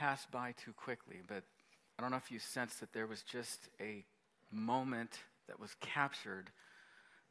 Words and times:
pass 0.00 0.26
by 0.32 0.54
too 0.64 0.72
quickly, 0.72 1.16
but 1.28 1.44
I 1.98 2.02
don't 2.02 2.10
know 2.10 2.16
if 2.16 2.32
you 2.32 2.38
sense 2.38 2.76
that 2.76 2.94
there 2.94 3.06
was 3.06 3.20
just 3.20 3.68
a 3.78 4.02
moment 4.50 5.18
that 5.46 5.60
was 5.60 5.76
captured 5.80 6.50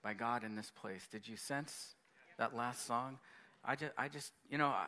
by 0.04 0.14
God 0.14 0.44
in 0.44 0.56
this 0.56 0.72
place. 0.80 1.08
Did 1.12 1.28
you 1.28 1.36
sense 1.36 1.96
that 2.38 2.56
last 2.56 2.86
song? 2.86 3.18
I 3.66 3.76
just, 3.76 3.92
I 3.98 4.08
just 4.08 4.32
you 4.52 4.60
know, 4.60 4.68
I, 4.68 4.86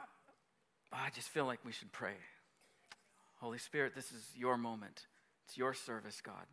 I 0.94 1.10
just 1.16 1.30
feel 1.30 1.46
like 1.46 1.60
we 1.66 1.72
should 1.72 1.92
pray. 1.92 2.14
Holy 3.40 3.58
Spirit, 3.58 3.96
this 3.96 4.12
is 4.12 4.30
your 4.36 4.58
moment. 4.58 5.08
It's 5.48 5.58
your 5.58 5.74
service, 5.74 6.22
God. 6.22 6.46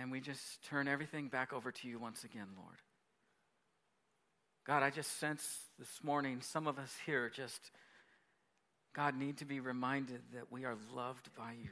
And 0.00 0.10
we 0.10 0.20
just 0.20 0.64
turn 0.64 0.88
everything 0.88 1.28
back 1.28 1.52
over 1.52 1.70
to 1.70 1.88
you 1.88 1.98
once 1.98 2.24
again, 2.24 2.48
Lord. 2.56 2.78
God, 4.66 4.82
I 4.82 4.88
just 4.88 5.18
sense 5.18 5.66
this 5.78 6.00
morning 6.02 6.40
some 6.40 6.66
of 6.66 6.78
us 6.78 6.94
here 7.04 7.28
just, 7.28 7.70
God, 8.98 9.16
need 9.16 9.36
to 9.36 9.44
be 9.44 9.60
reminded 9.60 10.22
that 10.34 10.50
we 10.50 10.64
are 10.64 10.74
loved 10.92 11.28
by 11.36 11.52
you. 11.52 11.70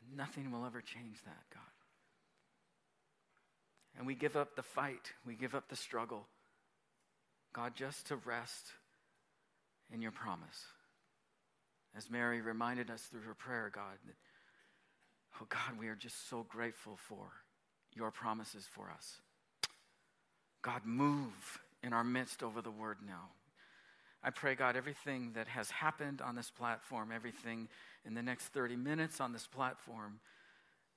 And 0.00 0.16
nothing 0.16 0.50
will 0.50 0.66
ever 0.66 0.80
change 0.80 1.22
that, 1.24 1.44
God. 1.54 1.62
And 3.96 4.04
we 4.04 4.16
give 4.16 4.34
up 4.34 4.56
the 4.56 4.64
fight, 4.64 5.12
we 5.24 5.36
give 5.36 5.54
up 5.54 5.68
the 5.68 5.76
struggle, 5.76 6.26
God, 7.52 7.76
just 7.76 8.08
to 8.08 8.16
rest 8.16 8.72
in 9.94 10.02
your 10.02 10.10
promise. 10.10 10.66
As 11.96 12.10
Mary 12.10 12.40
reminded 12.40 12.90
us 12.90 13.02
through 13.02 13.20
her 13.20 13.34
prayer, 13.34 13.70
God, 13.72 13.98
that, 14.06 14.16
oh 15.40 15.46
God, 15.48 15.78
we 15.78 15.86
are 15.86 15.94
just 15.94 16.28
so 16.28 16.44
grateful 16.48 16.98
for 17.08 17.30
your 17.94 18.10
promises 18.10 18.66
for 18.68 18.90
us. 18.90 19.20
God, 20.60 20.80
move 20.84 21.60
in 21.84 21.92
our 21.92 22.02
midst 22.02 22.42
over 22.42 22.62
the 22.62 22.72
word 22.72 22.96
now. 23.06 23.28
I 24.22 24.30
pray, 24.30 24.54
God, 24.54 24.76
everything 24.76 25.32
that 25.34 25.48
has 25.48 25.70
happened 25.70 26.20
on 26.20 26.34
this 26.34 26.50
platform, 26.50 27.10
everything 27.14 27.68
in 28.04 28.14
the 28.14 28.22
next 28.22 28.46
30 28.46 28.76
minutes 28.76 29.20
on 29.20 29.32
this 29.32 29.46
platform, 29.46 30.20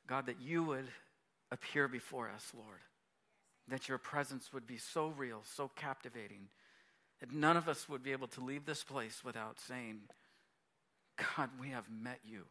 God, 0.08 0.26
that 0.26 0.42
you 0.42 0.64
would 0.64 0.88
appear 1.52 1.88
before 1.88 2.30
us, 2.30 2.52
Lord. 2.56 2.80
That 3.68 3.88
your 3.88 4.00
presence 4.00 4.52
would 4.54 4.66
be 4.66 4.78
so 4.78 5.14
real, 5.16 5.42
so 5.44 5.70
captivating, 5.76 6.48
that 7.20 7.32
none 7.32 7.58
of 7.58 7.70
us 7.70 7.88
would 7.88 8.02
be 8.04 8.12
able 8.12 8.28
to 8.30 8.42
leave 8.42 8.66
this 8.66 8.84
place 8.84 9.24
without 9.24 9.60
saying, 9.60 10.00
God, 11.38 11.50
we 11.60 11.70
have 11.70 11.86
met 11.90 12.20
you. 12.26 12.46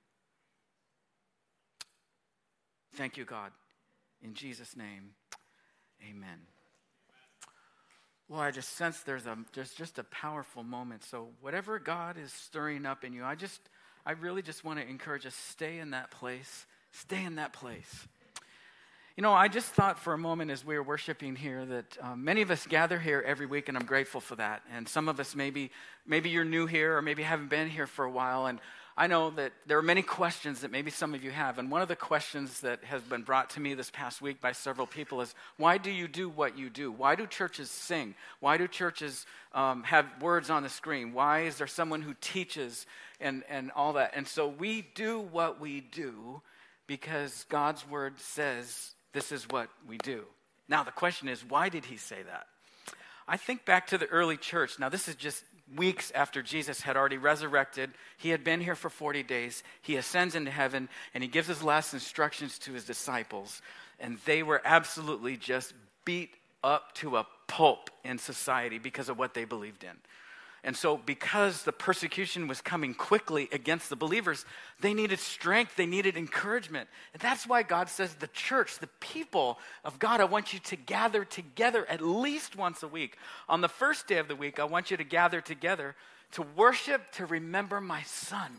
Thank 2.94 3.16
you, 3.16 3.24
God. 3.24 3.50
In 4.22 4.34
Jesus' 4.34 4.76
name, 4.76 5.14
amen. 6.08 6.38
Well, 8.30 8.38
I 8.38 8.52
just 8.52 8.76
sense 8.76 9.00
there's 9.00 9.26
a 9.26 9.36
there's 9.54 9.72
just 9.74 9.98
a 9.98 10.04
powerful 10.04 10.62
moment. 10.62 11.02
So 11.02 11.30
whatever 11.40 11.80
God 11.80 12.16
is 12.16 12.32
stirring 12.32 12.86
up 12.86 13.02
in 13.02 13.12
you, 13.12 13.24
I 13.24 13.34
just 13.34 13.60
I 14.06 14.12
really 14.12 14.40
just 14.40 14.64
want 14.64 14.78
to 14.78 14.88
encourage 14.88 15.26
us 15.26 15.34
stay 15.34 15.80
in 15.80 15.90
that 15.90 16.12
place. 16.12 16.66
Stay 16.92 17.24
in 17.24 17.34
that 17.34 17.52
place. 17.52 18.06
You 19.16 19.24
know, 19.24 19.32
I 19.32 19.48
just 19.48 19.72
thought 19.72 19.98
for 19.98 20.12
a 20.12 20.18
moment 20.18 20.52
as 20.52 20.64
we 20.64 20.76
were 20.76 20.82
worshiping 20.84 21.34
here 21.34 21.66
that 21.66 21.98
um, 22.00 22.22
many 22.22 22.40
of 22.42 22.52
us 22.52 22.68
gather 22.68 23.00
here 23.00 23.22
every 23.26 23.46
week, 23.46 23.68
and 23.68 23.76
I'm 23.76 23.84
grateful 23.84 24.20
for 24.20 24.36
that. 24.36 24.62
And 24.72 24.88
some 24.88 25.08
of 25.08 25.18
us 25.18 25.34
maybe 25.34 25.72
maybe 26.06 26.30
you're 26.30 26.44
new 26.44 26.66
here, 26.66 26.96
or 26.96 27.02
maybe 27.02 27.24
haven't 27.24 27.50
been 27.50 27.68
here 27.68 27.88
for 27.88 28.04
a 28.04 28.10
while, 28.10 28.46
and 28.46 28.60
I 29.00 29.06
know 29.06 29.30
that 29.30 29.54
there 29.66 29.78
are 29.78 29.82
many 29.82 30.02
questions 30.02 30.60
that 30.60 30.70
maybe 30.70 30.90
some 30.90 31.14
of 31.14 31.24
you 31.24 31.30
have. 31.30 31.58
And 31.58 31.70
one 31.70 31.80
of 31.80 31.88
the 31.88 31.96
questions 31.96 32.60
that 32.60 32.84
has 32.84 33.00
been 33.00 33.22
brought 33.22 33.48
to 33.50 33.60
me 33.60 33.72
this 33.72 33.90
past 33.90 34.20
week 34.20 34.42
by 34.42 34.52
several 34.52 34.86
people 34.86 35.22
is 35.22 35.34
why 35.56 35.78
do 35.78 35.90
you 35.90 36.06
do 36.06 36.28
what 36.28 36.58
you 36.58 36.68
do? 36.68 36.92
Why 36.92 37.14
do 37.14 37.26
churches 37.26 37.70
sing? 37.70 38.14
Why 38.40 38.58
do 38.58 38.68
churches 38.68 39.24
um, 39.54 39.84
have 39.84 40.04
words 40.20 40.50
on 40.50 40.64
the 40.64 40.68
screen? 40.68 41.14
Why 41.14 41.44
is 41.44 41.56
there 41.56 41.66
someone 41.66 42.02
who 42.02 42.12
teaches 42.20 42.84
and, 43.22 43.42
and 43.48 43.70
all 43.74 43.94
that? 43.94 44.12
And 44.14 44.28
so 44.28 44.46
we 44.46 44.86
do 44.94 45.18
what 45.18 45.58
we 45.58 45.80
do 45.80 46.42
because 46.86 47.46
God's 47.48 47.88
word 47.88 48.20
says 48.20 48.90
this 49.14 49.32
is 49.32 49.48
what 49.48 49.70
we 49.88 49.96
do. 49.96 50.24
Now, 50.68 50.84
the 50.84 50.90
question 50.90 51.26
is, 51.26 51.42
why 51.42 51.70
did 51.70 51.86
he 51.86 51.96
say 51.96 52.22
that? 52.26 52.48
I 53.26 53.38
think 53.38 53.64
back 53.64 53.86
to 53.86 53.96
the 53.96 54.08
early 54.08 54.36
church. 54.36 54.78
Now, 54.78 54.90
this 54.90 55.08
is 55.08 55.14
just 55.14 55.42
weeks 55.76 56.10
after 56.14 56.42
Jesus 56.42 56.80
had 56.80 56.96
already 56.96 57.18
resurrected. 57.18 57.90
He 58.16 58.30
had 58.30 58.44
been 58.44 58.60
here 58.60 58.74
for 58.74 58.90
40 58.90 59.22
days. 59.22 59.62
He 59.82 59.96
ascends 59.96 60.34
into 60.34 60.50
heaven 60.50 60.88
and 61.14 61.22
he 61.22 61.28
gives 61.28 61.48
his 61.48 61.62
last 61.62 61.92
instructions 61.94 62.58
to 62.60 62.72
his 62.72 62.84
disciples. 62.84 63.62
And 63.98 64.18
they 64.24 64.42
were 64.42 64.62
absolutely 64.64 65.36
just 65.36 65.74
beat 66.04 66.30
up 66.62 66.94
to 66.94 67.16
a 67.16 67.26
pulp 67.46 67.90
in 68.04 68.18
society 68.18 68.78
because 68.78 69.08
of 69.08 69.18
what 69.18 69.34
they 69.34 69.44
believed 69.44 69.84
in. 69.84 69.96
And 70.62 70.76
so, 70.76 70.98
because 70.98 71.62
the 71.62 71.72
persecution 71.72 72.46
was 72.46 72.60
coming 72.60 72.92
quickly 72.92 73.48
against 73.50 73.88
the 73.88 73.96
believers, 73.96 74.44
they 74.80 74.92
needed 74.92 75.18
strength, 75.18 75.76
they 75.76 75.86
needed 75.86 76.16
encouragement. 76.16 76.88
And 77.14 77.22
that's 77.22 77.46
why 77.46 77.62
God 77.62 77.88
says, 77.88 78.14
the 78.14 78.26
church, 78.28 78.78
the 78.78 78.88
people 79.00 79.58
of 79.84 79.98
God, 79.98 80.20
I 80.20 80.24
want 80.24 80.52
you 80.52 80.58
to 80.60 80.76
gather 80.76 81.24
together 81.24 81.86
at 81.88 82.02
least 82.02 82.56
once 82.56 82.82
a 82.82 82.88
week. 82.88 83.16
On 83.48 83.62
the 83.62 83.68
first 83.68 84.06
day 84.06 84.18
of 84.18 84.28
the 84.28 84.36
week, 84.36 84.60
I 84.60 84.64
want 84.64 84.90
you 84.90 84.98
to 84.98 85.04
gather 85.04 85.40
together 85.40 85.96
to 86.32 86.42
worship, 86.42 87.10
to 87.12 87.26
remember 87.26 87.80
my 87.80 88.02
son. 88.02 88.52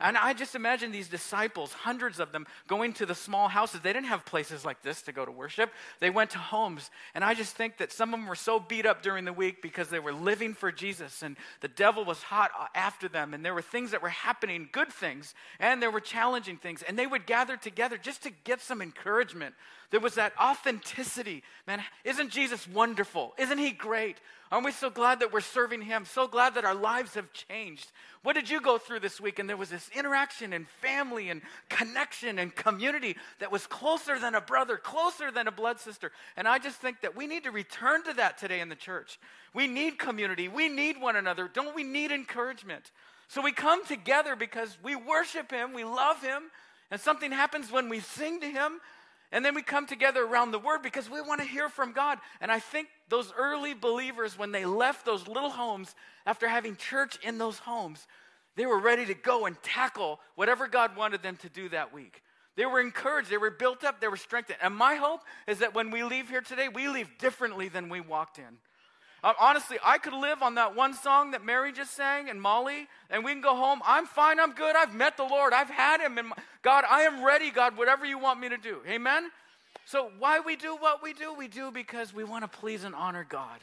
And 0.00 0.16
I 0.16 0.32
just 0.32 0.54
imagine 0.54 0.92
these 0.92 1.08
disciples, 1.08 1.72
hundreds 1.72 2.20
of 2.20 2.32
them, 2.32 2.46
going 2.66 2.92
to 2.94 3.06
the 3.06 3.14
small 3.14 3.48
houses. 3.48 3.80
They 3.80 3.92
didn't 3.92 4.06
have 4.06 4.24
places 4.24 4.64
like 4.64 4.82
this 4.82 5.02
to 5.02 5.12
go 5.12 5.24
to 5.24 5.32
worship. 5.32 5.72
They 6.00 6.10
went 6.10 6.30
to 6.30 6.38
homes. 6.38 6.90
And 7.14 7.24
I 7.24 7.34
just 7.34 7.56
think 7.56 7.78
that 7.78 7.92
some 7.92 8.12
of 8.12 8.20
them 8.20 8.28
were 8.28 8.34
so 8.34 8.60
beat 8.60 8.86
up 8.86 9.02
during 9.02 9.24
the 9.24 9.32
week 9.32 9.62
because 9.62 9.88
they 9.88 9.98
were 9.98 10.12
living 10.12 10.54
for 10.54 10.70
Jesus 10.70 11.22
and 11.22 11.36
the 11.60 11.68
devil 11.68 12.04
was 12.04 12.22
hot 12.22 12.50
after 12.74 13.08
them. 13.08 13.34
And 13.34 13.44
there 13.44 13.54
were 13.54 13.62
things 13.62 13.90
that 13.92 14.02
were 14.02 14.08
happening, 14.08 14.68
good 14.72 14.92
things, 14.92 15.34
and 15.58 15.82
there 15.82 15.90
were 15.90 16.00
challenging 16.00 16.56
things. 16.56 16.82
And 16.82 16.98
they 16.98 17.06
would 17.06 17.26
gather 17.26 17.56
together 17.56 17.98
just 17.98 18.22
to 18.24 18.30
get 18.44 18.60
some 18.60 18.82
encouragement. 18.82 19.54
There 19.90 20.00
was 20.00 20.14
that 20.14 20.32
authenticity. 20.40 21.42
Man, 21.66 21.82
isn't 22.04 22.30
Jesus 22.30 22.66
wonderful? 22.68 23.34
Isn't 23.38 23.58
he 23.58 23.70
great? 23.70 24.16
Aren't 24.50 24.64
we 24.64 24.72
so 24.72 24.90
glad 24.90 25.20
that 25.20 25.32
we're 25.32 25.40
serving 25.40 25.82
him? 25.82 26.04
So 26.04 26.28
glad 26.28 26.54
that 26.54 26.64
our 26.64 26.74
lives 26.74 27.14
have 27.14 27.32
changed. 27.32 27.90
What 28.22 28.34
did 28.34 28.48
you 28.48 28.60
go 28.60 28.78
through 28.78 29.00
this 29.00 29.20
week? 29.20 29.38
And 29.38 29.48
there 29.48 29.56
was 29.56 29.70
this 29.70 29.90
interaction 29.94 30.52
and 30.52 30.68
family 30.68 31.30
and 31.30 31.42
connection 31.68 32.38
and 32.38 32.54
community 32.54 33.16
that 33.40 33.50
was 33.50 33.66
closer 33.66 34.18
than 34.18 34.36
a 34.36 34.40
brother, 34.40 34.76
closer 34.76 35.32
than 35.32 35.48
a 35.48 35.52
blood 35.52 35.80
sister. 35.80 36.12
And 36.36 36.46
I 36.46 36.58
just 36.58 36.76
think 36.76 37.00
that 37.00 37.16
we 37.16 37.26
need 37.26 37.44
to 37.44 37.50
return 37.50 38.04
to 38.04 38.12
that 38.14 38.38
today 38.38 38.60
in 38.60 38.68
the 38.68 38.76
church. 38.76 39.18
We 39.52 39.66
need 39.66 39.98
community. 39.98 40.46
We 40.46 40.68
need 40.68 41.00
one 41.00 41.16
another. 41.16 41.50
Don't 41.52 41.74
we 41.74 41.82
need 41.82 42.12
encouragement? 42.12 42.92
So 43.28 43.42
we 43.42 43.50
come 43.50 43.84
together 43.84 44.36
because 44.36 44.78
we 44.82 44.94
worship 44.94 45.50
him, 45.50 45.72
we 45.72 45.82
love 45.82 46.22
him, 46.22 46.44
and 46.92 47.00
something 47.00 47.32
happens 47.32 47.72
when 47.72 47.88
we 47.88 47.98
sing 47.98 48.40
to 48.40 48.46
him 48.46 48.80
and 49.32 49.44
then 49.44 49.54
we 49.54 49.62
come 49.62 49.86
together 49.86 50.24
around 50.24 50.52
the 50.52 50.58
word 50.58 50.82
because 50.82 51.10
we 51.10 51.20
want 51.20 51.40
to 51.40 51.46
hear 51.46 51.68
from 51.68 51.92
God. 51.92 52.18
And 52.40 52.50
I 52.50 52.58
think 52.58 52.88
those 53.08 53.32
early 53.36 53.74
believers, 53.74 54.38
when 54.38 54.52
they 54.52 54.64
left 54.64 55.04
those 55.04 55.26
little 55.26 55.50
homes 55.50 55.94
after 56.24 56.48
having 56.48 56.76
church 56.76 57.18
in 57.22 57.38
those 57.38 57.58
homes, 57.58 58.06
they 58.56 58.66
were 58.66 58.78
ready 58.78 59.04
to 59.06 59.14
go 59.14 59.46
and 59.46 59.60
tackle 59.62 60.20
whatever 60.34 60.68
God 60.68 60.96
wanted 60.96 61.22
them 61.22 61.36
to 61.38 61.48
do 61.48 61.68
that 61.70 61.92
week. 61.92 62.22
They 62.56 62.64
were 62.64 62.80
encouraged, 62.80 63.28
they 63.28 63.36
were 63.36 63.50
built 63.50 63.84
up, 63.84 64.00
they 64.00 64.08
were 64.08 64.16
strengthened. 64.16 64.58
And 64.62 64.74
my 64.74 64.94
hope 64.94 65.20
is 65.46 65.58
that 65.58 65.74
when 65.74 65.90
we 65.90 66.02
leave 66.02 66.30
here 66.30 66.40
today, 66.40 66.68
we 66.68 66.88
leave 66.88 67.18
differently 67.18 67.68
than 67.68 67.90
we 67.90 68.00
walked 68.00 68.38
in. 68.38 68.58
Uh, 69.26 69.32
honestly, 69.40 69.76
I 69.84 69.98
could 69.98 70.12
live 70.12 70.40
on 70.40 70.54
that 70.54 70.76
one 70.76 70.94
song 70.94 71.32
that 71.32 71.44
Mary 71.44 71.72
just 71.72 71.96
sang 71.96 72.30
and 72.30 72.40
Molly, 72.40 72.86
and 73.10 73.24
we 73.24 73.32
can 73.32 73.40
go 73.40 73.56
home. 73.56 73.80
I'm 73.84 74.06
fine. 74.06 74.38
I'm 74.38 74.52
good. 74.52 74.76
I've 74.76 74.94
met 74.94 75.16
the 75.16 75.24
Lord. 75.24 75.52
I've 75.52 75.68
had 75.68 76.00
Him. 76.00 76.16
And 76.16 76.32
God, 76.62 76.84
I 76.88 77.00
am 77.00 77.24
ready, 77.24 77.50
God, 77.50 77.76
whatever 77.76 78.06
you 78.06 78.20
want 78.20 78.38
me 78.38 78.48
to 78.50 78.56
do. 78.56 78.82
Amen? 78.86 79.32
So, 79.84 80.12
why 80.20 80.38
we 80.38 80.54
do 80.54 80.76
what 80.76 81.02
we 81.02 81.12
do? 81.12 81.34
We 81.34 81.48
do 81.48 81.72
because 81.72 82.14
we 82.14 82.22
want 82.22 82.44
to 82.44 82.58
please 82.60 82.84
and 82.84 82.94
honor 82.94 83.26
God. 83.28 83.58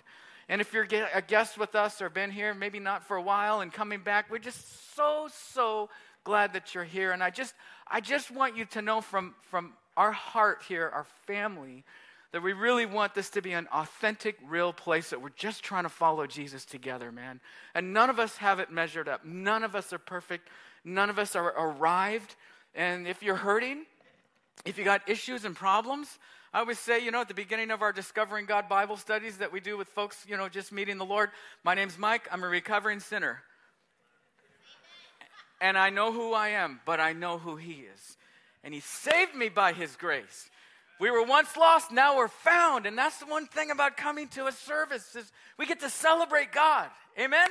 And 0.50 0.60
if 0.60 0.74
you're 0.74 0.86
a 1.14 1.22
guest 1.22 1.58
with 1.58 1.76
us 1.76 2.02
or 2.02 2.10
been 2.10 2.32
here, 2.32 2.54
maybe 2.54 2.80
not 2.80 3.08
for 3.08 3.16
a 3.16 3.22
while 3.22 3.62
and 3.62 3.72
coming 3.72 4.02
back, 4.02 4.30
we're 4.30 4.40
just 4.40 4.98
so, 4.98 5.30
so 5.32 5.90
glad 6.26 6.52
that 6.52 6.76
you're 6.76 6.84
here. 6.84 7.14
And 7.14 7.24
I 7.24 7.30
just, 7.30 7.54
I 7.90 8.02
just 8.02 8.32
want 8.32 8.58
you 8.58 8.66
to 8.66 8.82
know 8.82 9.00
from, 9.00 9.34
from 9.44 9.72
our 9.96 10.12
heart 10.12 10.62
here, 10.68 10.92
our 10.94 11.06
family, 11.26 11.86
that 12.34 12.42
we 12.42 12.52
really 12.52 12.88
want 12.88 13.14
this 13.14 13.30
to 13.30 13.42
be 13.44 13.52
an 13.52 13.68
authentic, 13.72 14.36
real 14.48 14.74
place 14.74 15.12
that 15.12 15.22
we're 15.22 15.30
just 15.30 15.64
trying 15.64 15.84
to 15.84 15.90
follow 15.90 16.26
Jesus 16.26 16.66
together, 16.66 17.12
man. 17.12 17.40
And 17.76 17.94
none 17.94 18.10
of 18.10 18.18
us 18.18 18.38
have 18.38 18.60
it 18.60 18.72
measured 18.72 19.08
up. 19.08 19.24
None 19.24 19.64
of 19.64 19.76
us 19.76 19.94
are 19.94 20.00
perfect. 20.00 20.50
None 20.84 21.12
of 21.12 21.20
us 21.20 21.36
are 21.36 21.54
arrived. 21.56 22.36
And 22.74 23.08
if 23.08 23.22
you're 23.22 23.36
hurting, 23.36 23.86
if 24.66 24.80
you 24.80 24.84
got 24.84 25.08
issues 25.08 25.46
and 25.46 25.56
problems, 25.56 26.18
I 26.56 26.60
always 26.60 26.80
say, 26.80 27.06
you 27.06 27.12
know, 27.12 27.22
at 27.22 27.28
the 27.28 27.36
beginning 27.36 27.70
of 27.70 27.84
our 27.84 27.94
Discovering 27.94 28.48
God 28.48 28.68
Bible 28.68 28.98
studies 28.98 29.38
that 29.38 29.54
we 29.54 29.60
do 29.60 29.78
with 29.78 29.88
folks, 29.90 30.26
you 30.28 30.36
know, 30.36 30.50
just 30.50 30.72
meeting 30.72 30.98
the 30.98 31.06
Lord, 31.06 31.30
my 31.64 31.76
name's 31.76 32.00
Mike. 32.00 32.28
I'm 32.32 32.44
a 32.44 32.48
recovering 32.48 33.00
sinner. 33.00 33.44
And 35.62 35.78
I 35.78 35.92
know 35.92 36.12
who 36.12 36.34
I 36.34 36.50
am, 36.50 36.80
but 36.84 37.00
I 37.00 37.14
know 37.14 37.38
who 37.38 37.58
He 37.58 37.86
is. 37.94 38.18
And 38.64 38.74
He 38.74 38.80
saved 38.80 39.36
me 39.36 39.50
by 39.50 39.74
His 39.74 39.96
grace. 39.96 40.50
We 41.00 41.10
were 41.10 41.24
once 41.24 41.58
lost, 41.58 41.92
now 41.92 42.18
we're 42.18 42.28
found. 42.28 42.86
And 42.86 42.98
that's 42.98 43.18
the 43.18 43.26
one 43.26 43.48
thing 43.48 43.72
about 43.72 43.98
coming 43.98 44.28
to 44.30 44.48
a 44.48 44.52
service 44.52 45.16
is 45.16 45.32
we 45.58 45.66
get 45.66 45.80
to 45.80 45.90
celebrate 45.90 46.52
God. 46.52 46.90
Amen? 47.20 47.50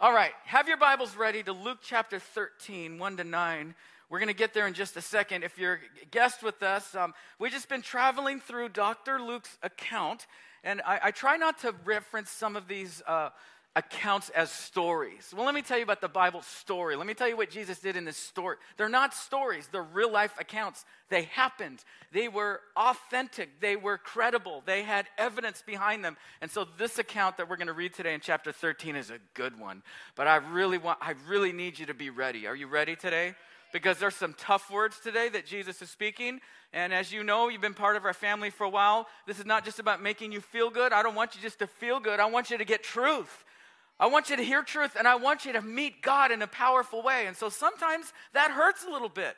All 0.00 0.12
right, 0.12 0.32
have 0.44 0.68
your 0.68 0.76
Bibles 0.76 1.16
ready 1.16 1.42
to 1.44 1.52
Luke 1.52 1.78
chapter 1.82 2.18
13, 2.18 2.98
1 2.98 3.16
to 3.16 3.24
9. 3.24 3.74
We're 4.10 4.18
going 4.18 4.28
to 4.28 4.34
get 4.34 4.52
there 4.52 4.66
in 4.66 4.74
just 4.74 4.96
a 4.96 5.00
second. 5.00 5.42
If 5.42 5.58
you're 5.58 5.80
a 6.02 6.06
guest 6.06 6.42
with 6.42 6.62
us, 6.62 6.94
um, 6.94 7.14
we've 7.38 7.50
just 7.50 7.68
been 7.68 7.82
traveling 7.82 8.40
through 8.40 8.68
Dr. 8.70 9.20
Luke's 9.20 9.56
account, 9.62 10.26
and 10.62 10.82
I, 10.86 11.00
I 11.04 11.10
try 11.12 11.36
not 11.36 11.58
to 11.60 11.74
reference 11.84 12.30
some 12.30 12.56
of 12.56 12.68
these 12.68 13.02
uh, 13.06 13.30
accounts 13.76 14.30
as 14.30 14.50
stories. 14.50 15.34
Well, 15.36 15.44
let 15.44 15.54
me 15.54 15.60
tell 15.60 15.76
you 15.76 15.84
about 15.84 16.00
the 16.00 16.08
Bible 16.08 16.40
story. 16.40 16.96
Let 16.96 17.06
me 17.06 17.12
tell 17.12 17.28
you 17.28 17.36
what 17.36 17.50
Jesus 17.50 17.78
did 17.78 17.94
in 17.94 18.06
this 18.06 18.16
story. 18.16 18.56
They're 18.78 18.88
not 18.88 19.12
stories, 19.12 19.68
they're 19.70 19.82
real 19.82 20.10
life 20.10 20.34
accounts. 20.40 20.86
They 21.10 21.24
happened, 21.24 21.84
they 22.10 22.26
were 22.26 22.62
authentic, 22.74 23.60
they 23.60 23.76
were 23.76 23.98
credible, 23.98 24.62
they 24.64 24.82
had 24.82 25.06
evidence 25.18 25.62
behind 25.64 26.02
them. 26.02 26.16
And 26.40 26.50
so, 26.50 26.66
this 26.78 26.98
account 26.98 27.36
that 27.36 27.48
we're 27.48 27.58
going 27.58 27.66
to 27.68 27.74
read 27.74 27.92
today 27.92 28.14
in 28.14 28.20
chapter 28.20 28.50
13 28.50 28.96
is 28.96 29.10
a 29.10 29.18
good 29.34 29.60
one. 29.60 29.82
But 30.16 30.26
I 30.26 30.36
really 30.36 30.78
want, 30.78 30.98
I 31.02 31.14
really 31.28 31.52
need 31.52 31.78
you 31.78 31.86
to 31.86 31.94
be 31.94 32.08
ready. 32.08 32.46
Are 32.46 32.56
you 32.56 32.66
ready 32.66 32.96
today? 32.96 33.34
Because 33.74 33.98
there's 33.98 34.14
some 34.16 34.34
tough 34.38 34.70
words 34.70 34.98
today 35.00 35.28
that 35.28 35.44
Jesus 35.44 35.82
is 35.82 35.90
speaking. 35.90 36.40
And 36.72 36.94
as 36.94 37.12
you 37.12 37.22
know, 37.22 37.48
you've 37.48 37.60
been 37.60 37.74
part 37.74 37.96
of 37.96 38.06
our 38.06 38.14
family 38.14 38.48
for 38.48 38.64
a 38.64 38.70
while. 38.70 39.06
This 39.26 39.38
is 39.38 39.44
not 39.44 39.64
just 39.64 39.78
about 39.78 40.02
making 40.02 40.32
you 40.32 40.40
feel 40.40 40.70
good. 40.70 40.92
I 40.92 41.02
don't 41.02 41.14
want 41.14 41.36
you 41.36 41.42
just 41.42 41.58
to 41.58 41.66
feel 41.66 42.00
good. 42.00 42.20
I 42.20 42.26
want 42.26 42.50
you 42.50 42.56
to 42.56 42.64
get 42.64 42.82
truth. 42.82 43.44
I 43.98 44.06
want 44.06 44.28
you 44.28 44.36
to 44.36 44.42
hear 44.42 44.62
truth 44.62 44.96
and 44.98 45.08
I 45.08 45.14
want 45.16 45.44
you 45.44 45.52
to 45.54 45.62
meet 45.62 46.02
God 46.02 46.30
in 46.30 46.42
a 46.42 46.46
powerful 46.46 47.02
way. 47.02 47.26
And 47.26 47.36
so 47.36 47.48
sometimes 47.48 48.12
that 48.34 48.50
hurts 48.50 48.84
a 48.84 48.90
little 48.90 49.08
bit 49.08 49.36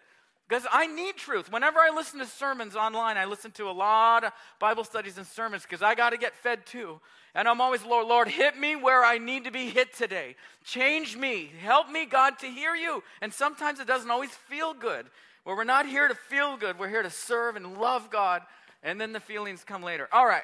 because 0.48 0.66
I 0.72 0.86
need 0.86 1.16
truth. 1.16 1.52
Whenever 1.52 1.78
I 1.78 1.90
listen 1.94 2.18
to 2.20 2.26
sermons 2.26 2.74
online, 2.74 3.16
I 3.16 3.26
listen 3.26 3.50
to 3.52 3.68
a 3.68 3.72
lot 3.72 4.24
of 4.24 4.32
Bible 4.58 4.84
studies 4.84 5.18
and 5.18 5.26
sermons 5.26 5.62
because 5.62 5.82
I 5.82 5.94
got 5.94 6.10
to 6.10 6.16
get 6.16 6.34
fed 6.34 6.66
too. 6.66 7.00
And 7.34 7.46
I'm 7.46 7.60
always, 7.60 7.84
Lord, 7.84 8.08
Lord, 8.08 8.28
hit 8.28 8.58
me 8.58 8.74
where 8.74 9.04
I 9.04 9.18
need 9.18 9.44
to 9.44 9.52
be 9.52 9.68
hit 9.68 9.94
today. 9.94 10.34
Change 10.64 11.16
me. 11.16 11.52
Help 11.60 11.90
me, 11.90 12.06
God, 12.06 12.38
to 12.40 12.46
hear 12.46 12.74
you. 12.74 13.02
And 13.20 13.32
sometimes 13.32 13.78
it 13.78 13.86
doesn't 13.86 14.10
always 14.10 14.30
feel 14.30 14.74
good. 14.74 15.06
Well, 15.44 15.54
we're 15.54 15.64
not 15.64 15.86
here 15.86 16.08
to 16.08 16.14
feel 16.14 16.56
good. 16.56 16.78
We're 16.78 16.88
here 16.88 17.02
to 17.02 17.10
serve 17.10 17.56
and 17.56 17.78
love 17.78 18.10
God. 18.10 18.42
And 18.82 19.00
then 19.00 19.12
the 19.12 19.20
feelings 19.20 19.62
come 19.64 19.82
later. 19.82 20.08
All 20.10 20.26
right. 20.26 20.42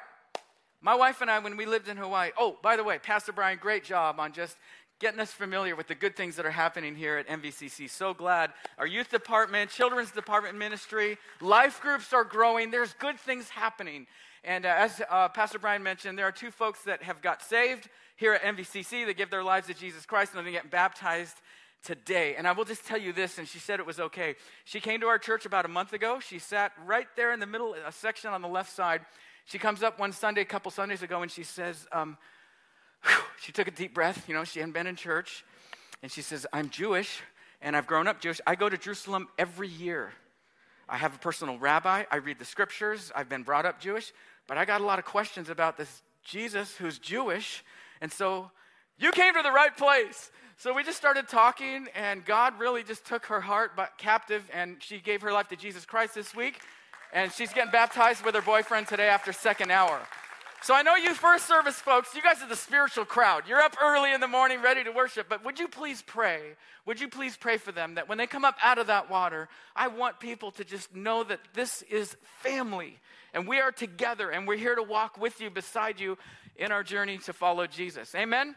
My 0.85 0.93
wife 0.93 1.21
and 1.21 1.31
I, 1.31 1.39
when 1.39 1.57
we 1.57 1.65
lived 1.65 1.87
in 1.87 1.97
Hawaii, 1.97 2.29
oh, 2.37 2.59
by 2.61 2.77
the 2.77 2.83
way, 2.83 2.99
Pastor 2.99 3.31
Brian, 3.31 3.57
great 3.59 3.83
job 3.83 4.19
on 4.19 4.33
just 4.33 4.55
getting 4.99 5.19
us 5.19 5.31
familiar 5.31 5.75
with 5.75 5.87
the 5.87 5.95
good 5.95 6.15
things 6.15 6.35
that 6.35 6.45
are 6.45 6.51
happening 6.51 6.95
here 6.95 7.17
at 7.17 7.27
MVCC. 7.27 7.89
So 7.89 8.13
glad. 8.13 8.51
Our 8.77 8.85
youth 8.85 9.09
department, 9.09 9.71
children's 9.71 10.11
department 10.11 10.59
ministry, 10.59 11.17
life 11.41 11.81
groups 11.81 12.13
are 12.13 12.23
growing. 12.23 12.69
There's 12.69 12.93
good 12.99 13.19
things 13.19 13.49
happening. 13.49 14.05
And 14.43 14.63
uh, 14.67 14.75
as 14.77 15.01
uh, 15.09 15.27
Pastor 15.29 15.57
Brian 15.57 15.81
mentioned, 15.81 16.19
there 16.19 16.27
are 16.27 16.31
two 16.31 16.51
folks 16.51 16.83
that 16.83 17.01
have 17.01 17.19
got 17.19 17.41
saved 17.41 17.89
here 18.15 18.33
at 18.33 18.43
MVCC. 18.43 19.07
They 19.07 19.15
give 19.15 19.31
their 19.31 19.43
lives 19.43 19.65
to 19.65 19.73
Jesus 19.73 20.05
Christ 20.05 20.35
and 20.35 20.45
they're 20.45 20.53
getting 20.53 20.69
baptized 20.69 21.41
today. 21.83 22.35
And 22.37 22.47
I 22.47 22.51
will 22.51 22.63
just 22.63 22.85
tell 22.85 22.99
you 22.99 23.11
this, 23.11 23.39
and 23.39 23.47
she 23.47 23.57
said 23.57 23.79
it 23.79 23.87
was 23.87 23.99
okay. 23.99 24.35
She 24.65 24.79
came 24.79 25.01
to 25.01 25.07
our 25.07 25.17
church 25.17 25.47
about 25.47 25.65
a 25.65 25.67
month 25.67 25.93
ago. 25.93 26.19
She 26.19 26.37
sat 26.37 26.73
right 26.85 27.07
there 27.15 27.33
in 27.33 27.39
the 27.39 27.47
middle, 27.47 27.73
a 27.73 27.91
section 27.91 28.29
on 28.29 28.43
the 28.43 28.47
left 28.47 28.71
side, 28.71 29.01
she 29.45 29.59
comes 29.59 29.83
up 29.83 29.99
one 29.99 30.11
Sunday, 30.11 30.41
a 30.41 30.45
couple 30.45 30.71
Sundays 30.71 31.03
ago, 31.03 31.21
and 31.21 31.31
she 31.31 31.43
says, 31.43 31.87
um, 31.91 32.17
she 33.39 33.51
took 33.51 33.67
a 33.67 33.71
deep 33.71 33.93
breath. 33.93 34.27
You 34.27 34.33
know, 34.33 34.43
she 34.43 34.59
hadn't 34.59 34.73
been 34.73 34.87
in 34.87 34.95
church. 34.95 35.45
And 36.01 36.11
she 36.11 36.21
says, 36.21 36.47
I'm 36.51 36.69
Jewish, 36.69 37.21
and 37.61 37.75
I've 37.75 37.87
grown 37.87 38.07
up 38.07 38.19
Jewish. 38.19 38.41
I 38.45 38.55
go 38.55 38.69
to 38.69 38.77
Jerusalem 38.77 39.27
every 39.37 39.67
year. 39.67 40.13
I 40.89 40.97
have 40.97 41.15
a 41.15 41.19
personal 41.19 41.57
rabbi. 41.57 42.03
I 42.11 42.17
read 42.17 42.39
the 42.39 42.45
scriptures. 42.45 43.11
I've 43.15 43.29
been 43.29 43.43
brought 43.43 43.65
up 43.65 43.79
Jewish. 43.79 44.13
But 44.47 44.57
I 44.57 44.65
got 44.65 44.81
a 44.81 44.83
lot 44.83 44.99
of 44.99 45.05
questions 45.05 45.49
about 45.49 45.77
this 45.77 46.01
Jesus 46.23 46.75
who's 46.75 46.99
Jewish. 46.99 47.63
And 48.01 48.11
so 48.11 48.51
you 48.97 49.11
came 49.11 49.33
to 49.35 49.41
the 49.43 49.51
right 49.51 49.75
place. 49.75 50.31
So 50.57 50.73
we 50.73 50.83
just 50.83 50.97
started 50.97 51.27
talking, 51.27 51.87
and 51.95 52.25
God 52.25 52.59
really 52.59 52.83
just 52.83 53.05
took 53.05 53.25
her 53.25 53.41
heart 53.41 53.71
captive, 53.97 54.49
and 54.53 54.77
she 54.79 54.99
gave 54.99 55.21
her 55.21 55.31
life 55.31 55.49
to 55.49 55.55
Jesus 55.55 55.85
Christ 55.85 56.15
this 56.15 56.33
week 56.33 56.61
and 57.13 57.31
she's 57.31 57.53
getting 57.53 57.71
baptized 57.71 58.23
with 58.25 58.35
her 58.35 58.41
boyfriend 58.41 58.87
today 58.87 59.07
after 59.07 59.33
second 59.33 59.71
hour. 59.71 60.01
So 60.61 60.73
I 60.73 60.81
know 60.81 60.95
you 60.95 61.13
first 61.13 61.47
service 61.47 61.75
folks, 61.75 62.15
you 62.15 62.23
guys 62.23 62.41
are 62.41 62.49
the 62.49 62.55
spiritual 62.55 63.05
crowd. 63.05 63.43
You're 63.47 63.61
up 63.61 63.75
early 63.81 64.13
in 64.13 64.19
the 64.19 64.27
morning 64.27 64.61
ready 64.63 64.83
to 64.83 64.91
worship, 64.91 65.27
but 65.29 65.45
would 65.45 65.59
you 65.59 65.67
please 65.67 66.01
pray? 66.01 66.41
Would 66.87 66.99
you 66.99 67.07
please 67.07 67.37
pray 67.37 67.57
for 67.57 67.71
them 67.71 67.95
that 67.95 68.09
when 68.09 68.17
they 68.17 68.25
come 68.25 68.43
up 68.43 68.57
out 68.63 68.79
of 68.79 68.87
that 68.87 69.09
water, 69.09 69.47
I 69.75 69.89
want 69.89 70.19
people 70.19 70.51
to 70.53 70.63
just 70.63 70.95
know 70.95 71.23
that 71.23 71.39
this 71.53 71.83
is 71.83 72.17
family 72.41 72.99
and 73.33 73.47
we 73.47 73.59
are 73.59 73.71
together 73.71 74.31
and 74.31 74.47
we're 74.47 74.57
here 74.57 74.75
to 74.75 74.81
walk 74.81 75.19
with 75.19 75.39
you, 75.39 75.51
beside 75.51 75.99
you 75.99 76.17
in 76.55 76.71
our 76.71 76.83
journey 76.83 77.19
to 77.19 77.33
follow 77.33 77.67
Jesus. 77.67 78.15
Amen? 78.15 78.55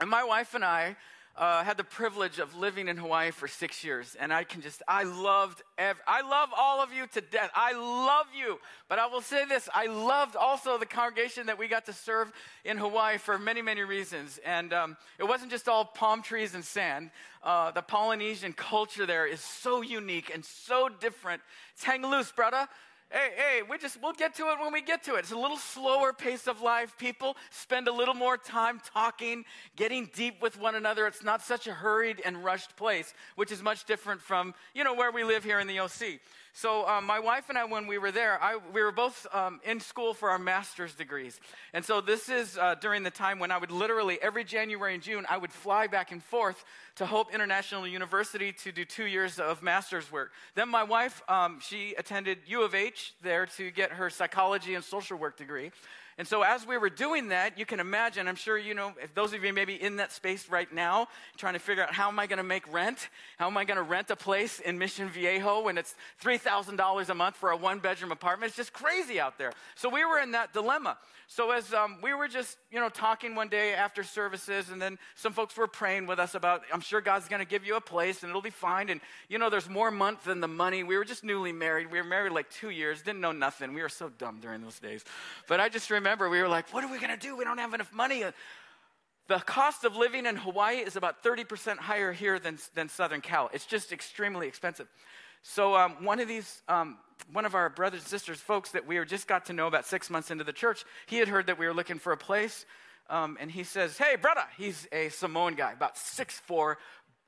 And 0.00 0.10
my 0.10 0.22
wife 0.22 0.54
and 0.54 0.64
I, 0.64 0.96
uh, 1.36 1.64
had 1.64 1.76
the 1.76 1.84
privilege 1.84 2.38
of 2.38 2.54
living 2.56 2.86
in 2.86 2.96
Hawaii 2.96 3.32
for 3.32 3.48
six 3.48 3.82
years, 3.82 4.16
and 4.20 4.32
I 4.32 4.44
can 4.44 4.60
just, 4.60 4.82
I 4.86 5.02
loved, 5.02 5.62
ev- 5.78 6.00
I 6.06 6.22
love 6.22 6.50
all 6.56 6.80
of 6.80 6.92
you 6.92 7.06
to 7.08 7.20
death. 7.20 7.50
I 7.54 7.72
love 7.72 8.26
you. 8.36 8.58
But 8.88 9.00
I 9.00 9.06
will 9.06 9.20
say 9.20 9.44
this 9.44 9.68
I 9.74 9.86
loved 9.86 10.36
also 10.36 10.78
the 10.78 10.86
congregation 10.86 11.46
that 11.46 11.58
we 11.58 11.66
got 11.66 11.86
to 11.86 11.92
serve 11.92 12.32
in 12.64 12.78
Hawaii 12.78 13.18
for 13.18 13.38
many, 13.38 13.62
many 13.62 13.82
reasons. 13.82 14.38
And 14.44 14.72
um, 14.72 14.96
it 15.18 15.24
wasn't 15.24 15.50
just 15.50 15.68
all 15.68 15.84
palm 15.84 16.22
trees 16.22 16.54
and 16.54 16.64
sand. 16.64 17.10
Uh, 17.42 17.72
the 17.72 17.82
Polynesian 17.82 18.52
culture 18.52 19.04
there 19.04 19.26
is 19.26 19.40
so 19.40 19.82
unique 19.82 20.30
and 20.32 20.44
so 20.44 20.88
different. 20.88 21.42
It's 21.74 21.82
hang 21.82 22.02
loose, 22.02 22.30
brother 22.30 22.68
hey, 23.14 23.30
hey, 23.36 23.62
we 23.62 23.78
just, 23.78 24.02
we'll 24.02 24.12
get 24.12 24.34
to 24.34 24.48
it 24.48 24.58
when 24.60 24.72
we 24.72 24.82
get 24.82 25.04
to 25.04 25.14
it. 25.14 25.20
It's 25.20 25.30
a 25.30 25.38
little 25.38 25.56
slower 25.56 26.12
pace 26.12 26.48
of 26.48 26.60
life. 26.60 26.96
People 26.98 27.36
spend 27.50 27.86
a 27.86 27.92
little 27.92 28.14
more 28.14 28.36
time 28.36 28.80
talking, 28.92 29.44
getting 29.76 30.10
deep 30.12 30.42
with 30.42 30.58
one 30.58 30.74
another. 30.74 31.06
It's 31.06 31.22
not 31.22 31.40
such 31.40 31.68
a 31.68 31.72
hurried 31.72 32.20
and 32.24 32.42
rushed 32.44 32.76
place, 32.76 33.14
which 33.36 33.52
is 33.52 33.62
much 33.62 33.84
different 33.84 34.20
from, 34.20 34.52
you 34.74 34.82
know, 34.82 34.94
where 34.94 35.12
we 35.12 35.22
live 35.22 35.44
here 35.44 35.60
in 35.60 35.68
the 35.68 35.78
OC. 35.78 36.18
So, 36.56 36.86
um, 36.86 37.04
my 37.04 37.18
wife 37.18 37.48
and 37.48 37.58
I, 37.58 37.64
when 37.64 37.88
we 37.88 37.98
were 37.98 38.12
there, 38.12 38.40
I, 38.40 38.58
we 38.72 38.80
were 38.80 38.92
both 38.92 39.26
um, 39.34 39.60
in 39.64 39.80
school 39.80 40.14
for 40.14 40.30
our 40.30 40.38
master's 40.38 40.94
degrees. 40.94 41.40
And 41.72 41.84
so, 41.84 42.00
this 42.00 42.28
is 42.28 42.56
uh, 42.56 42.76
during 42.76 43.02
the 43.02 43.10
time 43.10 43.40
when 43.40 43.50
I 43.50 43.58
would 43.58 43.72
literally, 43.72 44.22
every 44.22 44.44
January 44.44 44.94
and 44.94 45.02
June, 45.02 45.26
I 45.28 45.36
would 45.36 45.52
fly 45.52 45.88
back 45.88 46.12
and 46.12 46.22
forth 46.22 46.64
to 46.94 47.06
Hope 47.06 47.34
International 47.34 47.88
University 47.88 48.52
to 48.52 48.70
do 48.70 48.84
two 48.84 49.06
years 49.06 49.40
of 49.40 49.64
master's 49.64 50.12
work. 50.12 50.30
Then, 50.54 50.68
my 50.68 50.84
wife, 50.84 51.22
um, 51.28 51.58
she 51.60 51.96
attended 51.98 52.38
U 52.46 52.62
of 52.62 52.72
H 52.72 53.14
there 53.20 53.46
to 53.56 53.72
get 53.72 53.90
her 53.90 54.08
psychology 54.08 54.76
and 54.76 54.84
social 54.84 55.18
work 55.18 55.36
degree. 55.36 55.72
And 56.16 56.28
so, 56.28 56.42
as 56.42 56.64
we 56.64 56.78
were 56.78 56.90
doing 56.90 57.28
that, 57.28 57.58
you 57.58 57.66
can 57.66 57.80
imagine, 57.80 58.28
I'm 58.28 58.36
sure 58.36 58.56
you 58.56 58.72
know, 58.72 58.94
if 59.02 59.12
those 59.14 59.32
of 59.32 59.42
you 59.42 59.52
maybe 59.52 59.74
in 59.74 59.96
that 59.96 60.12
space 60.12 60.48
right 60.48 60.72
now, 60.72 61.08
trying 61.36 61.54
to 61.54 61.58
figure 61.58 61.82
out 61.82 61.92
how 61.92 62.06
am 62.06 62.20
I 62.20 62.28
going 62.28 62.36
to 62.36 62.44
make 62.44 62.72
rent? 62.72 63.08
How 63.36 63.48
am 63.48 63.56
I 63.56 63.64
going 63.64 63.78
to 63.78 63.82
rent 63.82 64.10
a 64.10 64.16
place 64.16 64.60
in 64.60 64.78
Mission 64.78 65.08
Viejo 65.08 65.62
when 65.62 65.76
it's 65.76 65.96
$3,000 66.22 67.08
a 67.08 67.14
month 67.14 67.34
for 67.34 67.50
a 67.50 67.56
one 67.56 67.80
bedroom 67.80 68.12
apartment? 68.12 68.50
It's 68.50 68.56
just 68.56 68.72
crazy 68.72 69.18
out 69.18 69.38
there. 69.38 69.52
So, 69.74 69.88
we 69.88 70.04
were 70.04 70.20
in 70.20 70.30
that 70.32 70.52
dilemma. 70.52 70.98
So, 71.26 71.50
as 71.50 71.74
um, 71.74 71.98
we 72.00 72.14
were 72.14 72.28
just, 72.28 72.58
you 72.70 72.78
know, 72.78 72.88
talking 72.88 73.34
one 73.34 73.48
day 73.48 73.74
after 73.74 74.04
services, 74.04 74.70
and 74.70 74.80
then 74.80 74.98
some 75.16 75.32
folks 75.32 75.56
were 75.56 75.66
praying 75.66 76.06
with 76.06 76.20
us 76.20 76.36
about, 76.36 76.62
I'm 76.72 76.80
sure 76.80 77.00
God's 77.00 77.26
going 77.26 77.40
to 77.40 77.48
give 77.48 77.66
you 77.66 77.74
a 77.74 77.80
place 77.80 78.22
and 78.22 78.30
it'll 78.30 78.42
be 78.42 78.50
fine. 78.50 78.88
And, 78.88 79.00
you 79.28 79.38
know, 79.38 79.50
there's 79.50 79.68
more 79.68 79.90
month 79.90 80.24
than 80.24 80.40
the 80.40 80.48
money. 80.48 80.84
We 80.84 80.96
were 80.96 81.04
just 81.04 81.24
newly 81.24 81.50
married. 81.50 81.90
We 81.90 81.98
were 81.98 82.06
married 82.06 82.32
like 82.32 82.50
two 82.50 82.70
years, 82.70 83.02
didn't 83.02 83.20
know 83.20 83.32
nothing. 83.32 83.74
We 83.74 83.82
were 83.82 83.88
so 83.88 84.10
dumb 84.10 84.38
during 84.40 84.62
those 84.62 84.78
days. 84.78 85.04
But 85.48 85.58
I 85.58 85.68
just 85.68 85.90
remember 85.90 86.03
remember 86.04 86.28
we 86.28 86.38
were 86.42 86.48
like, 86.48 86.72
what 86.74 86.84
are 86.84 86.92
we 86.92 86.98
going 86.98 87.10
to 87.10 87.16
do? 87.16 87.34
We 87.34 87.44
don't 87.44 87.56
have 87.56 87.72
enough 87.72 87.90
money. 87.90 88.24
The 89.26 89.38
cost 89.38 89.84
of 89.84 89.96
living 89.96 90.26
in 90.26 90.36
Hawaii 90.36 90.76
is 90.76 90.96
about 90.96 91.24
30% 91.24 91.78
higher 91.78 92.12
here 92.12 92.38
than, 92.38 92.58
than 92.74 92.90
Southern 92.90 93.22
Cal. 93.22 93.48
It's 93.54 93.64
just 93.64 93.90
extremely 93.90 94.46
expensive. 94.46 94.86
So 95.42 95.74
um, 95.74 96.04
one 96.04 96.20
of 96.20 96.28
these, 96.28 96.60
um, 96.68 96.98
one 97.32 97.46
of 97.46 97.54
our 97.54 97.70
brothers 97.70 98.00
and 98.00 98.08
sisters, 98.08 98.38
folks 98.38 98.72
that 98.72 98.86
we 98.86 99.02
just 99.06 99.26
got 99.26 99.46
to 99.46 99.54
know 99.54 99.66
about 99.66 99.86
six 99.86 100.10
months 100.10 100.30
into 100.30 100.44
the 100.44 100.52
church, 100.52 100.84
he 101.06 101.16
had 101.16 101.28
heard 101.28 101.46
that 101.46 101.58
we 101.58 101.66
were 101.66 101.72
looking 101.72 101.98
for 101.98 102.12
a 102.12 102.18
place. 102.18 102.66
Um, 103.08 103.38
and 103.40 103.50
he 103.50 103.64
says, 103.64 103.96
hey, 103.96 104.16
brother, 104.16 104.44
he's 104.58 104.86
a 104.92 105.08
Samoan 105.08 105.54
guy, 105.54 105.72
about 105.72 105.96
six 105.96 106.38
four, 106.38 106.76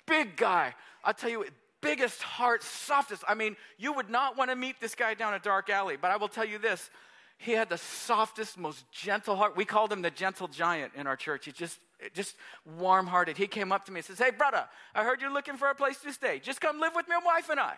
big 0.07 0.37
guy. 0.37 0.75
I'll 1.03 1.15
tell 1.15 1.31
you, 1.31 1.47
biggest 1.81 2.23
heart, 2.23 2.63
softest. 2.63 3.25
I 3.27 3.35
mean, 3.35 3.57
you 3.79 3.95
would 3.95 4.11
not 4.11 4.37
want 4.37 4.51
to 4.51 4.57
meet 4.57 4.81
this 4.81 4.95
guy 4.95 5.15
down 5.15 5.33
a 5.33 5.39
dark 5.39 5.71
alley. 5.71 5.97
But 5.97 6.11
I 6.11 6.19
will 6.19 6.29
tell 6.29 6.45
you 6.45 6.59
this 6.59 6.91
he 7.39 7.53
had 7.53 7.69
the 7.69 7.79
softest, 7.79 8.59
most 8.59 8.91
gentle 8.91 9.37
heart. 9.37 9.57
We 9.57 9.65
called 9.65 9.93
him 9.93 10.03
the 10.03 10.11
gentle 10.11 10.49
giant 10.49 10.93
in 10.97 11.07
our 11.07 11.17
church. 11.17 11.45
He's 11.45 11.55
just, 11.55 11.79
just 12.15 12.37
warm 12.79 13.07
hearted. 13.07 13.37
He 13.37 13.47
came 13.47 13.73
up 13.73 13.85
to 13.87 13.93
me 13.93 13.99
and 13.99 14.05
says, 14.05 14.19
Hey, 14.19 14.31
brother, 14.31 14.65
I 14.95 15.05
heard 15.05 15.21
you're 15.21 15.33
looking 15.33 15.57
for 15.57 15.69
a 15.69 15.75
place 15.75 15.99
to 16.01 16.13
stay. 16.13 16.39
Just 16.39 16.61
come 16.61 16.81
live 16.81 16.95
with 16.95 17.07
my 17.09 17.19
wife 17.25 17.51
and 17.51 17.61
I. 17.61 17.75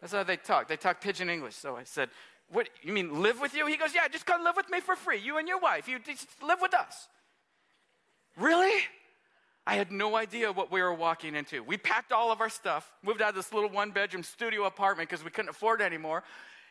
That's 0.00 0.12
how 0.12 0.22
they 0.24 0.36
talk. 0.36 0.68
They 0.68 0.76
talk 0.76 1.00
pidgin 1.00 1.28
English. 1.28 1.54
So 1.54 1.76
I 1.76 1.84
said, 1.84 2.08
What, 2.50 2.68
you 2.82 2.92
mean 2.92 3.22
live 3.22 3.40
with 3.40 3.54
you? 3.54 3.66
He 3.66 3.76
goes, 3.76 3.94
Yeah, 3.94 4.08
just 4.08 4.26
come 4.26 4.42
live 4.42 4.56
with 4.56 4.70
me 4.70 4.80
for 4.80 4.96
free. 4.96 5.20
You 5.20 5.38
and 5.38 5.46
your 5.46 5.60
wife. 5.60 5.86
You 5.86 5.98
just 5.98 6.26
live 6.42 6.60
with 6.60 6.74
us. 6.74 7.08
Really? 8.38 8.82
I 9.66 9.76
had 9.76 9.92
no 9.92 10.16
idea 10.16 10.50
what 10.50 10.72
we 10.72 10.82
were 10.82 10.94
walking 10.94 11.36
into. 11.36 11.62
We 11.62 11.76
packed 11.76 12.10
all 12.10 12.32
of 12.32 12.40
our 12.40 12.48
stuff, 12.48 12.90
moved 13.02 13.22
out 13.22 13.30
of 13.30 13.34
this 13.36 13.52
little 13.52 13.70
one 13.70 13.92
bedroom 13.92 14.24
studio 14.24 14.64
apartment 14.64 15.08
because 15.08 15.24
we 15.24 15.30
couldn't 15.30 15.50
afford 15.50 15.80
it 15.80 15.84
anymore. 15.84 16.24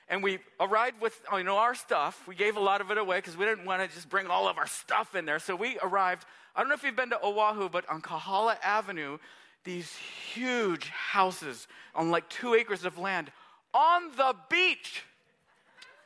And 0.09 0.21
we 0.21 0.39
arrived 0.59 1.01
with 1.01 1.19
oh, 1.31 1.37
you 1.37 1.43
know 1.43 1.57
our 1.57 1.75
stuff. 1.75 2.27
We 2.27 2.35
gave 2.35 2.57
a 2.57 2.59
lot 2.59 2.81
of 2.81 2.91
it 2.91 2.97
away 2.97 3.17
because 3.17 3.37
we 3.37 3.45
didn't 3.45 3.65
want 3.65 3.81
to 3.81 3.95
just 3.95 4.09
bring 4.09 4.27
all 4.27 4.47
of 4.47 4.57
our 4.57 4.67
stuff 4.67 5.15
in 5.15 5.25
there. 5.25 5.39
So 5.39 5.55
we 5.55 5.77
arrived. 5.81 6.25
I 6.55 6.61
don't 6.61 6.69
know 6.69 6.75
if 6.75 6.83
you've 6.83 6.95
been 6.95 7.11
to 7.11 7.23
Oahu, 7.23 7.69
but 7.69 7.89
on 7.89 8.01
Kahala 8.01 8.57
Avenue, 8.61 9.17
these 9.63 9.95
huge 10.33 10.89
houses 10.89 11.67
on 11.95 12.11
like 12.11 12.27
two 12.29 12.55
acres 12.55 12.83
of 12.83 12.97
land 12.97 13.31
on 13.73 14.11
the 14.17 14.35
beach. 14.49 15.03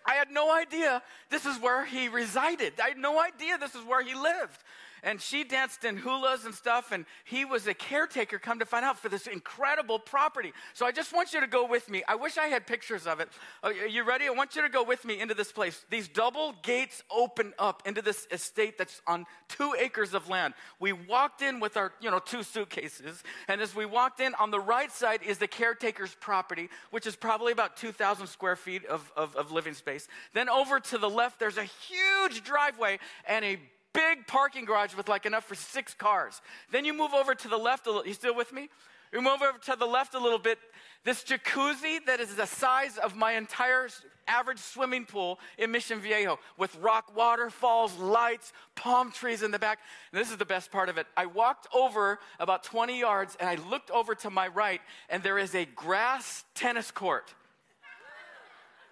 I 0.06 0.16
had 0.16 0.30
no 0.30 0.56
idea 0.56 1.02
this 1.32 1.48
is 1.48 1.60
where 1.60 1.84
he 1.84 2.10
resided. 2.10 2.74
I 2.80 2.90
had 2.90 2.98
no 2.98 3.20
idea 3.20 3.58
this 3.58 3.74
is 3.74 3.84
where 3.84 4.04
he 4.04 4.14
lived 4.14 4.60
and 5.06 5.22
she 5.22 5.44
danced 5.44 5.86
in 5.86 5.98
hulas 6.00 6.46
and 6.46 6.54
stuff, 6.54 6.92
and 6.92 7.06
he 7.24 7.46
was 7.46 7.68
a 7.68 7.76
caretaker, 7.76 8.40
come 8.40 8.58
to 8.58 8.66
find 8.66 8.84
out, 8.84 8.98
for 8.98 9.08
this 9.08 9.28
incredible 9.28 10.00
property. 10.00 10.52
So 10.74 10.86
I 10.86 10.92
just 10.92 11.14
want 11.14 11.32
you 11.32 11.40
to 11.42 11.48
go 11.48 11.68
with 11.68 11.90
me. 11.90 12.04
I 12.08 12.16
wish 12.16 12.40
I 12.40 12.48
had 12.48 12.66
pictures 12.66 13.06
of 13.06 13.20
it. 13.20 13.30
Are 13.62 13.72
you 13.72 14.04
ready? 14.04 14.26
I 14.26 14.32
want 14.32 14.56
you 14.56 14.64
to 14.64 14.70
go 14.70 14.84
with 14.84 15.06
me 15.06 15.22
into 15.22 15.36
this 15.36 15.52
place. 15.52 15.86
These 15.92 16.08
double 16.08 16.56
gates 16.64 17.04
open 17.12 17.54
up 17.60 17.84
into 17.86 18.02
this 18.02 18.28
estate 18.32 18.80
that's 18.80 19.00
on 19.06 19.28
two 19.48 19.76
acres 19.80 20.16
of 20.16 20.28
land. 20.28 20.56
We 20.80 20.92
walked 20.92 21.44
in 21.44 21.60
with 21.60 21.78
our, 21.78 21.94
you 22.02 22.10
know, 22.10 22.20
two 22.20 22.42
suitcases, 22.42 23.24
and 23.48 23.62
as 23.62 23.76
we 23.76 23.86
walked 23.86 24.20
in, 24.20 24.34
on 24.36 24.50
the 24.50 24.60
right 24.60 24.92
side 24.92 25.22
is 25.22 25.38
the 25.38 25.48
caretaker's 25.48 26.16
property, 26.20 26.68
which 26.90 27.06
is 27.06 27.16
probably 27.16 27.52
about 27.52 27.78
2,000 27.78 28.26
square 28.26 28.56
feet 28.56 28.84
of, 28.86 29.12
of, 29.16 29.36
of 29.36 29.52
living 29.52 29.76
space. 29.76 30.08
Then 30.34 30.50
over 30.50 30.80
to 30.80 30.98
the 30.98 31.10
left, 31.10 31.40
there's 31.40 31.58
a 31.58 31.64
huge 31.64 32.44
driveway 32.44 32.98
and 33.28 33.46
a 33.46 33.60
big 33.96 34.28
parking 34.28 34.66
garage 34.66 34.96
with 34.96 35.08
like 35.08 35.26
enough 35.26 35.46
for 35.46 35.56
six 35.56 35.94
cars. 35.94 36.42
Then 36.72 36.86
you 36.86 36.94
move 36.94 37.14
over 37.14 37.34
to 37.34 37.48
the 37.48 37.58
left 37.58 37.88
a 37.88 37.92
little. 37.92 38.06
You 38.06 38.14
still 38.14 38.36
with 38.36 38.54
me? 38.54 38.70
You 39.14 39.22
move 39.22 39.42
over 39.42 39.58
to 39.58 39.76
the 39.78 39.86
left 39.86 40.14
a 40.14 40.20
little 40.20 40.40
bit. 40.40 40.60
This 41.04 41.24
jacuzzi 41.24 42.06
that 42.06 42.20
is 42.20 42.36
the 42.36 42.46
size 42.46 42.98
of 42.98 43.16
my 43.16 43.34
entire 43.34 43.88
average 44.28 44.58
swimming 44.58 45.06
pool 45.06 45.40
in 45.58 45.72
Mission 45.72 46.00
Viejo 46.00 46.40
with 46.58 46.76
rock 46.78 47.16
waterfalls, 47.16 47.96
lights, 47.98 48.52
palm 48.76 49.12
trees 49.12 49.44
in 49.44 49.52
the 49.52 49.60
back. 49.60 49.80
And 50.12 50.20
this 50.20 50.32
is 50.32 50.38
the 50.38 50.46
best 50.46 50.72
part 50.72 50.90
of 50.90 50.98
it. 50.98 51.08
I 51.16 51.28
walked 51.28 51.68
over 51.74 52.20
about 52.40 52.64
20 52.64 53.00
yards 53.00 53.38
and 53.40 53.48
I 53.48 53.56
looked 53.70 53.92
over 53.92 54.16
to 54.16 54.30
my 54.30 54.48
right, 54.48 54.82
and 55.10 55.22
there 55.22 55.38
is 55.38 55.56
a 55.56 55.66
grass 55.66 56.44
tennis 56.56 56.92
court 56.92 57.34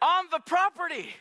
on 0.01 0.25
the 0.31 0.39
property. 0.39 1.15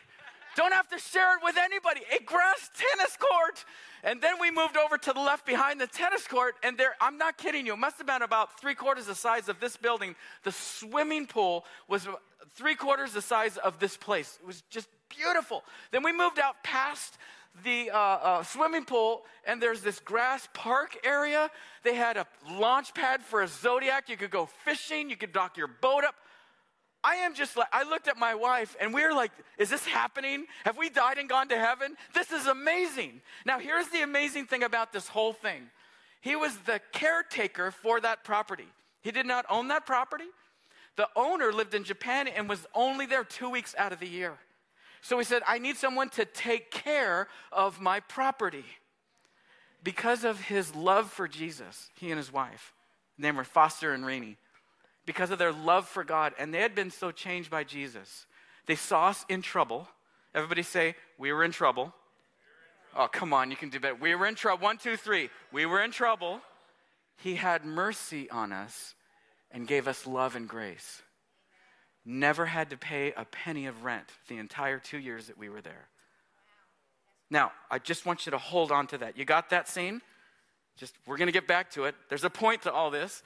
Don't 0.55 0.73
have 0.73 0.87
to 0.89 0.99
share 0.99 1.37
it 1.37 1.43
with 1.43 1.57
anybody. 1.57 2.01
A 2.15 2.23
grass 2.23 2.69
tennis 2.75 3.17
court. 3.17 3.65
And 4.03 4.21
then 4.21 4.35
we 4.39 4.51
moved 4.51 4.77
over 4.77 4.97
to 4.97 5.13
the 5.13 5.19
left 5.19 5.45
behind 5.45 5.79
the 5.79 5.87
tennis 5.87 6.27
court, 6.27 6.55
and 6.61 6.77
there, 6.77 6.95
I'm 6.99 7.17
not 7.17 7.37
kidding 7.37 7.65
you, 7.65 7.73
it 7.73 7.79
must 7.79 7.97
have 7.99 8.07
been 8.07 8.21
about 8.21 8.59
three 8.59 8.75
quarters 8.75 9.05
the 9.05 9.15
size 9.15 9.47
of 9.47 9.61
this 9.61 9.77
building. 9.77 10.15
The 10.43 10.51
swimming 10.51 11.25
pool 11.25 11.63
was 11.87 12.07
three 12.55 12.75
quarters 12.75 13.13
the 13.13 13.21
size 13.21 13.57
of 13.57 13.79
this 13.79 13.95
place. 13.95 14.39
It 14.41 14.45
was 14.45 14.61
just 14.69 14.89
beautiful. 15.07 15.63
Then 15.91 16.03
we 16.03 16.11
moved 16.11 16.37
out 16.37 16.61
past 16.63 17.17
the 17.63 17.91
uh, 17.91 17.97
uh, 17.97 18.43
swimming 18.43 18.83
pool, 18.83 19.23
and 19.45 19.61
there's 19.61 19.81
this 19.81 19.99
grass 19.99 20.49
park 20.53 20.97
area. 21.05 21.49
They 21.83 21.95
had 21.95 22.17
a 22.17 22.25
launch 22.51 22.93
pad 22.93 23.21
for 23.21 23.41
a 23.41 23.47
Zodiac. 23.47 24.09
You 24.09 24.17
could 24.17 24.31
go 24.31 24.47
fishing, 24.65 25.09
you 25.09 25.15
could 25.15 25.31
dock 25.31 25.55
your 25.55 25.67
boat 25.67 26.03
up. 26.03 26.15
I 27.03 27.15
am 27.15 27.33
just 27.35 27.57
like, 27.57 27.67
I 27.73 27.83
looked 27.83 28.07
at 28.07 28.17
my 28.17 28.33
wife 28.33 28.75
and 28.79 28.93
we 28.93 29.03
are 29.03 29.13
like, 29.13 29.31
is 29.57 29.69
this 29.69 29.85
happening? 29.85 30.45
Have 30.63 30.77
we 30.77 30.89
died 30.89 31.17
and 31.17 31.27
gone 31.27 31.49
to 31.49 31.57
heaven? 31.57 31.95
This 32.13 32.31
is 32.31 32.47
amazing. 32.47 33.21
Now, 33.45 33.59
here's 33.59 33.89
the 33.89 34.01
amazing 34.01 34.45
thing 34.45 34.63
about 34.63 34.93
this 34.93 35.07
whole 35.07 35.33
thing 35.33 35.69
he 36.21 36.37
was 36.37 36.55
the 36.59 36.79
caretaker 36.93 37.71
for 37.71 37.99
that 37.99 38.23
property. 38.23 38.67
He 39.01 39.11
did 39.11 39.25
not 39.25 39.45
own 39.49 39.67
that 39.67 39.85
property. 39.85 40.29
The 40.95 41.09
owner 41.17 41.51
lived 41.51 41.73
in 41.73 41.83
Japan 41.83 42.29
and 42.29 42.47
was 42.47 42.65
only 42.73 43.05
there 43.05 43.25
two 43.25 43.49
weeks 43.49 43.75
out 43.77 43.91
of 43.91 43.99
the 43.99 44.07
year. 44.07 44.37
So 45.01 45.17
he 45.17 45.25
said, 45.25 45.41
I 45.45 45.57
need 45.57 45.75
someone 45.75 46.07
to 46.11 46.23
take 46.23 46.71
care 46.71 47.27
of 47.51 47.81
my 47.81 47.99
property. 47.99 48.63
Because 49.83 50.23
of 50.23 50.39
his 50.39 50.73
love 50.73 51.11
for 51.11 51.27
Jesus, 51.27 51.89
he 51.95 52.09
and 52.09 52.17
his 52.17 52.31
wife, 52.31 52.71
they 53.19 53.31
were 53.31 53.43
Foster 53.43 53.91
and 53.91 54.05
Rainey 54.05 54.37
because 55.05 55.31
of 55.31 55.39
their 55.39 55.51
love 55.51 55.87
for 55.87 56.03
God, 56.03 56.33
and 56.37 56.53
they 56.53 56.61
had 56.61 56.75
been 56.75 56.91
so 56.91 57.11
changed 57.11 57.49
by 57.49 57.63
Jesus. 57.63 58.25
They 58.65 58.75
saw 58.75 59.07
us 59.07 59.25
in 59.29 59.41
trouble. 59.41 59.87
Everybody 60.33 60.63
say, 60.63 60.95
We 61.17 61.31
were 61.33 61.43
in 61.43 61.51
trouble. 61.51 61.93
Oh, 62.95 63.07
come 63.07 63.33
on, 63.33 63.49
you 63.49 63.57
can 63.57 63.69
do 63.69 63.79
better. 63.79 63.95
We 63.95 64.13
were 64.15 64.27
in 64.27 64.35
trouble. 64.35 64.63
One, 64.63 64.77
two, 64.77 64.97
three. 64.97 65.29
We 65.51 65.65
were 65.65 65.83
in 65.83 65.91
trouble. 65.91 66.41
He 67.17 67.35
had 67.35 67.65
mercy 67.65 68.29
on 68.29 68.51
us 68.51 68.93
and 69.51 69.67
gave 69.67 69.87
us 69.87 70.05
love 70.05 70.35
and 70.35 70.47
grace. 70.47 71.01
Never 72.05 72.45
had 72.45 72.69
to 72.71 72.77
pay 72.77 73.13
a 73.15 73.25
penny 73.25 73.65
of 73.65 73.83
rent 73.83 74.07
the 74.27 74.37
entire 74.37 74.77
two 74.77 74.97
years 74.97 75.27
that 75.27 75.37
we 75.37 75.49
were 75.49 75.61
there. 75.61 75.87
Now, 77.29 77.51
I 77.71 77.79
just 77.79 78.05
want 78.05 78.25
you 78.25 78.31
to 78.31 78.37
hold 78.37 78.71
on 78.71 78.87
to 78.87 78.97
that. 78.99 79.17
You 79.17 79.25
got 79.25 79.49
that 79.51 79.67
scene? 79.67 80.01
Just 80.77 80.95
we're 81.07 81.17
going 81.17 81.27
to 81.27 81.33
get 81.33 81.47
back 81.47 81.71
to 81.71 81.85
it. 81.85 81.95
There's 82.09 82.23
a 82.23 82.29
point 82.29 82.63
to 82.63 82.71
all 82.71 82.91
this. 82.91 83.23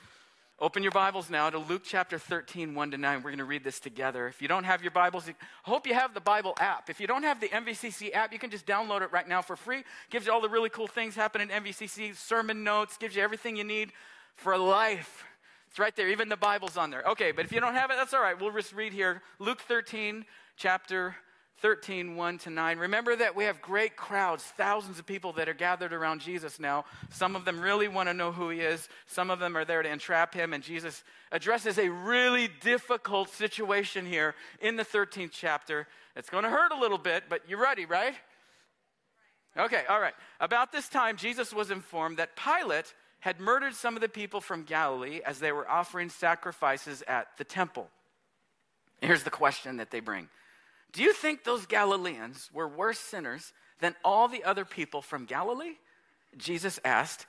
Open 0.60 0.82
your 0.82 0.92
Bibles 0.92 1.30
now 1.30 1.52
to 1.52 1.60
Luke 1.60 1.84
chapter 1.86 2.18
13, 2.18 2.74
1 2.74 2.92
to 2.92 2.98
9. 2.98 3.18
We're 3.18 3.30
going 3.30 3.38
to 3.38 3.46
read 3.46 3.64
this 3.64 3.80
together. 3.80 4.28
If 4.28 4.42
you 4.42 4.48
don't 4.48 4.64
have 4.64 4.82
your 4.82 4.90
Bibles, 4.90 5.30
I 5.30 5.36
hope 5.62 5.86
you 5.86 5.94
have 5.94 6.16
the 6.16 6.20
Bible 6.20 6.56
app. 6.60 6.90
If 6.90 7.00
you 7.00 7.06
don't 7.06 7.22
have 7.22 7.40
the 7.40 7.48
MVCC 7.50 8.12
app, 8.16 8.34
you 8.34 8.40
can 8.40 8.50
just 8.50 8.66
download 8.66 9.04
it 9.04 9.12
right 9.12 9.28
now 9.28 9.44
for 9.44 9.56
free. 9.56 9.84
Gives 10.10 10.26
you 10.26 10.34
all 10.34 10.42
the 10.42 10.50
really 10.50 10.70
cool 10.70 10.88
things 10.88 11.14
happening 11.14 11.52
in 11.52 11.64
MVCC, 11.64 12.16
sermon 12.16 12.64
notes, 12.64 12.98
gives 12.98 13.16
you 13.16 13.22
everything 13.22 13.56
you 13.56 13.64
need 13.64 13.92
for 14.34 14.58
life. 14.58 15.26
It's 15.70 15.78
right 15.78 15.96
there. 15.96 16.10
Even 16.10 16.28
the 16.28 16.38
Bible's 16.38 16.76
on 16.76 16.90
there. 16.90 17.04
Okay, 17.04 17.32
but 17.32 17.46
if 17.46 17.52
you 17.52 17.60
don't 17.60 17.76
have 17.76 17.92
it, 17.92 17.98
that's 17.98 18.16
all 18.16 18.22
right. 18.22 18.42
We'll 18.42 18.52
just 18.52 18.74
read 18.74 18.94
here 18.94 19.22
Luke 19.38 19.62
13, 19.62 20.26
chapter 20.56 21.16
13, 21.60 22.16
1 22.16 22.38
to 22.40 22.50
9. 22.50 22.78
Remember 22.78 23.16
that 23.16 23.36
we 23.36 23.46
have 23.46 23.62
great 23.62 23.96
crowds, 23.96 24.44
thousands 24.44 25.00
of 25.00 25.06
people 25.06 25.34
that 25.34 25.50
are 25.50 25.54
gathered 25.54 25.92
around 25.92 26.22
Jesus 26.22 26.60
now. 26.60 26.86
Some 27.10 27.36
of 27.36 27.46
them 27.46 27.60
really 27.60 27.88
want 27.88 28.10
to 28.10 28.14
know 28.14 28.32
who 28.32 28.50
he 28.50 28.60
is, 28.60 28.88
some 29.08 29.32
of 29.32 29.40
them 29.40 29.58
are 29.58 29.66
there 29.66 29.82
to 29.82 29.90
entrap 29.90 30.34
him, 30.34 30.54
and 30.54 30.64
Jesus 30.64 31.04
addresses 31.32 31.80
a 31.80 31.90
really 31.90 32.48
difficult 32.62 33.30
situation 33.30 34.06
here 34.06 34.36
in 34.62 34.76
the 34.76 34.86
13th 34.86 35.32
chapter. 35.32 35.88
It's 36.16 36.30
going 36.30 36.44
to 36.44 36.50
hurt 36.50 36.72
a 36.72 36.80
little 36.80 37.00
bit, 37.00 37.24
but 37.28 37.42
you're 37.48 37.62
ready, 37.62 37.86
right? 37.86 38.14
Okay, 39.58 39.84
all 39.90 40.00
right. 40.00 40.14
About 40.40 40.72
this 40.72 40.88
time, 40.88 41.18
Jesus 41.18 41.52
was 41.52 41.72
informed 41.72 42.18
that 42.18 42.36
Pilate 42.36 42.94
had 43.20 43.40
murdered 43.40 43.74
some 43.74 43.96
of 43.96 44.02
the 44.02 44.10
people 44.10 44.42
from 44.42 44.64
Galilee 44.64 45.22
as 45.26 45.40
they 45.40 45.52
were 45.52 45.68
offering 45.68 46.10
sacrifices 46.10 47.04
at 47.08 47.28
the 47.40 47.44
temple. 47.44 47.90
Here's 49.02 49.24
the 49.24 49.32
question 49.32 49.78
that 49.78 49.90
they 49.90 50.00
bring 50.00 50.30
do 50.98 51.04
you 51.04 51.14
think 51.14 51.44
those 51.44 51.68
Galileans 51.68 52.50
were 52.52 52.68
worse 52.68 52.98
sinners 52.98 53.54
than 53.80 53.96
all 54.04 54.28
the 54.28 54.44
other 54.44 54.66
people 54.66 55.04
from 55.04 55.26
Galilee? 55.26 55.76
Jesus 56.36 56.80
asked, 56.84 57.28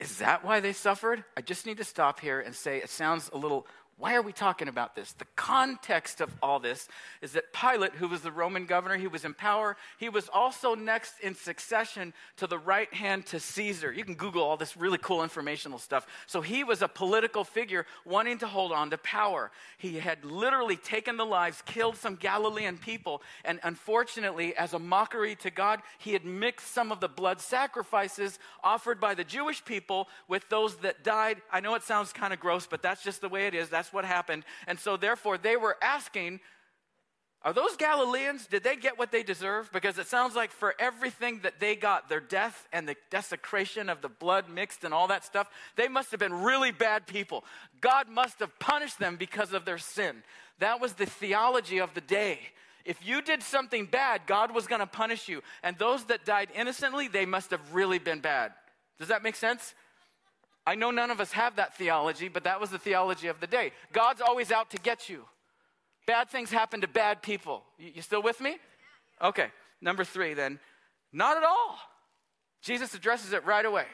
Is 0.00 0.18
that 0.18 0.44
why 0.44 0.58
they 0.58 0.72
suffered? 0.72 1.22
I 1.36 1.40
just 1.40 1.66
need 1.66 1.76
to 1.76 1.84
stop 1.84 2.18
here 2.18 2.40
and 2.40 2.52
say 2.52 2.78
it 2.78 2.90
sounds 2.90 3.30
a 3.32 3.38
little 3.38 3.68
why 3.98 4.14
are 4.14 4.22
we 4.22 4.32
talking 4.32 4.68
about 4.68 4.94
this? 4.94 5.12
The 5.12 5.26
context 5.34 6.20
of 6.20 6.32
all 6.40 6.60
this 6.60 6.86
is 7.20 7.32
that 7.32 7.52
Pilate, 7.52 7.94
who 7.94 8.06
was 8.06 8.20
the 8.20 8.30
Roman 8.30 8.64
governor, 8.64 8.96
he 8.96 9.08
was 9.08 9.24
in 9.24 9.34
power. 9.34 9.76
He 9.98 10.08
was 10.08 10.28
also 10.32 10.76
next 10.76 11.14
in 11.20 11.34
succession 11.34 12.14
to 12.36 12.46
the 12.46 12.58
right 12.58 12.92
hand 12.94 13.26
to 13.26 13.40
Caesar. 13.40 13.92
You 13.92 14.04
can 14.04 14.14
Google 14.14 14.44
all 14.44 14.56
this 14.56 14.76
really 14.76 14.98
cool 14.98 15.24
informational 15.24 15.80
stuff. 15.80 16.06
So 16.28 16.40
he 16.40 16.62
was 16.62 16.80
a 16.80 16.86
political 16.86 17.42
figure 17.42 17.86
wanting 18.04 18.38
to 18.38 18.46
hold 18.46 18.70
on 18.70 18.90
to 18.90 18.98
power. 18.98 19.50
He 19.78 19.98
had 19.98 20.24
literally 20.24 20.76
taken 20.76 21.16
the 21.16 21.26
lives, 21.26 21.60
killed 21.66 21.96
some 21.96 22.14
Galilean 22.14 22.78
people, 22.78 23.20
and 23.44 23.58
unfortunately, 23.64 24.56
as 24.56 24.74
a 24.74 24.78
mockery 24.78 25.34
to 25.36 25.50
God, 25.50 25.82
he 25.98 26.12
had 26.12 26.24
mixed 26.24 26.68
some 26.68 26.92
of 26.92 27.00
the 27.00 27.08
blood 27.08 27.40
sacrifices 27.40 28.38
offered 28.62 29.00
by 29.00 29.14
the 29.16 29.24
Jewish 29.24 29.64
people 29.64 30.06
with 30.28 30.48
those 30.50 30.76
that 30.76 31.02
died. 31.02 31.42
I 31.52 31.58
know 31.58 31.74
it 31.74 31.82
sounds 31.82 32.12
kind 32.12 32.32
of 32.32 32.38
gross, 32.38 32.68
but 32.68 32.80
that's 32.80 33.02
just 33.02 33.20
the 33.20 33.28
way 33.28 33.48
it 33.48 33.56
is. 33.56 33.68
That's 33.68 33.87
that's 33.88 33.94
what 33.94 34.04
happened. 34.04 34.44
And 34.66 34.78
so, 34.78 34.96
therefore, 34.96 35.38
they 35.38 35.56
were 35.56 35.76
asking, 35.80 36.40
Are 37.42 37.54
those 37.54 37.76
Galileans, 37.76 38.46
did 38.46 38.62
they 38.62 38.76
get 38.76 38.98
what 38.98 39.10
they 39.10 39.22
deserve? 39.22 39.70
Because 39.72 39.98
it 39.98 40.06
sounds 40.06 40.36
like 40.36 40.50
for 40.50 40.74
everything 40.78 41.40
that 41.42 41.58
they 41.58 41.74
got, 41.74 42.08
their 42.08 42.20
death 42.20 42.66
and 42.72 42.86
the 42.86 42.96
desecration 43.10 43.88
of 43.88 44.02
the 44.02 44.08
blood 44.08 44.50
mixed 44.50 44.84
and 44.84 44.92
all 44.92 45.08
that 45.08 45.24
stuff, 45.24 45.48
they 45.76 45.88
must 45.88 46.10
have 46.10 46.20
been 46.20 46.34
really 46.34 46.70
bad 46.70 47.06
people. 47.06 47.44
God 47.80 48.08
must 48.08 48.40
have 48.40 48.58
punished 48.58 48.98
them 48.98 49.16
because 49.16 49.54
of 49.54 49.64
their 49.64 49.78
sin. 49.78 50.22
That 50.58 50.80
was 50.80 50.94
the 50.94 51.06
theology 51.06 51.78
of 51.78 51.94
the 51.94 52.02
day. 52.02 52.40
If 52.84 53.06
you 53.06 53.22
did 53.22 53.42
something 53.42 53.86
bad, 53.86 54.22
God 54.26 54.54
was 54.54 54.66
going 54.66 54.80
to 54.80 54.86
punish 54.86 55.28
you. 55.28 55.42
And 55.62 55.78
those 55.78 56.04
that 56.04 56.24
died 56.24 56.48
innocently, 56.54 57.08
they 57.08 57.26
must 57.26 57.50
have 57.52 57.74
really 57.74 57.98
been 57.98 58.20
bad. 58.20 58.52
Does 58.98 59.08
that 59.08 59.22
make 59.22 59.36
sense? 59.36 59.74
I 60.68 60.74
know 60.74 60.90
none 60.90 61.10
of 61.10 61.18
us 61.18 61.32
have 61.32 61.56
that 61.56 61.78
theology, 61.78 62.28
but 62.28 62.44
that 62.44 62.60
was 62.60 62.68
the 62.68 62.78
theology 62.78 63.28
of 63.28 63.40
the 63.40 63.46
day. 63.46 63.72
God's 63.90 64.20
always 64.20 64.52
out 64.52 64.68
to 64.72 64.76
get 64.76 65.08
you. 65.08 65.24
Bad 66.06 66.28
things 66.28 66.50
happen 66.50 66.82
to 66.82 66.86
bad 66.86 67.22
people. 67.22 67.62
You, 67.78 68.02
still 68.02 68.22
with 68.22 68.38
me? 68.38 68.58
Okay, 69.22 69.46
number 69.80 70.04
three 70.04 70.34
then. 70.34 70.58
Not 71.10 71.38
at 71.38 71.42
all. 71.42 71.78
Jesus 72.60 72.92
addresses 72.92 73.32
it 73.32 73.46
right 73.46 73.64
away. 73.64 73.86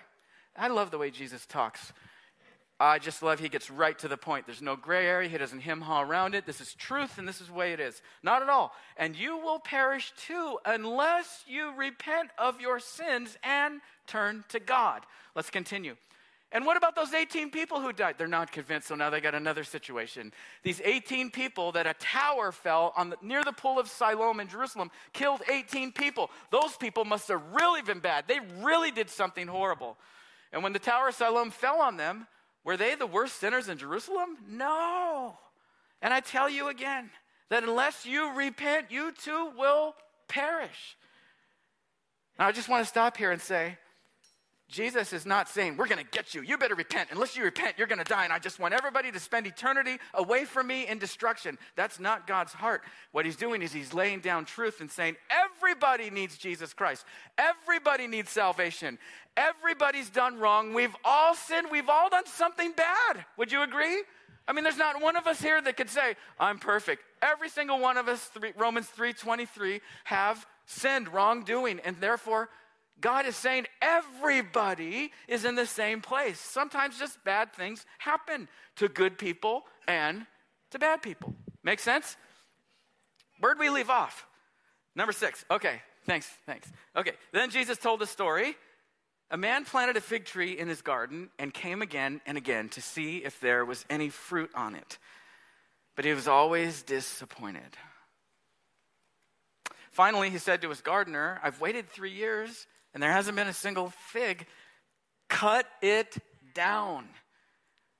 I 0.57 0.66
love 0.66 0.90
the 0.90 0.99
way 0.99 1.12
Jesus 1.12 1.47
talks. 1.47 1.93
I 2.81 2.99
just 2.99 3.23
love 3.23 3.38
he 3.38 3.49
gets 3.49 3.71
right 3.71 3.97
to 4.00 4.09
the 4.09 4.16
point. 4.16 4.45
There's 4.45 4.61
no 4.61 4.75
gray 4.75 5.07
area. 5.07 5.28
He 5.28 5.38
doesn't 5.38 5.61
hem 5.61 5.81
haw 5.81 6.02
around 6.02 6.35
it. 6.35 6.45
This 6.45 6.61
is 6.61 6.75
truth 6.75 7.19
and 7.19 7.28
this 7.28 7.40
is 7.40 7.47
the 7.47 7.52
way 7.52 7.73
it 7.73 7.78
is. 7.78 8.02
Not 8.25 8.43
at 8.43 8.49
all. 8.49 8.73
And 8.97 9.14
you 9.14 9.38
will 9.38 9.61
perish 9.61 10.12
too 10.16 10.59
unless 10.66 11.45
you 11.47 11.73
repent 11.76 12.31
of 12.37 12.61
your 12.61 12.81
sins 12.81 13.38
and 13.45 13.81
turn 14.09 14.43
to 14.49 14.59
God. 14.59 15.02
Let's 15.37 15.50
continue. 15.50 15.95
And 16.54 16.64
what 16.64 16.76
about 16.76 16.94
those 16.94 17.12
18 17.12 17.50
people 17.50 17.80
who 17.80 17.92
died? 17.92 18.14
They're 18.16 18.28
not 18.28 18.52
convinced, 18.52 18.87
so 18.87 18.94
now 18.94 19.11
they 19.11 19.20
got 19.20 19.34
another 19.34 19.64
situation. 19.64 20.32
These 20.62 20.80
18 20.84 21.32
people 21.32 21.73
that 21.73 21.88
a 21.88 21.94
tower 21.94 22.52
fell 22.52 22.92
on 22.96 23.11
the, 23.11 23.16
near 23.20 23.42
the 23.42 23.52
pool 23.52 23.80
of 23.80 23.88
Siloam 23.88 24.38
in 24.38 24.46
Jerusalem 24.46 24.92
killed 25.12 25.42
18 25.50 25.90
people. 25.90 26.30
Those 26.52 26.76
people 26.76 27.04
must 27.04 27.26
have 27.26 27.42
really 27.52 27.82
been 27.82 27.99
bad. 27.99 28.26
They 28.28 28.38
really 28.62 28.92
did 28.92 29.11
something 29.11 29.49
horrible. 29.49 29.96
And 30.52 30.62
when 30.62 30.73
the 30.73 30.78
tower 30.78 31.08
of 31.08 31.16
Siloam 31.16 31.50
fell 31.50 31.80
on 31.80 31.96
them, 31.96 32.28
were 32.62 32.76
they 32.76 32.94
the 32.94 33.04
worst 33.04 33.40
sinners 33.40 33.68
in 33.68 33.76
Jerusalem? 33.76 34.37
No. 34.49 35.37
And 36.00 36.14
I 36.14 36.20
tell 36.20 36.49
you 36.49 36.68
again 36.68 37.11
that 37.50 37.64
unless 37.64 38.06
you 38.06 38.32
repent, 38.32 38.92
you 38.92 39.11
too 39.11 39.50
will 39.58 39.96
perish. 40.28 40.96
Now, 42.38 42.46
I 42.46 42.52
just 42.52 42.68
want 42.68 42.84
to 42.84 42.88
stop 42.88 43.16
here 43.16 43.32
and 43.32 43.42
say, 43.42 43.76
Jesus 44.75 45.12
is 45.12 45.25
not 45.25 45.49
saying, 45.49 45.76
We're 45.76 45.87
going 45.87 46.04
to 46.04 46.11
get 46.11 46.35
you. 46.35 46.43
You 46.43 46.59
better 46.59 46.75
repent. 46.75 47.11
Unless 47.12 47.37
you 47.37 47.45
repent, 47.45 47.76
you're 47.78 47.87
going 47.87 48.00
to 48.00 48.04
die. 48.04 48.25
And 48.25 48.33
I 48.33 48.40
just 48.40 48.59
want 48.59 48.75
everybody 48.75 49.12
to 49.12 49.21
spend 49.21 49.47
eternity 49.47 49.99
away 50.12 50.45
from 50.45 50.66
me 50.66 50.88
in 50.88 50.99
destruction. 50.99 51.59
That's 51.76 52.00
not 52.00 52.26
God's 52.26 52.52
heart. 52.52 52.83
What 53.12 53.25
he's 53.25 53.37
doing 53.37 53.62
is 53.62 53.73
he's 53.73 53.95
laying 53.95 54.19
down 54.19 54.47
truth 54.47 54.81
and 54.81 54.90
saying, 54.90 55.14
Everybody 55.31 56.11
needs 56.11 56.37
Jesus 56.37 56.75
Christ. 56.75 57.04
Everybody 57.38 58.09
needs 58.09 58.31
salvation. 58.31 58.99
Everybody's 59.37 60.11
done 60.11 60.40
wrong. 60.40 60.75
We've 60.75 60.95
all 61.04 61.37
sinned. 61.37 61.69
We've 61.71 61.88
all 61.88 62.11
done 62.11 62.26
something 62.26 62.73
bad. 62.73 63.25
Would 63.37 63.52
you 63.52 63.62
agree? 63.62 64.02
I 64.49 64.52
mean, 64.52 64.64
there's 64.64 64.76
not 64.76 65.00
one 65.00 65.14
of 65.14 65.28
us 65.28 65.40
here 65.40 65.62
that 65.62 65.76
could 65.76 65.88
say, 65.88 66.16
I'm 66.38 66.59
perfect. 66.59 67.02
Every 67.23 67.49
single 67.49 67.78
one 67.78 67.97
of 67.97 68.09
us, 68.09 68.23
three, 68.25 68.52
Romans 68.57 68.88
3.23, 68.97 69.81
have 70.02 70.45
sinned, 70.66 71.09
wrongdoing, 71.09 71.78
and 71.81 71.97
therefore 72.00 72.49
God 73.01 73.27
is 73.27 73.37
saying 73.37 73.67
everybody 73.83 75.13
is 75.29 75.45
in 75.45 75.57
the 75.57 75.67
same 75.67 76.01
place. 76.01 76.39
Sometimes 76.39 76.99
just 76.99 77.23
bad 77.25 77.53
things 77.53 77.85
happen 77.99 78.49
to 78.77 78.89
good 78.89 79.19
people 79.19 79.65
and 79.87 80.27
to 80.71 80.79
bad 80.79 81.03
people. 81.03 81.35
Make 81.63 81.81
sense? 81.81 82.17
Where'd 83.41 83.59
we 83.59 83.69
leave 83.69 83.91
off? 83.91 84.27
Number 84.95 85.13
six. 85.13 85.45
Okay, 85.51 85.83
thanks, 86.07 86.31
thanks. 86.47 86.71
Okay, 86.97 87.13
then 87.33 87.51
Jesus 87.51 87.79
told 87.79 88.01
the 88.01 88.07
story. 88.07 88.57
A 89.31 89.37
man 89.37 89.65
planted 89.65 89.97
a 89.97 90.01
fig 90.01 90.27
tree 90.27 90.57
in 90.59 90.69
his 90.69 90.83
garden 90.83 91.31
and 91.39 91.53
came 91.53 91.83
again 91.83 92.21
and 92.26 92.39
again 92.39 92.69
to 92.71 92.80
see 92.80 93.19
if 93.19 93.41
there 93.41 93.65
was 93.65 93.85
any 93.91 94.09
fruit 94.11 94.50
on 94.54 94.75
it. 94.75 94.99
But 95.97 96.04
he 96.04 96.13
was 96.13 96.28
always 96.28 96.83
disappointed. 96.83 97.76
Finally, 99.91 100.30
he 100.30 100.39
said 100.39 100.63
to 100.63 100.69
his 100.69 100.80
gardener, 100.80 101.41
I've 101.43 101.61
waited 101.61 101.89
three 101.89 102.13
years 102.13 102.67
and 102.95 103.02
there 103.02 103.13
hasn't 103.13 103.37
been 103.37 103.49
a 103.49 103.52
single 103.52 103.91
fig, 103.91 104.47
cut 105.28 105.67
it 105.83 106.17
down. 106.54 107.09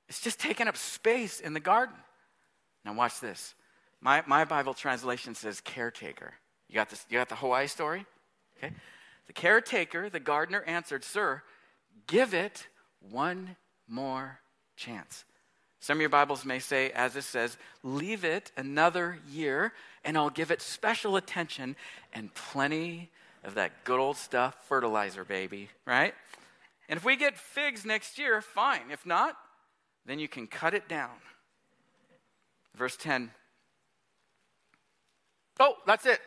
It's 0.09 0.21
just 0.21 0.39
taking 0.39 0.69
up 0.69 0.77
space 0.77 1.41
in 1.41 1.53
the 1.53 1.61
garden. 1.61 1.97
Now, 2.85 2.95
watch 2.95 3.21
this. 3.21 3.55
My, 4.01 4.23
my 4.27 4.45
Bible 4.45 4.75
translation 4.75 5.35
says 5.35 5.61
caretaker. 5.61 6.35
You 6.69 6.77
got, 6.77 6.91
this, 6.91 7.05
you 7.09 7.19
got 7.19 7.29
the 7.29 7.37
Hawaii 7.37 7.67
story? 7.67 8.07
Okay. 8.57 8.73
The 9.27 9.33
caretaker, 9.33 10.11
the 10.11 10.21
gardener, 10.21 10.63
answered, 10.63 11.03
Sir, 11.05 11.43
give 12.07 12.35
it 12.35 12.69
one 13.11 13.57
more 13.89 14.41
chance. 14.77 15.25
Some 15.81 15.99
of 15.99 16.01
your 16.01 16.11
Bibles 16.11 16.45
may 16.45 16.59
say, 16.59 16.91
as 16.91 17.17
it 17.17 17.25
says, 17.25 17.57
leave 17.83 18.25
it 18.25 18.53
another 18.57 19.19
year, 19.31 19.73
and 20.05 20.17
I'll 20.17 20.31
give 20.31 20.51
it 20.51 20.63
special 20.63 21.17
attention 21.17 21.77
and 22.13 22.33
plenty 22.35 23.11
of 23.45 23.55
that 23.55 23.85
good 23.85 24.01
old 24.01 24.17
stuff, 24.17 24.57
fertilizer, 24.69 25.25
baby, 25.25 25.69
right? 25.87 26.15
And 26.89 26.97
if 26.97 27.05
we 27.05 27.17
get 27.17 27.37
figs 27.37 27.85
next 27.85 28.19
year, 28.19 28.41
fine. 28.41 28.91
If 28.91 29.07
not, 29.07 29.37
then 30.07 30.19
you 30.19 30.29
can 30.29 30.47
cut 30.47 30.75
it 30.75 30.89
down. 30.89 31.11
Verse 32.75 32.97
10. 32.97 33.31
Oh, 35.61 35.75
that's 35.87 36.07
it. 36.07 36.21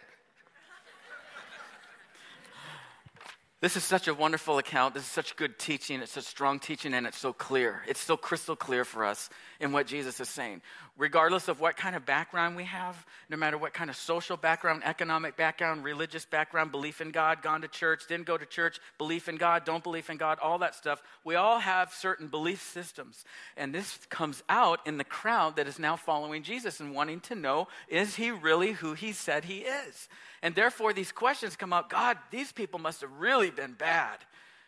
This 3.60 3.76
is 3.76 3.84
such 3.84 4.08
a 4.08 4.14
wonderful 4.14 4.60
account. 4.60 4.94
This 4.94 5.02
is 5.02 5.10
such 5.10 5.36
good 5.36 5.58
teaching. 5.58 6.02
It's 6.02 6.12
such 6.12 6.26
strong 6.26 6.60
teaching, 6.60 6.94
and 6.94 7.08
it's 7.08 7.18
so 7.18 7.34
clear. 7.34 7.82
It's 7.88 8.00
so 8.00 8.16
crystal 8.16 8.56
clear 8.56 8.86
for 8.86 9.04
us 9.04 9.32
in 9.60 9.72
what 9.72 9.88
Jesus 9.88 10.20
is 10.20 10.30
saying. 10.30 10.62
Regardless 10.98 11.48
of 11.48 11.60
what 11.60 11.78
kind 11.78 11.96
of 11.96 12.08
background 12.08 12.56
we 12.56 12.64
have, 12.64 13.06
no 13.30 13.38
matter 13.38 13.56
what 13.56 13.72
kind 13.72 13.90
of 13.90 13.96
social 13.96 14.36
background, 14.36 14.82
economic 14.84 15.38
background, 15.38 15.84
religious 15.84 16.26
background, 16.26 16.72
belief 16.72 17.02
in 17.02 17.12
God, 17.12 17.44
gone 17.44 17.62
to 17.62 17.68
church, 17.68 18.08
didn't 18.08 18.26
go 18.26 18.36
to 18.36 18.46
church, 18.48 18.80
belief 18.98 19.30
in 19.30 19.36
God, 19.36 19.64
don't 19.64 19.84
believe 19.84 20.10
in 20.10 20.18
God, 20.18 20.40
all 20.42 20.58
that 20.58 20.74
stuff, 20.74 21.04
we 21.24 21.36
all 21.36 21.60
have 21.60 21.94
certain 21.94 22.28
belief 22.28 22.64
systems. 22.64 23.26
And 23.56 23.76
this 23.76 24.00
comes 24.10 24.42
out 24.50 24.80
in 24.88 24.98
the 24.98 25.04
crowd 25.04 25.58
that 25.58 25.68
is 25.68 25.78
now 25.78 25.96
following 25.96 26.42
Jesus 26.42 26.80
and 26.80 26.96
wanting 26.96 27.20
to 27.22 27.36
know 27.36 27.68
is 27.88 28.16
he 28.16 28.32
really 28.32 28.72
who 28.72 28.94
he 28.94 29.12
said 29.12 29.46
he 29.46 29.60
is? 29.60 30.10
And 30.42 30.56
therefore, 30.56 30.94
these 30.94 31.12
questions 31.12 31.56
come 31.56 31.74
up 31.74 31.92
God, 31.92 32.18
these 32.32 32.52
people 32.52 32.80
must 32.80 33.02
have 33.02 33.12
really 33.20 33.52
been 33.52 33.74
bad 33.74 34.18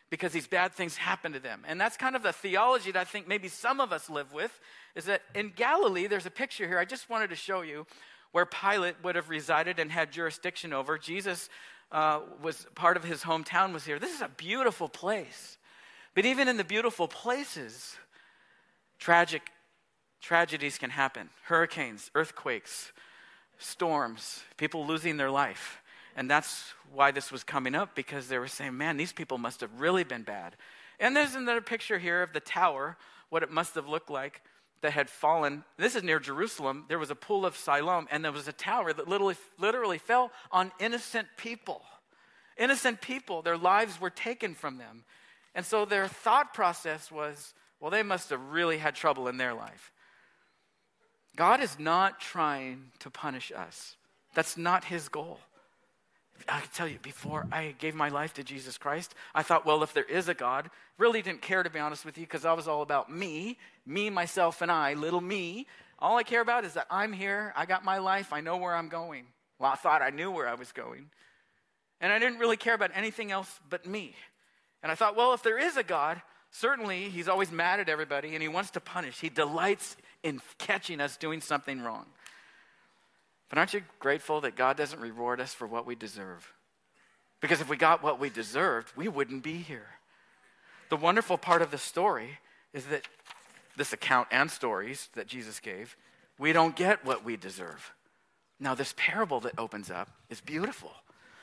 because 0.10 0.32
these 0.32 0.48
bad 0.48 0.74
things 0.74 0.98
happen 0.98 1.34
to 1.34 1.40
them. 1.40 1.64
And 1.68 1.80
that's 1.80 1.98
kind 1.98 2.16
of 2.16 2.24
the 2.24 2.34
theology 2.34 2.92
that 2.92 3.00
I 3.00 3.04
think 3.04 3.28
maybe 3.28 3.48
some 3.48 3.80
of 3.80 3.94
us 3.94 4.10
live 4.10 4.34
with 4.34 4.60
is 4.96 5.06
that 5.06 5.22
in 5.36 5.52
Galilee, 5.56 6.08
there's 6.08 6.26
a 6.26 6.32
picture 6.32 6.68
here 6.68 6.80
I 6.80 6.86
just 6.86 7.10
wanted 7.10 7.30
to 7.30 7.36
show 7.36 7.62
you 7.62 7.86
where 8.32 8.46
Pilate 8.46 8.96
would 9.04 9.16
have 9.16 9.30
resided 9.30 9.80
and 9.80 9.92
had 9.92 10.12
jurisdiction 10.12 10.74
over. 10.74 10.98
Jesus 10.98 11.50
uh, 11.92 12.22
was 12.42 12.66
part 12.76 12.98
of 12.98 13.04
his 13.04 13.22
hometown 13.24 13.74
was 13.74 13.86
here. 13.86 14.00
This 14.00 14.14
is 14.14 14.22
a 14.22 14.30
beautiful 14.30 14.88
place. 14.88 15.58
But 16.16 16.26
even 16.26 16.48
in 16.48 16.58
the 16.58 16.64
beautiful 16.64 17.08
places, 17.08 17.96
tragic 19.00 19.44
tragedies 20.22 20.78
can 20.78 20.90
happen 20.90 21.30
hurricanes, 21.44 22.12
earthquakes, 22.14 22.92
storms, 23.58 24.44
people 24.58 24.86
losing 24.86 25.18
their 25.18 25.32
life. 25.32 25.82
And 26.16 26.30
that's 26.30 26.74
why 26.92 27.12
this 27.12 27.32
was 27.32 27.44
coming 27.44 27.76
up 27.76 27.96
because 27.96 28.28
they 28.28 28.38
were 28.38 28.48
saying, 28.48 28.78
man, 28.78 28.98
these 28.98 29.14
people 29.14 29.38
must 29.38 29.62
have 29.62 29.80
really 29.80 30.04
been 30.04 30.24
bad. 30.24 30.56
And 31.00 31.16
there's 31.16 31.36
another 31.36 31.62
picture 31.62 32.00
here 32.00 32.22
of 32.22 32.34
the 32.34 32.40
tower, 32.40 32.98
what 33.30 33.44
it 33.44 33.52
must 33.52 33.76
have 33.76 33.88
looked 33.88 34.10
like 34.10 34.42
that 34.82 34.92
had 34.92 35.10
fallen. 35.10 35.64
This 35.78 35.96
is 35.96 36.04
near 36.04 36.20
Jerusalem. 36.20 36.86
There 36.88 37.00
was 37.00 37.12
a 37.12 37.16
pool 37.16 37.46
of 37.46 37.56
Siloam, 37.56 38.08
and 38.12 38.24
there 38.24 38.32
was 38.32 38.48
a 38.48 38.54
tower 38.54 38.94
that 38.94 39.08
literally, 39.08 39.36
literally 39.58 39.98
fell 39.98 40.32
on 40.52 40.72
innocent 40.80 41.28
people. 41.38 41.82
Innocent 42.58 43.02
people, 43.02 43.42
their 43.42 43.58
lives 43.58 44.00
were 44.02 44.10
taken 44.10 44.56
from 44.56 44.78
them. 44.78 45.04
And 45.56 45.66
so 45.66 45.86
their 45.86 46.08
thought 46.08 46.54
process 46.54 47.12
was, 47.12 47.54
well, 47.80 47.92
they 47.92 48.04
must 48.04 48.30
have 48.30 48.42
really 48.52 48.78
had 48.78 48.96
trouble 48.96 49.28
in 49.28 49.38
their 49.38 49.54
life. 49.54 49.92
God 51.36 51.62
is 51.62 51.80
not 51.80 52.20
trying 52.20 52.92
to 53.00 53.10
punish 53.10 53.52
us. 53.56 53.96
That's 54.34 54.58
not 54.58 54.84
his 54.84 55.08
goal. 55.08 55.40
I 56.48 56.60
can 56.60 56.70
tell 56.74 56.88
you, 56.88 57.00
before 57.02 57.48
I 57.52 57.76
gave 57.80 57.96
my 57.96 58.10
life 58.10 58.34
to 58.36 58.44
Jesus 58.44 58.78
Christ, 58.78 59.14
I 59.36 59.44
thought, 59.44 59.66
well, 59.66 59.84
if 59.84 59.94
there 59.94 60.04
is 60.04 60.30
a 60.30 60.34
God, 60.34 60.70
really 60.98 61.22
didn't 61.22 61.42
care 61.42 61.64
to 61.64 61.70
be 61.70 61.80
honest 61.80 62.06
with 62.06 62.18
you 62.18 62.26
because 62.26 62.46
I 62.46 62.54
was 62.54 62.68
all 62.68 62.82
about 62.82 63.12
me, 63.12 63.58
me, 63.86 64.10
myself, 64.10 64.62
and 64.62 64.72
I, 64.72 64.94
little 64.94 65.22
me. 65.22 65.68
All 66.00 66.18
I 66.18 66.24
care 66.24 66.42
about 66.42 66.66
is 66.66 66.74
that 66.74 66.88
I'm 66.90 67.12
here, 67.12 67.54
I 67.56 67.66
got 67.66 67.84
my 67.84 67.98
life, 67.98 68.32
I 68.32 68.42
know 68.42 68.58
where 68.58 68.76
I'm 68.76 68.90
going. 68.90 69.26
Well, 69.60 69.72
I 69.72 69.76
thought 69.76 70.02
I 70.02 70.10
knew 70.10 70.32
where 70.32 70.48
I 70.48 70.54
was 70.56 70.72
going. 70.72 71.10
And 72.02 72.14
I 72.14 72.20
didn't 72.20 72.40
really 72.40 72.58
care 72.58 72.74
about 72.74 72.92
anything 72.94 73.32
else 73.32 73.60
but 73.70 73.86
me. 73.86 74.16
And 74.82 74.92
I 74.92 74.96
thought, 74.96 75.18
well, 75.18 75.34
if 75.34 75.44
there 75.44 75.58
is 75.58 75.76
a 75.76 75.84
God, 75.84 76.22
certainly 76.52 77.10
he's 77.10 77.28
always 77.28 77.52
mad 77.52 77.80
at 77.80 77.90
everybody 77.90 78.34
and 78.34 78.42
he 78.42 78.48
wants 78.48 78.72
to 78.72 78.80
punish. 78.80 79.20
He 79.20 79.30
delights 79.30 79.98
in 80.24 80.42
catching 80.58 81.02
us 81.02 81.18
doing 81.18 81.42
something 81.42 81.82
wrong. 81.82 82.06
But 83.50 83.58
aren't 83.58 83.74
you 83.74 83.82
grateful 84.00 84.42
that 84.42 84.56
God 84.56 84.78
doesn't 84.78 85.00
reward 85.00 85.42
us 85.42 85.54
for 85.54 85.68
what 85.68 85.86
we 85.86 85.96
deserve? 85.96 86.54
Because 87.42 87.62
if 87.62 87.70
we 87.70 87.78
got 87.78 88.04
what 88.04 88.20
we 88.20 88.30
deserved, 88.30 88.92
we 88.96 89.08
wouldn't 89.08 89.44
be 89.44 89.58
here. 89.58 89.88
The 90.90 90.98
wonderful 90.98 91.38
part 91.38 91.62
of 91.62 91.72
the 91.72 91.78
story 91.78 92.40
is 92.74 92.86
that 92.86 93.08
this 93.76 93.94
account 93.94 94.28
and 94.32 94.52
stories 94.52 95.10
that 95.14 95.28
Jesus 95.28 95.60
gave, 95.60 95.96
we 96.38 96.54
don't 96.54 96.76
get 96.76 97.06
what 97.06 97.24
we 97.24 97.38
deserve. 97.38 97.94
Now, 98.60 98.76
this 98.76 98.94
parable 98.98 99.40
that 99.42 99.58
opens 99.58 99.90
up 99.90 100.10
is 100.30 100.42
beautiful 100.42 100.92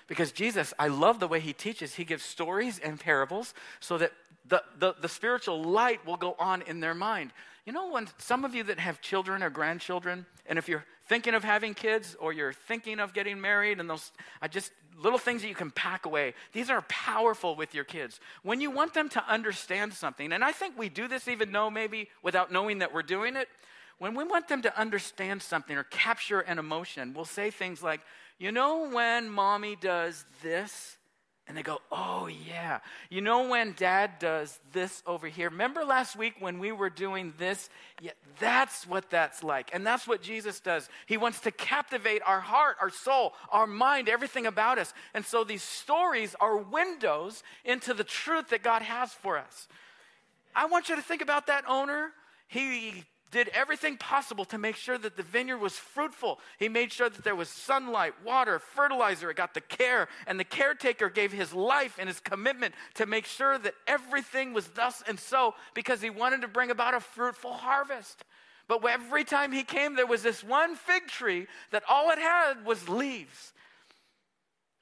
because 0.07 0.33
Jesus, 0.33 0.75
I 0.79 0.89
love 0.89 1.19
the 1.19 1.29
way 1.29 1.41
he 1.41 1.53
teaches. 1.53 1.95
He 1.95 2.05
gives 2.05 2.23
stories 2.23 2.79
and 2.79 3.01
parables 3.01 3.55
so 3.81 3.99
that 3.99 4.13
the, 4.47 4.63
the, 4.79 4.95
the 5.01 5.09
spiritual 5.09 5.63
light 5.63 6.07
will 6.07 6.17
go 6.17 6.37
on 6.39 6.63
in 6.63 6.81
their 6.81 6.95
mind. 6.95 7.33
You 7.65 7.73
know, 7.73 7.91
when 7.91 8.09
some 8.19 8.45
of 8.45 8.55
you 8.55 8.63
that 8.65 8.79
have 8.79 9.01
children 9.01 9.43
or 9.43 9.51
grandchildren, 9.51 10.27
and 10.47 10.59
if 10.59 10.69
you're 10.69 10.85
thinking 11.07 11.35
of 11.35 11.45
having 11.45 11.75
kids 11.75 12.17
or 12.21 12.33
you're 12.33 12.53
thinking 12.53 13.01
of 13.01 13.13
getting 13.13 13.41
married 13.41 13.81
and 13.81 13.89
those 13.89 14.13
I 14.41 14.49
just 14.49 14.73
little 14.99 15.19
things 15.19 15.43
that 15.43 15.49
you 15.49 15.55
can 15.55 15.71
pack 15.71 16.07
away. 16.07 16.35
These 16.53 16.71
are 16.71 16.83
powerful 16.83 17.55
with 17.55 17.75
your 17.75 17.85
kids. 17.85 18.19
When 18.43 18.61
you 18.61 18.71
want 18.71 18.95
them 18.95 19.09
to 19.11 19.25
understand 19.29 19.93
something, 19.93 20.33
and 20.33 20.43
I 20.43 20.53
think 20.53 20.79
we 20.79 20.89
do 20.89 21.07
this 21.07 21.29
even 21.29 21.53
though 21.53 21.71
maybe 21.71 22.09
without 22.23 22.51
knowing 22.51 22.79
that 22.79 22.95
we're 22.95 23.03
doing 23.03 23.37
it, 23.37 23.49
when 23.99 24.15
we 24.15 24.25
want 24.25 24.49
them 24.49 24.63
to 24.63 24.79
understand 24.79 25.43
something 25.43 25.77
or 25.77 25.85
capture 25.85 26.41
an 26.41 26.59
emotion, 26.59 27.15
we'll 27.15 27.25
say 27.25 27.51
things 27.51 27.83
like, 27.83 28.01
"You 28.39 28.53
know 28.53 28.89
when 28.89 29.29
mommy 29.29 29.77
does 29.77 30.25
this?" 30.43 30.96
And 31.49 31.57
they 31.57 31.63
go, 31.63 31.79
Oh, 31.93 32.27
yeah. 32.27 32.81
You 33.09 33.21
know 33.21 33.49
when 33.49 33.73
dad 33.73 34.19
does 34.19 34.59
this 34.73 35.03
over 35.07 35.29
here? 35.29 35.49
Remember 35.49 35.85
last 35.85 36.17
week 36.17 36.35
when 36.41 36.59
we 36.59 36.73
were 36.73 36.91
doing 36.91 37.35
this? 37.39 37.71
Yeah, 38.01 38.13
that's 38.41 38.87
what 38.87 39.11
that's 39.11 39.45
like. 39.45 39.71
And 39.73 39.87
that's 39.87 40.09
what 40.09 40.23
Jesus 40.23 40.59
does. 40.59 40.89
He 41.07 41.17
wants 41.17 41.41
to 41.41 41.53
captivate 41.53 42.23
our 42.27 42.41
heart, 42.41 42.77
our 42.81 42.91
soul, 42.91 43.33
our 43.51 43.67
mind, 43.67 44.09
everything 44.09 44.47
about 44.47 44.79
us. 44.79 44.93
And 45.15 45.25
so 45.25 45.45
these 45.45 45.63
stories 45.63 46.35
are 46.41 46.57
windows 46.57 47.45
into 47.65 47.95
the 47.95 48.05
truth 48.05 48.49
that 48.49 48.65
God 48.65 48.83
has 48.83 49.13
for 49.13 49.39
us. 49.39 49.69
I 50.55 50.67
want 50.67 50.89
you 50.89 50.97
to 50.97 51.03
think 51.03 51.23
about 51.23 51.47
that 51.47 51.65
owner. 51.69 52.11
He 52.49 53.05
did 53.37 53.49
everything 53.49 53.97
possible 53.97 54.45
to 54.47 54.57
make 54.57 54.77
sure 54.77 54.97
that 54.97 55.17
the 55.17 55.23
vineyard 55.23 55.59
was 55.59 55.75
fruitful. 55.75 56.41
He 56.59 56.69
made 56.69 56.93
sure 56.93 57.11
that 57.11 57.23
there 57.23 57.37
was 57.37 57.49
sunlight, 57.49 58.15
water, 58.25 58.59
fertilizer. 58.59 59.31
It 59.31 59.37
got 59.37 59.53
the 59.53 59.61
care. 59.61 60.09
And 60.27 60.41
the 60.41 60.45
caretaker 60.45 61.11
gave 61.11 61.33
his 61.33 61.53
life 61.53 61.97
and 61.99 62.09
his 62.09 62.19
commitment 62.19 62.75
to 62.95 63.05
make 63.05 63.27
sure 63.27 63.59
that 63.59 63.75
everything 63.87 64.53
was 64.53 64.69
thus 64.69 65.03
and 65.07 65.21
so 65.21 65.55
because 65.75 66.01
he 66.01 66.09
wanted 66.09 66.41
to 66.43 66.49
bring 66.49 66.71
about 66.71 66.95
a 66.95 67.01
fruitful 67.01 67.53
harvest. 67.53 68.25
But 68.69 68.85
every 68.85 69.25
time 69.25 69.53
he 69.53 69.63
came, 69.63 69.95
there 69.95 70.07
was 70.07 70.23
this 70.23 70.43
one 70.43 70.75
fig 70.75 71.07
tree 71.07 71.47
that 71.71 71.85
all 71.89 72.11
it 72.11 72.19
had 72.19 72.65
was 72.65 72.89
leaves. 72.89 73.53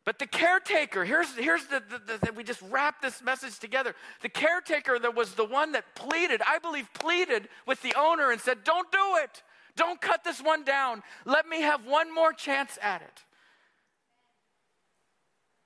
But 0.04 0.18
the 0.18 0.26
caretaker, 0.26 1.04
here's, 1.04 1.34
here's 1.34 1.64
the, 1.64 1.82
the, 1.88 2.26
the, 2.26 2.32
we 2.32 2.44
just 2.44 2.60
wrap 2.68 3.00
this 3.00 3.22
message 3.22 3.58
together. 3.58 3.94
The 4.20 4.28
caretaker 4.28 4.98
that 4.98 5.14
was 5.14 5.34
the 5.34 5.46
one 5.46 5.72
that 5.72 5.94
pleaded, 5.94 6.42
I 6.46 6.58
believe, 6.58 6.92
pleaded 6.92 7.48
with 7.66 7.80
the 7.80 7.94
owner 7.98 8.30
and 8.30 8.40
said, 8.40 8.64
Don't 8.64 8.90
do 8.92 9.16
it. 9.22 9.42
Don't 9.76 10.00
cut 10.00 10.22
this 10.22 10.40
one 10.40 10.62
down. 10.62 11.02
Let 11.24 11.48
me 11.48 11.62
have 11.62 11.86
one 11.86 12.14
more 12.14 12.32
chance 12.32 12.78
at 12.82 13.00
it. 13.00 13.24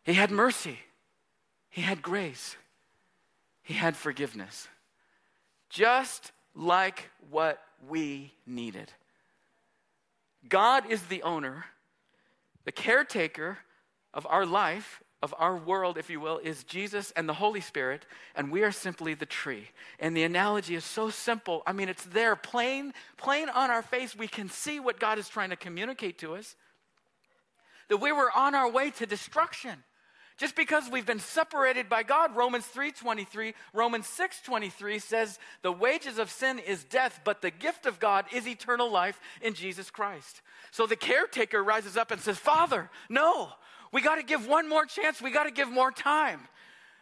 He 0.05 0.15
had 0.15 0.31
mercy, 0.31 0.79
he 1.69 1.83
had 1.83 2.01
grace, 2.01 2.57
he 3.63 3.75
had 3.75 3.97
forgiveness. 3.97 4.69
Just 5.69 6.33
like 6.55 7.11
what 7.29 7.61
we 7.87 8.33
needed. 8.47 8.91
God 10.49 10.91
is 10.91 11.03
the 11.03 11.23
owner, 11.25 11.67
the 12.65 12.73
caretaker 12.73 13.59
of 14.15 14.27
our 14.29 14.47
life, 14.47 15.03
of 15.23 15.35
our 15.39 15.57
world, 15.57 15.99
if 15.99 16.11
you 16.11 16.21
will, 16.21 16.39
is 16.39 16.63
Jesus 16.65 17.11
and 17.17 17.29
the 17.29 17.35
Holy 17.35 17.61
Spirit, 17.61 18.07
and 18.35 18.53
we 18.53 18.63
are 18.63 18.71
simply 18.71 19.15
the 19.15 19.27
tree. 19.27 19.71
And 19.99 20.17
the 20.17 20.23
analogy 20.23 20.77
is 20.77 20.85
so 20.85 21.11
simple. 21.11 21.63
I 21.67 21.73
mean, 21.73 21.89
it's 21.89 22.05
there, 22.05 22.37
plain, 22.37 22.95
plain 23.17 23.49
on 23.49 23.71
our 23.71 23.83
face. 23.83 24.15
We 24.15 24.29
can 24.29 24.49
see 24.49 24.79
what 24.79 25.01
God 25.01 25.19
is 25.19 25.29
trying 25.29 25.51
to 25.51 25.57
communicate 25.57 26.19
to 26.19 26.37
us. 26.37 26.55
That 27.89 27.97
we 27.97 28.13
were 28.13 28.31
on 28.31 28.55
our 28.55 28.71
way 28.71 28.91
to 28.93 29.07
destruction. 29.07 29.83
Just 30.37 30.55
because 30.55 30.89
we've 30.89 31.05
been 31.05 31.19
separated 31.19 31.89
by 31.89 32.05
God, 32.05 32.37
Romans 32.37 32.65
3:23, 32.65 33.55
Romans 33.73 34.07
6:23 34.07 35.01
says, 35.01 35.37
"The 35.63 35.73
wages 35.73 36.17
of 36.17 36.31
sin 36.31 36.61
is 36.61 36.85
death, 36.85 37.23
but 37.25 37.43
the 37.43 37.51
gift 37.51 37.87
of 37.87 37.99
God 37.99 38.25
is 38.33 38.47
eternal 38.47 38.89
life 38.89 39.21
in 39.41 39.55
Jesus 39.55 39.91
Christ." 39.91 40.43
So 40.71 40.87
the 40.87 40.95
caretaker 40.95 41.65
rises 41.65 41.97
up 41.97 42.13
and 42.13 42.21
says, 42.21 42.39
"Father, 42.39 42.89
no. 43.09 43.53
We 43.93 44.03
got 44.03 44.17
to 44.17 44.23
give 44.23 44.47
one 44.47 44.69
more 44.69 44.85
chance. 44.85 45.21
We 45.21 45.31
got 45.31 45.45
to 45.45 45.51
give 45.51 45.71
more 45.71 45.91
time. 45.91 46.41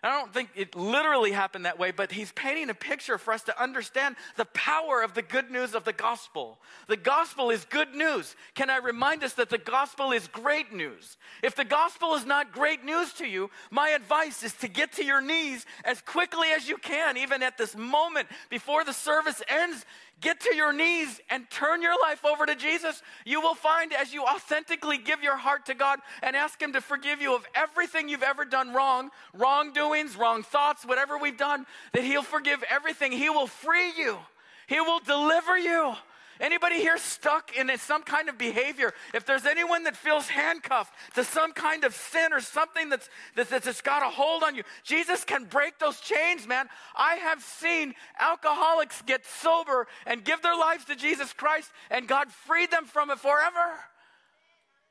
I 0.02 0.20
don't 0.20 0.32
think 0.32 0.50
it 0.54 0.76
literally 0.76 1.32
happened 1.32 1.64
that 1.64 1.80
way, 1.80 1.90
but 1.90 2.12
he's 2.12 2.30
painting 2.30 2.70
a 2.70 2.74
picture 2.74 3.18
for 3.18 3.32
us 3.32 3.42
to 3.44 3.60
understand 3.60 4.14
the 4.36 4.44
power 4.44 5.02
of 5.02 5.14
the 5.14 5.22
good 5.22 5.50
news 5.50 5.74
of 5.74 5.84
the 5.84 5.92
gospel. 5.92 6.58
The 6.86 6.96
gospel 6.96 7.50
is 7.50 7.64
good 7.64 7.92
news. 7.92 8.36
Can 8.54 8.70
I 8.70 8.76
remind 8.76 9.24
us 9.24 9.32
that 9.32 9.48
the 9.48 9.58
gospel 9.58 10.12
is 10.12 10.28
great 10.28 10.72
news? 10.72 11.16
If 11.42 11.56
the 11.56 11.64
gospel 11.64 12.14
is 12.14 12.24
not 12.24 12.52
great 12.52 12.84
news 12.84 13.14
to 13.14 13.26
you, 13.26 13.50
my 13.70 13.88
advice 13.88 14.44
is 14.44 14.52
to 14.54 14.68
get 14.68 14.92
to 14.92 15.04
your 15.04 15.20
knees 15.20 15.66
as 15.82 16.00
quickly 16.02 16.48
as 16.54 16.68
you 16.68 16.76
can, 16.76 17.16
even 17.16 17.42
at 17.42 17.58
this 17.58 17.74
moment 17.74 18.28
before 18.48 18.84
the 18.84 18.92
service 18.92 19.42
ends 19.48 19.84
get 20.20 20.40
to 20.40 20.54
your 20.54 20.72
knees 20.72 21.20
and 21.30 21.48
turn 21.50 21.82
your 21.82 21.94
life 22.02 22.24
over 22.24 22.46
to 22.46 22.54
Jesus, 22.54 23.02
you 23.24 23.40
will 23.40 23.54
find 23.54 23.92
as 23.92 24.12
you 24.12 24.24
authentically 24.24 24.98
give 24.98 25.22
your 25.22 25.36
heart 25.36 25.66
to 25.66 25.74
God 25.74 26.00
and 26.22 26.34
ask 26.34 26.60
Him 26.60 26.72
to 26.72 26.80
forgive 26.80 27.20
you 27.20 27.34
of 27.34 27.44
everything 27.54 28.08
you've 28.08 28.22
ever 28.22 28.44
done 28.44 28.72
wrong, 28.72 29.10
wrongdoings, 29.34 30.16
wrong 30.16 30.42
thoughts, 30.42 30.84
whatever 30.84 31.18
we've 31.18 31.36
done, 31.36 31.66
that 31.92 32.04
He'll 32.04 32.22
forgive 32.22 32.64
everything. 32.70 33.12
He 33.12 33.30
will 33.30 33.46
free 33.46 33.92
you, 33.96 34.18
He 34.66 34.80
will 34.80 35.00
deliver 35.00 35.56
you. 35.56 35.94
Anybody 36.40 36.76
here 36.76 36.98
stuck 36.98 37.56
in 37.56 37.70
some 37.78 38.02
kind 38.02 38.28
of 38.28 38.36
behavior? 38.38 38.92
If 39.14 39.24
there's 39.24 39.46
anyone 39.46 39.84
that 39.84 39.96
feels 39.96 40.28
handcuffed 40.28 40.92
to 41.14 41.24
some 41.24 41.52
kind 41.52 41.84
of 41.84 41.94
sin 41.94 42.32
or 42.32 42.40
something 42.40 42.88
that's, 42.88 43.08
that's, 43.34 43.50
that's 43.50 43.80
got 43.80 44.02
a 44.02 44.10
hold 44.10 44.42
on 44.42 44.54
you, 44.54 44.62
Jesus 44.84 45.24
can 45.24 45.44
break 45.44 45.78
those 45.78 46.00
chains, 46.00 46.46
man. 46.46 46.68
I 46.94 47.16
have 47.16 47.42
seen 47.42 47.94
alcoholics 48.20 49.02
get 49.02 49.24
sober 49.24 49.86
and 50.06 50.24
give 50.24 50.42
their 50.42 50.56
lives 50.56 50.84
to 50.86 50.96
Jesus 50.96 51.32
Christ, 51.32 51.70
and 51.90 52.06
God 52.06 52.30
freed 52.30 52.70
them 52.70 52.84
from 52.84 53.10
it 53.10 53.18
forever. 53.18 53.80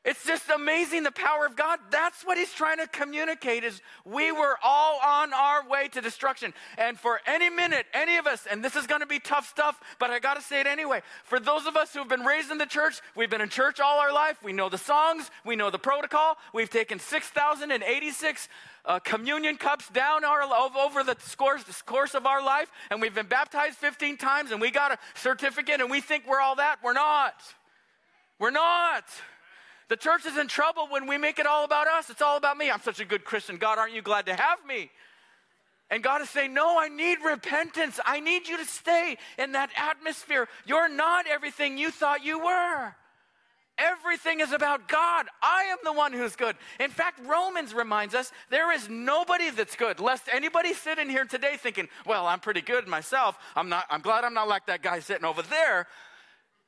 It's 0.05 0.23
just 0.23 0.51
amazing 0.51 1.01
the 1.01 1.11
power 1.11 1.47
of 1.47 1.55
God. 1.55 1.79
That's 1.89 2.23
what 2.23 2.37
he's 2.37 2.53
trying 2.53 2.77
to 2.77 2.85
communicate 2.85 3.63
is 3.63 3.81
we 4.05 4.31
were 4.31 4.55
all 4.63 4.99
on 5.03 5.33
our 5.33 5.67
way 5.67 5.87
to 5.87 5.99
destruction. 5.99 6.53
And 6.77 6.99
for 6.99 7.21
any 7.25 7.49
minute, 7.49 7.87
any 7.91 8.17
of 8.17 8.27
us, 8.27 8.45
and 8.49 8.63
this 8.63 8.75
is 8.75 8.85
going 8.85 9.01
to 9.01 9.07
be 9.07 9.17
tough 9.17 9.49
stuff, 9.49 9.81
but 9.97 10.11
I 10.11 10.19
got 10.19 10.35
to 10.35 10.43
say 10.43 10.61
it 10.61 10.67
anyway. 10.67 11.01
For 11.23 11.39
those 11.39 11.65
of 11.65 11.75
us 11.75 11.91
who 11.91 11.99
have 11.99 12.07
been 12.07 12.21
raised 12.21 12.51
in 12.51 12.59
the 12.59 12.67
church, 12.67 13.01
we've 13.15 13.31
been 13.31 13.41
in 13.41 13.49
church 13.49 13.79
all 13.79 13.99
our 13.99 14.13
life. 14.13 14.37
We 14.43 14.53
know 14.53 14.69
the 14.69 14.77
songs, 14.77 15.31
we 15.43 15.55
know 15.55 15.71
the 15.71 15.79
protocol. 15.79 16.37
We've 16.53 16.69
taken 16.69 16.99
6,086 16.99 18.49
uh, 18.85 18.99
communion 18.99 19.57
cups 19.57 19.89
down 19.89 20.23
our, 20.23 20.43
over 20.43 21.03
the 21.03 21.15
course, 21.35 21.63
the 21.63 21.73
course 21.83 22.13
of 22.13 22.27
our 22.27 22.45
life, 22.45 22.71
and 22.91 23.01
we've 23.01 23.15
been 23.15 23.25
baptized 23.25 23.77
15 23.77 24.17
times, 24.17 24.51
and 24.51 24.61
we 24.61 24.69
got 24.69 24.91
a 24.91 24.99
certificate, 25.15 25.81
and 25.81 25.89
we 25.89 25.99
think 25.99 26.25
we're 26.27 26.41
all 26.41 26.57
that. 26.57 26.77
We're 26.83 26.93
not. 26.93 27.33
We're 28.37 28.51
not. 28.51 29.05
The 29.87 29.95
church 29.95 30.25
is 30.25 30.37
in 30.37 30.47
trouble 30.47 30.87
when 30.89 31.07
we 31.07 31.17
make 31.17 31.37
it 31.37 31.45
all 31.45 31.63
about 31.63 31.87
us. 31.87 32.09
It's 32.09 32.21
all 32.21 32.37
about 32.37 32.57
me. 32.57 32.71
I'm 32.71 32.81
such 32.81 32.99
a 32.99 33.05
good 33.05 33.23
Christian. 33.23 33.57
God, 33.57 33.77
aren't 33.77 33.93
you 33.93 34.01
glad 34.01 34.25
to 34.25 34.35
have 34.35 34.65
me? 34.67 34.89
And 35.91 36.01
God 36.01 36.21
is 36.21 36.29
saying, 36.29 36.53
No, 36.53 36.79
I 36.79 36.87
need 36.87 37.19
repentance. 37.23 37.99
I 38.03 38.19
need 38.19 38.47
you 38.47 38.57
to 38.57 38.65
stay 38.65 39.17
in 39.37 39.51
that 39.51 39.69
atmosphere. 39.77 40.47
You're 40.65 40.89
not 40.89 41.27
everything 41.27 41.77
you 41.77 41.91
thought 41.91 42.25
you 42.25 42.39
were. 42.43 42.95
Everything 43.77 44.39
is 44.39 44.53
about 44.53 44.87
God. 44.87 45.27
I 45.41 45.63
am 45.63 45.77
the 45.83 45.91
one 45.91 46.13
who's 46.13 46.37
good. 46.37 46.55
In 46.79 46.89
fact, 46.89 47.19
Romans 47.25 47.73
reminds 47.73 48.15
us 48.15 48.31
there 48.49 48.71
is 48.71 48.87
nobody 48.89 49.49
that's 49.49 49.75
good. 49.75 49.99
Lest 49.99 50.29
anybody 50.31 50.73
sit 50.73 50.97
in 50.97 51.09
here 51.09 51.25
today 51.25 51.57
thinking, 51.57 51.89
well, 52.05 52.25
I'm 52.25 52.39
pretty 52.39 52.61
good 52.61 52.87
myself. 52.87 53.37
I'm 53.53 53.67
not, 53.67 53.85
I'm 53.89 53.99
glad 53.99 54.23
I'm 54.23 54.33
not 54.33 54.47
like 54.47 54.67
that 54.67 54.81
guy 54.81 54.99
sitting 54.99 55.25
over 55.25 55.41
there. 55.41 55.87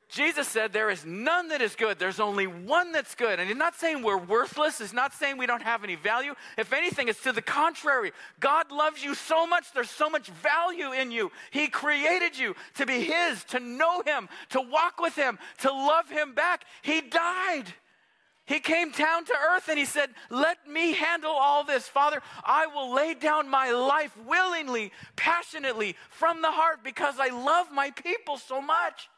Jesus 0.08 0.48
said 0.48 0.72
there 0.72 0.88
is 0.88 1.04
none 1.04 1.48
that 1.48 1.60
is 1.60 1.74
good. 1.74 1.98
There's 1.98 2.18
only 2.18 2.46
one 2.46 2.92
that's 2.92 3.14
good. 3.14 3.38
And 3.38 3.46
he's 3.46 3.58
not 3.58 3.74
saying 3.74 4.02
we're 4.02 4.16
worthless. 4.16 4.78
He's 4.78 4.94
not 4.94 5.12
saying 5.12 5.36
we 5.36 5.44
don't 5.44 5.62
have 5.62 5.84
any 5.84 5.96
value. 5.96 6.34
If 6.56 6.72
anything, 6.72 7.08
it's 7.08 7.22
to 7.24 7.32
the 7.32 7.42
contrary. 7.42 8.12
God 8.40 8.72
loves 8.72 9.04
you 9.04 9.14
so 9.14 9.46
much. 9.46 9.70
There's 9.72 9.90
so 9.90 10.08
much 10.08 10.28
value 10.28 10.92
in 10.92 11.10
you. 11.10 11.30
He 11.50 11.68
created 11.68 12.38
you 12.38 12.56
to 12.76 12.86
be 12.86 13.04
his, 13.04 13.44
to 13.44 13.60
know 13.60 14.00
him, 14.00 14.30
to 14.50 14.62
walk 14.62 14.98
with 14.98 15.14
him, 15.14 15.38
to 15.58 15.70
love 15.70 16.08
him 16.08 16.32
back. 16.32 16.64
He 16.80 17.02
died. 17.02 17.66
He 18.46 18.60
came 18.60 18.92
down 18.92 19.26
to 19.26 19.34
earth 19.50 19.68
and 19.68 19.78
he 19.78 19.84
said, 19.84 20.08
Let 20.30 20.66
me 20.66 20.94
handle 20.94 21.32
all 21.32 21.64
this. 21.64 21.86
Father, 21.86 22.22
I 22.42 22.66
will 22.66 22.94
lay 22.94 23.12
down 23.12 23.50
my 23.50 23.72
life 23.72 24.16
willingly, 24.26 24.90
passionately, 25.16 25.96
from 26.08 26.40
the 26.40 26.50
heart 26.50 26.78
because 26.82 27.16
I 27.20 27.28
love 27.28 27.66
my 27.70 27.90
people 27.90 28.38
so 28.38 28.62
much. 28.62 29.10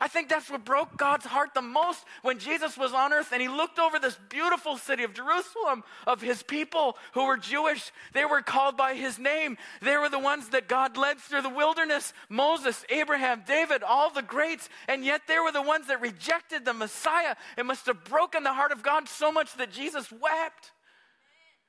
I 0.00 0.08
think 0.08 0.28
that's 0.28 0.50
what 0.50 0.64
broke 0.64 0.96
God's 0.96 1.26
heart 1.26 1.54
the 1.54 1.62
most 1.62 2.04
when 2.22 2.38
Jesus 2.38 2.76
was 2.76 2.92
on 2.92 3.12
earth 3.12 3.32
and 3.32 3.42
he 3.42 3.48
looked 3.48 3.78
over 3.78 3.98
this 3.98 4.18
beautiful 4.28 4.76
city 4.76 5.02
of 5.02 5.12
Jerusalem 5.12 5.82
of 6.06 6.20
his 6.20 6.42
people 6.42 6.96
who 7.14 7.26
were 7.26 7.36
Jewish. 7.36 7.90
They 8.12 8.24
were 8.24 8.42
called 8.42 8.76
by 8.76 8.94
his 8.94 9.18
name. 9.18 9.56
They 9.82 9.96
were 9.96 10.08
the 10.08 10.18
ones 10.18 10.50
that 10.50 10.68
God 10.68 10.96
led 10.96 11.18
through 11.18 11.42
the 11.42 11.48
wilderness 11.48 12.12
Moses, 12.28 12.84
Abraham, 12.90 13.42
David, 13.46 13.82
all 13.82 14.10
the 14.10 14.22
greats. 14.22 14.68
And 14.86 15.04
yet 15.04 15.22
they 15.26 15.38
were 15.38 15.52
the 15.52 15.62
ones 15.62 15.88
that 15.88 16.00
rejected 16.00 16.64
the 16.64 16.74
Messiah. 16.74 17.34
It 17.56 17.66
must 17.66 17.86
have 17.86 18.04
broken 18.04 18.44
the 18.44 18.52
heart 18.52 18.72
of 18.72 18.82
God 18.82 19.08
so 19.08 19.32
much 19.32 19.54
that 19.56 19.72
Jesus 19.72 20.12
wept. 20.12 20.72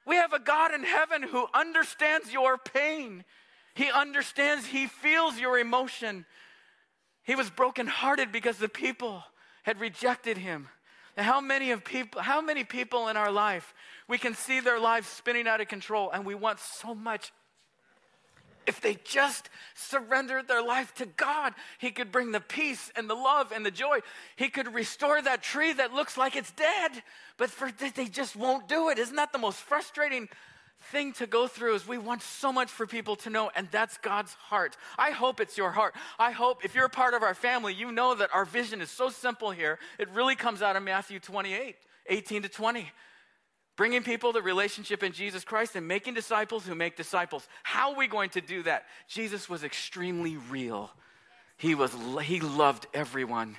We 0.05 0.15
have 0.15 0.33
a 0.33 0.39
God 0.39 0.73
in 0.73 0.83
heaven 0.83 1.23
who 1.23 1.47
understands 1.53 2.31
your 2.31 2.57
pain. 2.57 3.23
He 3.75 3.89
understands, 3.91 4.65
He 4.65 4.87
feels 4.87 5.39
your 5.39 5.57
emotion. 5.59 6.25
He 7.29 7.35
was 7.35 7.51
brokenhearted 7.51 8.31
because 8.31 8.57
the 8.57 8.67
people 8.67 9.23
had 9.61 9.79
rejected 9.79 10.35
him. 10.35 10.67
And 11.15 11.23
how 11.23 11.39
many 11.39 11.69
of 11.69 11.83
people 11.83 12.23
how 12.23 12.41
many 12.41 12.63
people 12.63 13.07
in 13.07 13.17
our 13.17 13.31
life 13.31 13.75
we 14.07 14.17
can 14.17 14.33
see 14.33 14.61
their 14.61 14.79
lives 14.79 15.07
spinning 15.07 15.47
out 15.47 15.61
of 15.61 15.67
control 15.67 16.09
and 16.09 16.25
we 16.25 16.33
want 16.33 16.57
so 16.57 16.95
much 16.95 17.31
if 18.65 18.81
they 18.81 18.97
just 19.03 19.51
surrendered 19.75 20.47
their 20.47 20.63
life 20.63 20.91
to 20.95 21.05
God, 21.05 21.53
He 21.77 21.91
could 21.91 22.11
bring 22.11 22.31
the 22.31 22.39
peace 22.39 22.91
and 22.95 23.07
the 23.07 23.13
love 23.13 23.51
and 23.51 23.63
the 23.63 23.69
joy. 23.69 23.99
He 24.35 24.49
could 24.49 24.73
restore 24.73 25.21
that 25.21 25.43
tree 25.43 25.73
that 25.73 25.93
looks 25.93 26.17
like 26.17 26.35
it's 26.35 26.51
dead, 26.51 27.03
but 27.37 27.51
for, 27.51 27.71
they 27.71 28.05
just 28.05 28.35
won't 28.35 28.67
do 28.67 28.89
it. 28.89 28.97
Isn't 28.97 29.17
that 29.17 29.31
the 29.31 29.37
most 29.37 29.57
frustrating 29.57 30.29
thing 30.81 31.13
to 31.13 31.27
go 31.27 31.47
through 31.47 31.75
is 31.75 31.87
we 31.87 31.97
want 31.97 32.21
so 32.21 32.51
much 32.51 32.69
for 32.69 32.87
people 32.87 33.15
to 33.17 33.29
know, 33.29 33.51
and 33.55 33.67
that's 33.71 33.97
God's 33.97 34.33
heart. 34.33 34.77
I 34.97 35.11
hope 35.11 35.39
it's 35.39 35.57
your 35.57 35.71
heart. 35.71 35.95
I 36.17 36.31
hope 36.31 36.63
if 36.63 36.75
you're 36.75 36.85
a 36.85 36.89
part 36.89 37.13
of 37.13 37.23
our 37.23 37.33
family, 37.33 37.73
you 37.73 37.91
know 37.91 38.15
that 38.15 38.29
our 38.33 38.45
vision 38.45 38.81
is 38.81 38.89
so 38.89 39.09
simple 39.09 39.51
here. 39.51 39.79
It 39.97 40.09
really 40.09 40.35
comes 40.35 40.61
out 40.61 40.75
of 40.75 40.83
Matthew 40.83 41.19
28 41.19 41.75
18 42.11 42.41
to 42.41 42.49
20 42.49 42.91
bringing 43.79 44.03
people 44.03 44.33
to 44.33 44.41
relationship 44.41 45.03
in 45.03 45.13
Jesus 45.13 45.45
Christ 45.45 45.77
and 45.77 45.87
making 45.87 46.13
disciples 46.13 46.65
who 46.65 46.75
make 46.75 46.97
disciples. 46.97 47.47
How 47.63 47.91
are 47.91 47.97
we 47.97 48.07
going 48.07 48.29
to 48.31 48.41
do 48.41 48.61
that? 48.63 48.83
Jesus 49.07 49.47
was 49.47 49.63
extremely 49.63 50.35
real. 50.35 50.91
He 51.55 51.75
was 51.75 51.95
he 52.23 52.41
loved 52.41 52.87
everyone 52.93 53.55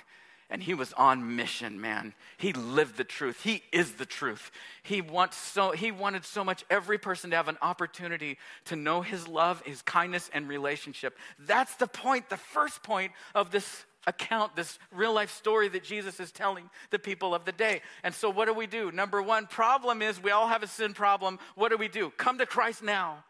and 0.51 0.61
he 0.61 0.73
was 0.73 0.91
on 0.93 1.37
mission, 1.37 1.79
man. 1.79 2.13
He 2.37 2.51
lived 2.51 2.97
the 2.97 3.05
truth. 3.05 3.41
He 3.41 3.63
is 3.71 3.93
the 3.93 4.05
truth. 4.05 4.51
He 4.83 5.01
wants 5.01 5.37
so 5.37 5.71
he 5.71 5.91
wanted 5.91 6.25
so 6.25 6.43
much 6.43 6.65
every 6.69 6.97
person 6.97 7.29
to 7.29 7.37
have 7.37 7.47
an 7.47 7.57
opportunity 7.61 8.37
to 8.65 8.75
know 8.75 9.01
his 9.01 9.27
love, 9.29 9.63
his 9.65 9.81
kindness 9.81 10.29
and 10.33 10.49
relationship. 10.49 11.17
That's 11.39 11.75
the 11.75 11.87
point, 11.87 12.29
the 12.29 12.37
first 12.37 12.83
point 12.83 13.13
of 13.33 13.51
this 13.51 13.85
account, 14.07 14.55
this 14.55 14.77
real 14.91 15.13
life 15.13 15.31
story 15.31 15.69
that 15.69 15.83
Jesus 15.83 16.19
is 16.19 16.31
telling 16.31 16.69
the 16.89 16.99
people 16.99 17.33
of 17.33 17.45
the 17.45 17.53
day. 17.53 17.81
And 18.03 18.13
so, 18.13 18.29
what 18.29 18.45
do 18.45 18.53
we 18.53 18.67
do? 18.67 18.91
Number 18.91 19.21
one 19.21 19.47
problem 19.47 20.01
is 20.01 20.21
we 20.21 20.31
all 20.31 20.49
have 20.49 20.63
a 20.63 20.67
sin 20.67 20.93
problem. 20.93 21.39
What 21.55 21.69
do 21.69 21.77
we 21.77 21.87
do? 21.87 22.11
Come 22.17 22.37
to 22.39 22.45
Christ 22.45 22.83
now. 22.83 23.23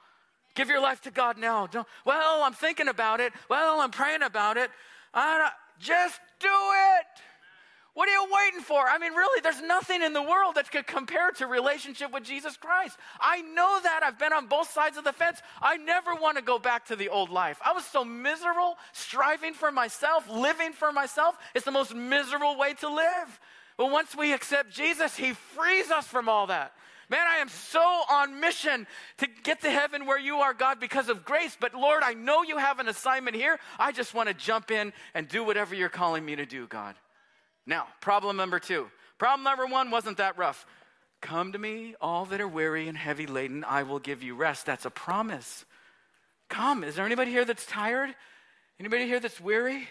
Give 0.55 0.69
your 0.69 0.81
life 0.81 1.01
to 1.01 1.11
God 1.11 1.37
now. 1.37 1.67
Don't, 1.67 1.87
well, 2.03 2.41
I'm 2.43 2.53
thinking 2.53 2.87
about 2.87 3.19
it. 3.19 3.31
Well, 3.47 3.79
I'm 3.79 3.91
praying 3.91 4.23
about 4.23 4.57
it. 4.57 4.71
Just 5.81 6.19
do 6.39 6.47
it. 6.47 7.21
What 7.93 8.07
are 8.07 8.13
you 8.13 8.27
waiting 8.31 8.61
for? 8.61 8.87
I 8.87 8.97
mean, 8.97 9.13
really, 9.13 9.41
there's 9.41 9.61
nothing 9.61 10.01
in 10.01 10.13
the 10.13 10.21
world 10.21 10.55
that 10.55 10.71
could 10.71 10.87
compare 10.87 11.31
to 11.31 11.45
relationship 11.45 12.13
with 12.13 12.23
Jesus 12.23 12.55
Christ. 12.55 12.97
I 13.19 13.41
know 13.41 13.79
that. 13.83 14.01
I've 14.01 14.17
been 14.17 14.31
on 14.31 14.47
both 14.47 14.71
sides 14.71 14.95
of 14.95 15.03
the 15.03 15.11
fence. 15.11 15.41
I 15.61 15.75
never 15.75 16.15
want 16.15 16.37
to 16.37 16.43
go 16.43 16.57
back 16.57 16.85
to 16.85 16.95
the 16.95 17.09
old 17.09 17.29
life. 17.29 17.59
I 17.65 17.73
was 17.73 17.85
so 17.85 18.05
miserable, 18.05 18.77
striving 18.93 19.53
for 19.53 19.73
myself, 19.73 20.29
living 20.29 20.71
for 20.71 20.93
myself. 20.93 21.35
It's 21.53 21.65
the 21.65 21.71
most 21.71 21.93
miserable 21.93 22.57
way 22.57 22.75
to 22.75 22.87
live. 22.87 23.39
But 23.75 23.91
once 23.91 24.15
we 24.15 24.31
accept 24.31 24.71
Jesus, 24.71 25.17
He 25.17 25.33
frees 25.33 25.91
us 25.91 26.07
from 26.07 26.29
all 26.29 26.47
that. 26.47 26.73
Man, 27.11 27.27
I 27.27 27.39
am 27.39 27.49
so 27.49 27.81
on 28.09 28.39
mission 28.39 28.87
to 29.17 29.27
get 29.43 29.59
to 29.63 29.69
heaven 29.69 30.05
where 30.05 30.17
you 30.17 30.37
are, 30.37 30.53
God, 30.53 30.79
because 30.79 31.09
of 31.09 31.25
grace. 31.25 31.57
But 31.59 31.75
Lord, 31.75 32.03
I 32.03 32.13
know 32.13 32.41
you 32.41 32.57
have 32.57 32.79
an 32.79 32.87
assignment 32.87 33.35
here. 33.35 33.59
I 33.77 33.91
just 33.91 34.13
want 34.13 34.29
to 34.29 34.33
jump 34.33 34.71
in 34.71 34.93
and 35.13 35.27
do 35.27 35.43
whatever 35.43 35.75
you're 35.75 35.89
calling 35.89 36.23
me 36.23 36.37
to 36.37 36.45
do, 36.45 36.67
God. 36.67 36.95
Now, 37.67 37.87
problem 37.99 38.37
number 38.37 38.59
two. 38.59 38.87
Problem 39.17 39.43
number 39.43 39.65
one 39.65 39.91
wasn't 39.91 40.19
that 40.19 40.37
rough. 40.37 40.65
Come 41.19 41.51
to 41.51 41.59
me, 41.59 41.95
all 41.99 42.23
that 42.25 42.39
are 42.39 42.47
weary 42.47 42.87
and 42.87 42.97
heavy 42.97 43.27
laden, 43.27 43.65
I 43.65 43.83
will 43.83 43.99
give 43.99 44.23
you 44.23 44.33
rest. 44.33 44.65
That's 44.65 44.85
a 44.85 44.89
promise. 44.89 45.65
Come. 46.47 46.85
Is 46.85 46.95
there 46.95 47.05
anybody 47.05 47.29
here 47.29 47.43
that's 47.43 47.65
tired? 47.65 48.15
Anybody 48.79 49.05
here 49.05 49.19
that's 49.19 49.41
weary? 49.41 49.89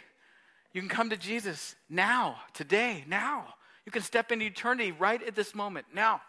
You 0.73 0.81
can 0.81 0.89
come 0.89 1.11
to 1.11 1.19
Jesus 1.19 1.77
now, 1.91 2.37
today, 2.55 3.05
now. 3.07 3.45
You 3.85 3.93
can 3.93 4.03
step 4.03 4.33
into 4.33 4.47
eternity 4.47 4.93
right 4.93 5.23
at 5.23 5.35
this 5.35 5.55
moment. 5.55 5.85
Now, 5.95 6.23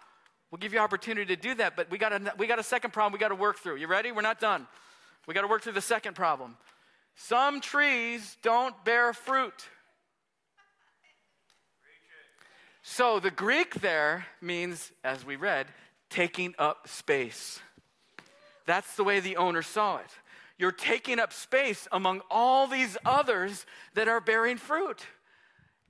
we'll 0.52 0.60
give 0.60 0.74
you 0.74 0.80
opportunity 0.80 1.36
to 1.36 1.42
do 1.42 1.56
that, 1.56 1.76
but 1.76 1.90
we 1.90 1.98
got 1.98 2.14
a, 2.14 2.34
we 2.38 2.46
got 2.46 2.60
a 2.60 2.64
second 2.64 2.92
problem 2.92 3.14
we 3.14 3.20
got 3.20 3.30
to 3.30 3.36
work 3.36 3.58
through. 3.60 3.78
You 3.78 3.88
ready? 3.88 4.12
We're 4.12 4.22
not 4.22 4.40
done. 4.40 4.68
We 5.28 5.34
got 5.34 5.42
to 5.42 5.48
work 5.48 5.64
through 5.64 5.74
the 5.74 5.82
second 5.82 6.16
problem. 6.16 6.58
Some 7.16 7.62
trees 7.62 8.38
don't 8.42 8.76
bear 8.84 9.14
fruit. 9.14 9.68
So 12.84 13.20
the 13.20 13.32
Greek 13.32 13.76
there 13.76 14.26
means, 14.42 14.92
as 15.04 15.26
we 15.26 15.36
read, 15.36 15.68
taking 16.10 16.56
up 16.58 16.88
space. 16.88 17.60
That's 18.66 18.96
the 18.96 19.04
way 19.04 19.20
the 19.20 19.38
owner 19.38 19.62
saw 19.62 19.98
it. 19.98 20.10
You're 20.58 20.72
taking 20.72 21.20
up 21.20 21.34
space 21.34 21.88
among 21.92 22.22
all 22.30 22.68
these 22.68 22.98
others 23.06 23.66
that 23.94 24.08
are 24.08 24.20
bearing 24.20 24.58
fruit. 24.58 25.06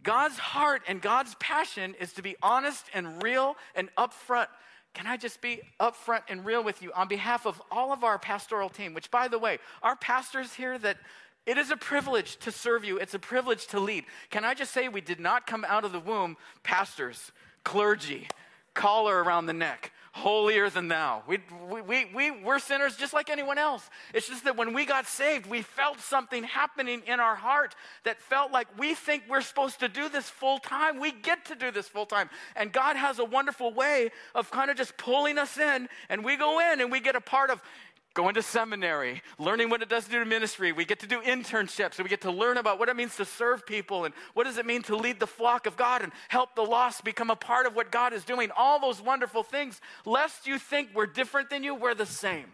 God's 0.04 0.38
heart 0.38 0.82
and 0.88 1.02
God's 1.02 1.36
passion 1.36 1.96
is 2.00 2.14
to 2.14 2.22
be 2.22 2.36
honest 2.42 2.86
and 2.94 3.22
real 3.22 3.56
and 3.76 3.90
upfront. 3.98 4.48
Can 4.94 5.08
I 5.08 5.16
just 5.16 5.42
be 5.42 5.62
upfront 5.80 6.24
and 6.28 6.44
real 6.44 6.64
with 6.64 6.82
you 6.82 6.92
on 6.94 7.08
behalf 7.08 7.46
of 7.46 7.62
all 7.72 7.94
of 7.94 8.04
our 8.04 8.20
pastoral 8.20 8.70
team? 8.70 8.94
Which, 8.94 9.10
by 9.12 9.28
the 9.28 9.40
way, 9.40 9.60
our 9.82 9.96
pastors 9.96 10.54
here 10.54 10.78
that 10.80 10.98
it 11.46 11.58
is 11.58 11.72
a 11.72 11.78
privilege 11.78 12.38
to 12.38 12.52
serve 12.52 12.84
you, 12.84 12.98
it's 12.98 13.14
a 13.14 13.20
privilege 13.20 13.68
to 13.68 13.80
lead. 13.80 14.06
Can 14.30 14.44
I 14.46 14.54
just 14.54 14.72
say, 14.72 14.90
we 14.90 15.02
did 15.02 15.20
not 15.20 15.48
come 15.48 15.66
out 15.68 15.86
of 15.86 15.92
the 15.92 16.00
womb 16.00 16.38
pastors, 16.64 17.32
clergy, 17.64 18.28
collar 18.74 19.24
around 19.24 19.46
the 19.46 19.54
neck, 19.54 19.92
holier 20.14 20.70
than 20.70 20.90
thou. 20.90 21.24
We, 21.26 21.40
we, 21.70 21.82
we, 21.82 22.06
we, 22.14 22.32
we're 22.32 22.60
sinners 22.60 22.98
just 22.98 23.14
like 23.14 23.30
anyone 23.30 23.58
else. 23.58 23.90
It's 24.14 24.28
just 24.28 24.44
that 24.44 24.58
when 24.58 24.74
we 24.74 24.86
got 24.86 25.08
saved, 25.08 25.46
we 25.46 25.62
felt 25.62 26.00
something 26.00 26.44
happening 26.44 27.02
in 27.08 27.20
our 27.20 27.36
heart 27.36 27.76
that 28.04 28.20
felt 28.20 28.52
like 28.52 28.68
we 28.78 28.94
think 28.94 29.24
we're 29.30 29.42
supposed 29.42 29.80
to 29.80 29.88
do 29.88 30.10
this 30.10 30.30
full 30.30 30.60
time. 30.60 31.00
We 31.00 31.12
get 31.14 31.46
to 31.46 31.56
do 31.56 31.72
this 31.72 31.88
full 31.88 32.06
time. 32.06 32.30
And 32.56 32.74
God 32.74 32.98
has 32.98 33.20
a 33.20 33.26
wonderful 33.26 33.74
way 33.74 34.12
of 34.36 34.52
kind 34.52 34.70
of 34.70 34.76
just 34.76 34.98
pulling 34.98 35.38
us 35.38 35.58
in, 35.58 35.88
and 36.10 36.26
we 36.26 36.36
go 36.36 36.60
in 36.60 36.82
and 36.82 36.92
we 36.92 37.00
get 37.00 37.16
a 37.16 37.22
part 37.22 37.50
of 37.50 37.62
going 38.14 38.36
to 38.36 38.42
seminary, 38.42 39.22
learning 39.40 39.70
what 39.70 39.82
it 39.82 39.90
does 39.90 40.06
to 40.06 40.12
do 40.12 40.26
ministry. 40.26 40.72
We 40.72 40.86
get 40.86 41.00
to 41.00 41.08
do 41.08 41.22
internships 41.22 41.98
and 41.98 42.04
we 42.04 42.10
get 42.10 42.22
to 42.22 42.32
learn 42.32 42.58
about 42.58 42.80
what 42.80 42.90
it 42.90 42.96
means 42.96 43.16
to 43.18 43.26
serve 43.26 43.66
people 43.66 44.06
and 44.06 44.14
what 44.34 44.44
does 44.44 44.58
it 44.58 44.66
mean 44.66 44.82
to 44.84 44.96
lead 44.96 45.20
the 45.20 45.28
flock 45.28 45.66
of 45.66 45.78
God 45.78 46.02
and 46.02 46.12
help 46.28 46.56
the 46.56 46.64
lost 46.64 47.04
become 47.04 47.30
a 47.30 47.36
part 47.36 47.66
of 47.66 47.76
what 47.76 47.92
God 47.92 48.14
is 48.14 48.24
doing. 48.24 48.50
All 48.56 48.80
those 48.80 49.02
wonderful 49.02 49.44
things. 49.44 49.80
Lest 50.06 50.46
you 50.46 50.60
think 50.60 50.90
we're 50.94 51.06
different 51.06 51.50
than 51.50 51.64
you, 51.64 51.74
we're 51.74 51.96
the 51.96 52.06
same. 52.06 52.46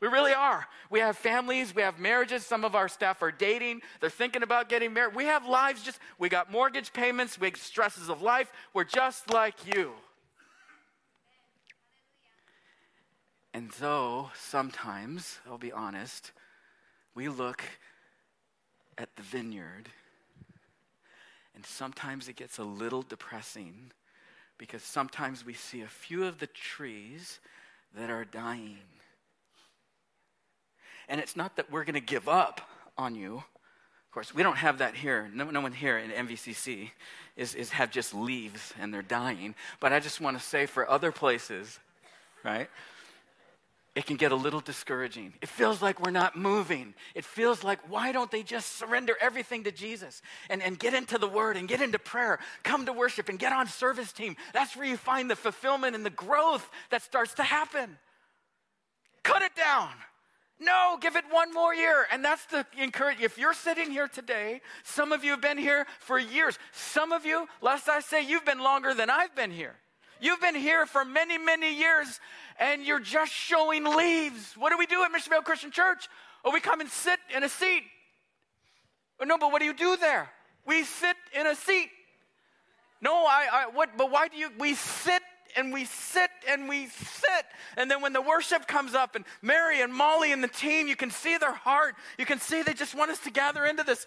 We 0.00 0.08
really 0.08 0.34
are. 0.34 0.66
We 0.90 1.00
have 1.00 1.16
families, 1.16 1.74
we 1.74 1.82
have 1.82 1.98
marriages. 1.98 2.44
Some 2.44 2.64
of 2.64 2.74
our 2.74 2.88
staff 2.88 3.22
are 3.22 3.32
dating, 3.32 3.80
they're 4.00 4.10
thinking 4.10 4.42
about 4.42 4.68
getting 4.68 4.92
married. 4.92 5.14
We 5.14 5.24
have 5.24 5.46
lives 5.46 5.82
just, 5.82 5.98
we 6.18 6.28
got 6.28 6.52
mortgage 6.52 6.92
payments, 6.92 7.40
we 7.40 7.48
have 7.48 7.56
stresses 7.56 8.10
of 8.10 8.20
life. 8.20 8.52
We're 8.74 8.84
just 8.84 9.32
like 9.32 9.54
you. 9.66 9.92
And 13.54 13.70
though 13.78 14.30
sometimes, 14.34 15.38
I'll 15.48 15.58
be 15.58 15.70
honest, 15.70 16.32
we 17.14 17.28
look 17.28 17.62
at 18.98 19.14
the 19.14 19.22
vineyard 19.22 19.88
and 21.54 21.64
sometimes 21.64 22.28
it 22.28 22.34
gets 22.34 22.58
a 22.58 22.64
little 22.64 23.02
depressing 23.02 23.92
because 24.58 24.82
sometimes 24.82 25.46
we 25.46 25.54
see 25.54 25.82
a 25.82 25.86
few 25.86 26.24
of 26.24 26.40
the 26.40 26.48
trees 26.48 27.38
that 27.96 28.10
are 28.10 28.24
dying. 28.24 28.78
And 31.08 31.20
it's 31.20 31.36
not 31.36 31.54
that 31.54 31.70
we're 31.70 31.84
going 31.84 31.94
to 31.94 32.00
give 32.00 32.28
up 32.28 32.60
on 32.98 33.14
you. 33.14 33.36
Of 33.36 34.10
course, 34.10 34.34
we 34.34 34.42
don't 34.42 34.56
have 34.56 34.78
that 34.78 34.96
here. 34.96 35.30
No, 35.32 35.44
no 35.44 35.60
one 35.60 35.72
here 35.72 35.98
in 35.98 36.10
MVCC 36.10 36.90
is, 37.36 37.54
is 37.54 37.70
have 37.70 37.92
just 37.92 38.14
leaves 38.14 38.74
and 38.80 38.92
they're 38.92 39.02
dying. 39.02 39.54
But 39.78 39.92
I 39.92 40.00
just 40.00 40.20
want 40.20 40.36
to 40.36 40.42
say 40.42 40.66
for 40.66 40.90
other 40.90 41.12
places, 41.12 41.78
right? 42.42 42.68
It 43.94 44.06
can 44.06 44.16
get 44.16 44.32
a 44.32 44.36
little 44.36 44.60
discouraging. 44.60 45.34
It 45.40 45.48
feels 45.48 45.80
like 45.80 46.00
we're 46.00 46.10
not 46.10 46.36
moving. 46.36 46.94
It 47.14 47.24
feels 47.24 47.62
like, 47.62 47.78
why 47.88 48.10
don't 48.10 48.30
they 48.30 48.42
just 48.42 48.76
surrender 48.76 49.14
everything 49.20 49.64
to 49.64 49.72
Jesus 49.72 50.20
and, 50.50 50.60
and 50.60 50.76
get 50.76 50.94
into 50.94 51.16
the 51.16 51.28
Word 51.28 51.56
and 51.56 51.68
get 51.68 51.80
into 51.80 52.00
prayer, 52.00 52.40
come 52.64 52.86
to 52.86 52.92
worship 52.92 53.28
and 53.28 53.38
get 53.38 53.52
on 53.52 53.68
service 53.68 54.12
team? 54.12 54.34
That's 54.52 54.76
where 54.76 54.86
you 54.86 54.96
find 54.96 55.30
the 55.30 55.36
fulfillment 55.36 55.94
and 55.94 56.04
the 56.04 56.10
growth 56.10 56.68
that 56.90 57.02
starts 57.02 57.34
to 57.34 57.44
happen. 57.44 57.96
Cut 59.22 59.42
it 59.42 59.54
down. 59.54 59.90
No, 60.58 60.98
give 61.00 61.14
it 61.14 61.24
one 61.30 61.52
more 61.52 61.74
year. 61.74 62.06
And 62.10 62.24
that's 62.24 62.44
the 62.46 62.66
encourage. 62.78 63.20
If 63.20 63.38
you're 63.38 63.54
sitting 63.54 63.92
here 63.92 64.08
today, 64.08 64.60
some 64.82 65.12
of 65.12 65.22
you 65.22 65.32
have 65.32 65.40
been 65.40 65.58
here 65.58 65.86
for 66.00 66.18
years. 66.18 66.58
Some 66.72 67.12
of 67.12 67.24
you, 67.24 67.46
lest 67.60 67.88
I 67.88 68.00
say, 68.00 68.24
you've 68.24 68.44
been 68.44 68.60
longer 68.60 68.92
than 68.92 69.08
I've 69.08 69.36
been 69.36 69.50
here. 69.52 69.76
You've 70.24 70.40
been 70.40 70.54
here 70.54 70.86
for 70.86 71.04
many, 71.04 71.36
many 71.36 71.78
years 71.78 72.18
and 72.58 72.82
you're 72.82 72.98
just 72.98 73.30
showing 73.30 73.84
leaves. 73.84 74.54
What 74.56 74.70
do 74.70 74.78
we 74.78 74.86
do 74.86 75.04
at 75.04 75.12
Mission 75.12 75.28
Viejo 75.28 75.42
Christian 75.42 75.70
Church? 75.70 76.08
Oh, 76.42 76.50
we 76.50 76.60
come 76.60 76.80
and 76.80 76.88
sit 76.88 77.18
in 77.36 77.44
a 77.44 77.48
seat. 77.50 77.82
Oh, 79.20 79.26
no, 79.26 79.36
but 79.36 79.52
what 79.52 79.58
do 79.58 79.66
you 79.66 79.74
do 79.74 79.98
there? 79.98 80.30
We 80.66 80.82
sit 80.84 81.16
in 81.38 81.46
a 81.46 81.54
seat. 81.54 81.90
No, 83.02 83.12
I, 83.14 83.48
I 83.52 83.66
what, 83.74 83.98
but 83.98 84.10
why 84.10 84.28
do 84.28 84.38
you, 84.38 84.48
we 84.58 84.74
sit 84.74 85.20
and 85.58 85.74
we 85.74 85.84
sit 85.84 86.30
and 86.48 86.70
we 86.70 86.86
sit. 86.86 87.44
And 87.76 87.90
then 87.90 88.00
when 88.00 88.14
the 88.14 88.22
worship 88.22 88.66
comes 88.66 88.94
up, 88.94 89.16
and 89.16 89.26
Mary 89.42 89.82
and 89.82 89.92
Molly 89.92 90.32
and 90.32 90.42
the 90.42 90.48
team, 90.48 90.88
you 90.88 90.96
can 90.96 91.10
see 91.10 91.36
their 91.36 91.52
heart. 91.52 91.96
You 92.18 92.24
can 92.24 92.40
see 92.40 92.62
they 92.62 92.72
just 92.72 92.94
want 92.94 93.10
us 93.10 93.18
to 93.20 93.30
gather 93.30 93.66
into 93.66 93.82
this 93.82 94.06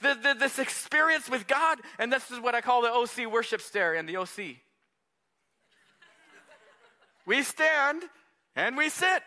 the, 0.00 0.16
the, 0.22 0.36
this 0.38 0.60
experience 0.60 1.28
with 1.28 1.48
God. 1.48 1.78
And 1.98 2.12
this 2.12 2.30
is 2.30 2.38
what 2.38 2.54
I 2.54 2.60
call 2.60 2.82
the 2.82 2.92
OC 2.92 3.32
worship 3.32 3.60
stare 3.60 3.94
and 3.94 4.08
the 4.08 4.18
OC. 4.18 4.58
We 7.26 7.42
stand 7.42 8.02
and 8.54 8.76
we 8.76 8.88
sit. 8.88 9.22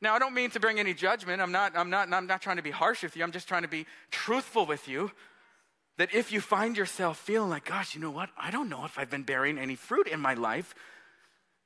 Now, 0.00 0.14
I 0.14 0.18
don't 0.18 0.34
mean 0.34 0.50
to 0.50 0.60
bring 0.60 0.78
any 0.78 0.94
judgment. 0.94 1.40
I'm 1.40 1.52
not, 1.52 1.76
I'm, 1.76 1.90
not, 1.90 2.12
I'm 2.12 2.26
not 2.26 2.42
trying 2.42 2.56
to 2.56 2.62
be 2.62 2.70
harsh 2.70 3.02
with 3.02 3.16
you. 3.16 3.24
I'm 3.24 3.32
just 3.32 3.48
trying 3.48 3.62
to 3.62 3.68
be 3.68 3.86
truthful 4.10 4.66
with 4.66 4.88
you. 4.88 5.10
That 5.98 6.14
if 6.14 6.30
you 6.30 6.42
find 6.42 6.76
yourself 6.76 7.18
feeling 7.18 7.48
like, 7.48 7.64
gosh, 7.64 7.94
you 7.94 8.00
know 8.02 8.10
what? 8.10 8.28
I 8.36 8.50
don't 8.50 8.68
know 8.68 8.84
if 8.84 8.98
I've 8.98 9.10
been 9.10 9.22
bearing 9.22 9.58
any 9.58 9.74
fruit 9.74 10.06
in 10.06 10.20
my 10.20 10.34
life. 10.34 10.74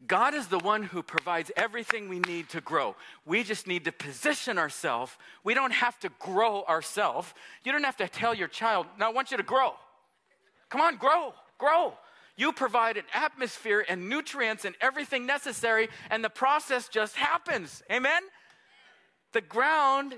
God 0.07 0.35
is 0.35 0.47
the 0.47 0.59
one 0.59 0.85
who 0.85 1.03
provides 1.03 1.51
everything 1.57 2.09
we 2.09 2.21
need 2.21 2.49
to 2.51 2.61
grow. 2.61 2.95
We 3.27 3.43
just 3.43 3.67
need 3.67 3.85
to 3.85 3.93
position 3.93 4.57
ourselves. 4.57 5.13
We 5.45 5.53
don't 5.53 5.73
have 5.73 5.99
to 6.01 6.11
grow 6.19 6.63
ourselves. 6.65 7.35
You 7.65 7.73
don't 7.73 7.85
have 7.85 7.99
to 7.99 8.09
tell 8.09 8.33
your 8.33 8.49
child, 8.49 8.87
now 8.99 9.11
I 9.11 9.13
want 9.13 9.31
you 9.31 9.37
to 9.37 9.43
grow. 9.43 9.75
Come 10.71 10.81
on, 10.81 10.97
grow, 10.97 11.35
grow. 11.59 11.95
You 12.41 12.53
provide 12.53 12.97
an 12.97 13.05
atmosphere 13.13 13.85
and 13.87 14.09
nutrients 14.09 14.65
and 14.65 14.75
everything 14.81 15.27
necessary, 15.27 15.91
and 16.09 16.25
the 16.25 16.31
process 16.31 16.89
just 16.89 17.15
happens. 17.15 17.83
Amen? 17.93 18.23
The 19.33 19.43
ground, 19.43 20.15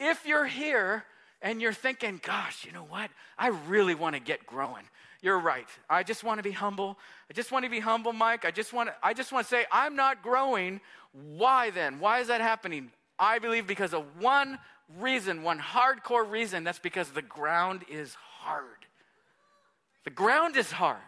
if 0.00 0.26
you're 0.26 0.46
here 0.46 1.04
and 1.40 1.62
you're 1.62 1.72
thinking, 1.72 2.20
gosh, 2.24 2.64
you 2.64 2.72
know 2.72 2.82
what? 2.82 3.08
I 3.38 3.50
really 3.68 3.94
want 3.94 4.16
to 4.16 4.20
get 4.20 4.44
growing. 4.44 4.82
You're 5.22 5.38
right. 5.38 5.68
I 5.88 6.02
just 6.02 6.24
want 6.24 6.40
to 6.40 6.42
be 6.42 6.50
humble. 6.50 6.98
I 7.30 7.34
just 7.34 7.52
want 7.52 7.64
to 7.64 7.70
be 7.70 7.78
humble, 7.78 8.12
Mike. 8.12 8.44
I 8.44 8.50
just 8.50 8.72
want 8.72 8.88
to, 8.88 8.96
I 9.00 9.14
just 9.14 9.30
want 9.30 9.46
to 9.46 9.48
say, 9.48 9.64
I'm 9.70 9.94
not 9.94 10.24
growing. 10.24 10.80
Why 11.12 11.70
then? 11.70 12.00
Why 12.00 12.18
is 12.18 12.26
that 12.26 12.40
happening? 12.40 12.90
I 13.16 13.38
believe 13.38 13.68
because 13.68 13.94
of 13.94 14.04
one 14.18 14.58
reason, 14.98 15.44
one 15.44 15.60
hardcore 15.60 16.28
reason. 16.28 16.64
That's 16.64 16.80
because 16.80 17.10
the 17.10 17.22
ground 17.22 17.84
is 17.88 18.16
hard. 18.40 18.64
The 20.02 20.10
ground 20.10 20.56
is 20.56 20.72
hard. 20.72 20.98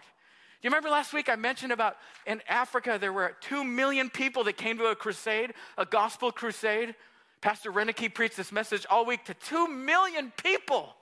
Do 0.60 0.66
you 0.66 0.70
remember 0.70 0.88
last 0.88 1.12
week 1.12 1.28
I 1.28 1.36
mentioned 1.36 1.72
about 1.72 1.96
in 2.26 2.40
Africa 2.48 2.96
there 3.00 3.12
were 3.12 3.36
two 3.40 3.62
million 3.62 4.08
people 4.08 4.44
that 4.44 4.56
came 4.56 4.78
to 4.78 4.86
a 4.86 4.96
crusade, 4.96 5.52
a 5.76 5.84
gospel 5.84 6.32
crusade? 6.32 6.94
Pastor 7.42 7.70
Renicky 7.70 8.12
preached 8.12 8.36
this 8.36 8.50
message 8.50 8.86
all 8.88 9.04
week 9.04 9.24
to 9.26 9.34
two 9.34 9.68
million 9.68 10.32
people. 10.42 10.94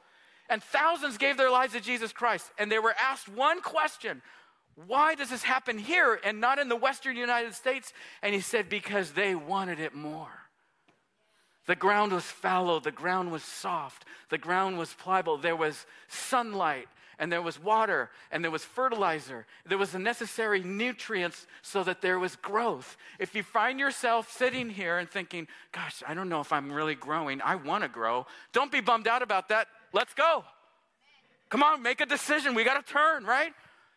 And 0.50 0.62
thousands 0.62 1.16
gave 1.18 1.36
their 1.36 1.50
lives 1.50 1.72
to 1.72 1.80
Jesus 1.80 2.12
Christ. 2.12 2.50
And 2.58 2.70
they 2.70 2.78
were 2.78 2.94
asked 3.00 3.28
one 3.28 3.62
question 3.62 4.22
Why 4.86 5.14
does 5.14 5.30
this 5.30 5.44
happen 5.44 5.78
here 5.78 6.20
and 6.24 6.40
not 6.40 6.58
in 6.58 6.68
the 6.68 6.76
Western 6.76 7.16
United 7.16 7.54
States? 7.54 7.92
And 8.22 8.34
he 8.34 8.40
said, 8.40 8.68
Because 8.68 9.12
they 9.12 9.34
wanted 9.34 9.78
it 9.78 9.94
more. 9.94 10.44
The 11.66 11.76
ground 11.76 12.12
was 12.12 12.24
fallow, 12.24 12.78
the 12.78 12.90
ground 12.90 13.32
was 13.32 13.42
soft, 13.42 14.04
the 14.28 14.36
ground 14.36 14.78
was 14.78 14.92
pliable, 14.92 15.38
there 15.38 15.56
was 15.56 15.86
sunlight, 16.08 16.88
and 17.18 17.30
there 17.30 17.42
was 17.42 17.62
water, 17.62 18.10
and 18.30 18.42
there 18.42 18.50
was 18.50 18.64
fertilizer. 18.64 19.46
There 19.66 19.78
was 19.78 19.92
the 19.92 19.98
necessary 19.98 20.62
nutrients 20.62 21.46
so 21.62 21.84
that 21.84 22.00
there 22.00 22.18
was 22.18 22.36
growth. 22.36 22.96
If 23.18 23.34
you 23.34 23.42
find 23.42 23.78
yourself 23.78 24.30
sitting 24.30 24.70
here 24.70 24.98
and 24.98 25.08
thinking, 25.08 25.48
Gosh, 25.72 26.02
I 26.06 26.14
don't 26.14 26.28
know 26.28 26.40
if 26.40 26.52
I'm 26.52 26.72
really 26.72 26.94
growing, 26.94 27.40
I 27.42 27.56
want 27.56 27.82
to 27.82 27.88
grow, 27.88 28.26
don't 28.52 28.72
be 28.72 28.80
bummed 28.80 29.08
out 29.08 29.22
about 29.22 29.48
that. 29.48 29.68
Let's 29.92 30.14
go. 30.14 30.44
Come 31.50 31.62
on, 31.62 31.82
make 31.82 32.00
a 32.00 32.06
decision. 32.06 32.54
We 32.54 32.64
got 32.64 32.84
to 32.84 32.92
turn, 32.92 33.24
right? 33.24 33.52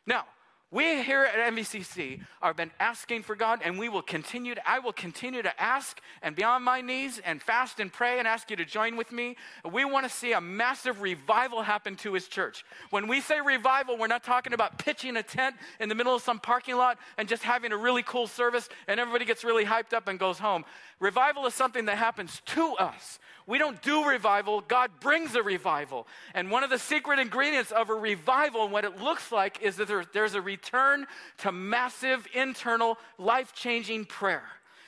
Now, 0.06 0.26
we 0.70 1.02
here 1.02 1.24
at 1.24 1.54
MVCC 1.54 2.20
have 2.42 2.58
been 2.58 2.72
asking 2.78 3.24
for 3.24 3.38
God, 3.38 3.62
and 3.64 3.80
we 3.80 3.88
will 3.88 4.02
continue 4.02 4.54
to, 4.54 4.70
I 4.70 4.80
will 4.80 4.92
continue 4.92 5.42
to 5.42 5.62
ask 5.62 6.02
and 6.22 6.36
be 6.36 6.44
on 6.44 6.62
my 6.62 6.82
knees 6.82 7.22
and 7.24 7.42
fast 7.42 7.80
and 7.80 7.92
pray 7.92 8.20
and 8.20 8.28
ask 8.28 8.50
you 8.50 8.58
to 8.58 8.66
join 8.66 8.98
with 8.98 9.14
me. 9.14 9.38
We 9.72 9.86
want 9.86 10.06
to 10.06 10.10
see 10.10 10.34
a 10.34 10.42
massive 10.42 11.02
revival 11.02 11.62
happen 11.62 11.96
to 11.98 12.14
his 12.14 12.28
church. 12.28 12.66
When 12.90 13.08
we 13.08 13.22
say 13.22 13.40
revival, 13.40 13.98
we're 13.98 14.08
not 14.08 14.26
talking 14.26 14.52
about 14.52 14.78
pitching 14.78 15.16
a 15.16 15.24
tent 15.24 15.56
in 15.80 15.88
the 15.88 15.96
middle 15.96 16.14
of 16.14 16.22
some 16.22 16.38
parking 16.38 16.76
lot 16.76 16.98
and 17.18 17.30
just 17.30 17.44
having 17.44 17.72
a 17.72 17.78
really 17.78 18.04
cool 18.04 18.28
service 18.28 18.68
and 18.90 19.00
everybody 19.00 19.24
gets 19.24 19.46
really 19.46 19.64
hyped 19.64 19.94
up 19.94 20.10
and 20.10 20.20
goes 20.20 20.38
home. 20.38 20.66
Revival 21.00 21.46
is 21.46 21.54
something 21.54 21.86
that 21.86 21.98
happens 21.98 22.42
to 22.48 22.74
us. 22.80 23.20
We 23.46 23.60
don't 23.60 23.82
do 23.82 24.06
revival, 24.06 24.62
God 24.62 24.92
brings 25.00 25.36
a 25.36 25.44
revival. 25.44 26.08
And 26.34 26.52
one 26.52 26.64
of 26.64 26.70
the 26.70 26.80
secret 26.80 27.20
ingredients 27.20 27.72
of 27.72 27.90
a 27.90 27.94
revival 27.94 28.64
and 28.64 28.74
what 28.74 28.84
it 28.84 29.02
looks 29.02 29.32
like 29.32 29.62
is 29.62 29.78
that 29.78 29.90
there's 30.12 30.34
a 30.34 30.42
return 30.42 31.06
to 31.40 31.52
massive 31.52 32.28
internal 32.34 32.98
life 33.18 33.54
changing 33.54 34.06
prayer. 34.06 34.44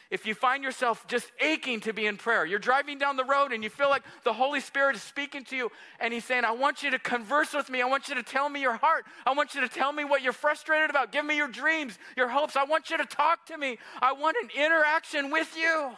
If 0.09 0.25
you 0.25 0.33
find 0.33 0.63
yourself 0.63 1.05
just 1.07 1.31
aching 1.39 1.81
to 1.81 1.93
be 1.93 2.07
in 2.07 2.17
prayer, 2.17 2.43
you're 2.43 2.57
driving 2.57 2.97
down 2.97 3.15
the 3.15 3.23
road 3.23 3.51
and 3.51 3.63
you 3.63 3.69
feel 3.69 3.89
like 3.89 4.01
the 4.23 4.33
Holy 4.33 4.59
Spirit 4.59 4.95
is 4.95 5.03
speaking 5.03 5.43
to 5.45 5.55
you 5.55 5.71
and 5.99 6.11
He's 6.11 6.25
saying, 6.25 6.45
I 6.45 6.51
want 6.51 6.81
you 6.81 6.89
to 6.91 6.99
converse 6.99 7.53
with 7.53 7.69
me. 7.69 7.81
I 7.81 7.85
want 7.85 8.09
you 8.09 8.15
to 8.15 8.23
tell 8.23 8.49
me 8.49 8.59
your 8.59 8.75
heart. 8.75 9.05
I 9.27 9.33
want 9.33 9.53
you 9.53 9.61
to 9.61 9.67
tell 9.67 9.91
me 9.91 10.05
what 10.05 10.23
you're 10.23 10.33
frustrated 10.33 10.89
about. 10.89 11.11
Give 11.11 11.23
me 11.23 11.37
your 11.37 11.47
dreams, 11.47 11.99
your 12.17 12.27
hopes. 12.27 12.55
I 12.55 12.63
want 12.63 12.89
you 12.89 12.97
to 12.97 13.05
talk 13.05 13.45
to 13.47 13.57
me. 13.57 13.77
I 14.01 14.13
want 14.13 14.35
an 14.41 14.49
interaction 14.55 15.29
with 15.29 15.55
you. 15.55 15.91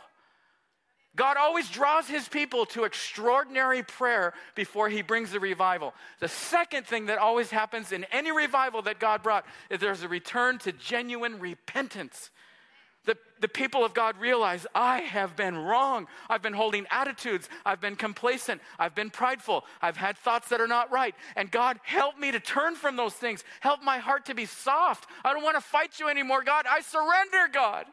God 1.16 1.36
always 1.38 1.70
draws 1.70 2.08
his 2.08 2.28
people 2.28 2.66
to 2.68 2.86
extraordinary 2.86 3.84
prayer 3.84 4.34
before 4.56 4.88
he 4.88 5.02
brings 5.02 5.32
the 5.32 5.42
revival. 5.42 5.94
The 6.20 6.30
second 6.30 6.86
thing 6.86 7.08
that 7.08 7.18
always 7.18 7.50
happens 7.50 7.92
in 7.92 8.06
any 8.12 8.32
revival 8.32 8.82
that 8.84 9.00
God 9.00 9.22
brought 9.22 9.46
is 9.70 9.80
there's 9.80 10.04
a 10.04 10.08
return 10.08 10.58
to 10.60 10.72
genuine 10.72 11.40
repentance. 11.40 12.30
The, 13.42 13.48
people 13.48 13.84
of 13.84 13.94
God 13.94 14.18
realize, 14.18 14.66
I 14.74 15.02
have 15.02 15.36
been 15.36 15.58
wrong. 15.58 16.08
I've 16.30 16.42
been 16.42 16.54
holding 16.54 16.86
attitudes. 16.90 17.50
I've 17.66 17.82
been 17.82 17.96
complacent. 17.96 18.62
I've 18.80 18.96
been 18.96 19.10
prideful. 19.10 19.66
I've 19.82 19.98
had 19.98 20.18
thoughts 20.18 20.50
that 20.50 20.62
are 20.62 20.68
not 20.68 20.92
right. 20.92 21.14
And 21.36 21.52
God, 21.52 21.80
help 21.84 22.18
me 22.18 22.32
to 22.32 22.40
turn 22.40 22.76
from 22.76 22.96
those 22.96 23.14
things. 23.14 23.44
Help 23.60 23.84
my 23.84 23.98
heart 23.98 24.26
to 24.26 24.36
be 24.36 24.46
soft. 24.46 25.08
I 25.26 25.34
don't 25.34 25.44
want 25.44 25.58
to 25.58 25.62
fight 25.62 26.00
you 26.00 26.08
anymore, 26.08 26.44
God. 26.44 26.66
I 26.70 26.82
surrender, 26.82 27.52
God. 27.52 27.86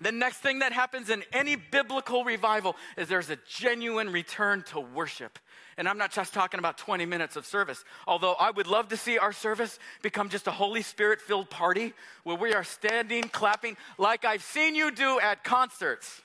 The 0.00 0.12
next 0.12 0.38
thing 0.38 0.58
that 0.58 0.72
happens 0.72 1.08
in 1.08 1.24
any 1.32 1.56
biblical 1.56 2.22
revival 2.22 2.76
is 2.98 3.08
there's 3.08 3.30
a 3.30 3.38
genuine 3.48 4.10
return 4.12 4.62
to 4.64 4.80
worship. 4.80 5.38
And 5.78 5.88
I'm 5.88 5.96
not 5.96 6.10
just 6.10 6.34
talking 6.34 6.58
about 6.58 6.76
20 6.76 7.06
minutes 7.06 7.36
of 7.36 7.46
service, 7.46 7.82
although 8.06 8.34
I 8.34 8.50
would 8.50 8.66
love 8.66 8.88
to 8.88 8.96
see 8.96 9.16
our 9.16 9.32
service 9.32 9.78
become 10.02 10.28
just 10.28 10.46
a 10.46 10.50
Holy 10.50 10.82
Spirit 10.82 11.20
filled 11.20 11.48
party 11.48 11.94
where 12.24 12.36
we 12.36 12.52
are 12.52 12.64
standing, 12.64 13.24
clapping, 13.24 13.76
like 13.96 14.24
I've 14.24 14.42
seen 14.42 14.74
you 14.74 14.90
do 14.90 15.18
at 15.20 15.44
concerts. 15.44 16.20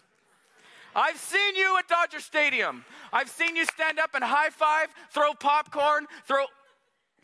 I've 0.94 1.18
seen 1.18 1.56
you 1.56 1.78
at 1.78 1.88
Dodger 1.88 2.20
Stadium. 2.20 2.84
I've 3.14 3.30
seen 3.30 3.56
you 3.56 3.66
stand 3.66 4.00
up 4.00 4.14
and 4.14 4.24
high 4.24 4.50
five, 4.50 4.88
throw 5.12 5.34
popcorn, 5.34 6.08
throw 6.26 6.46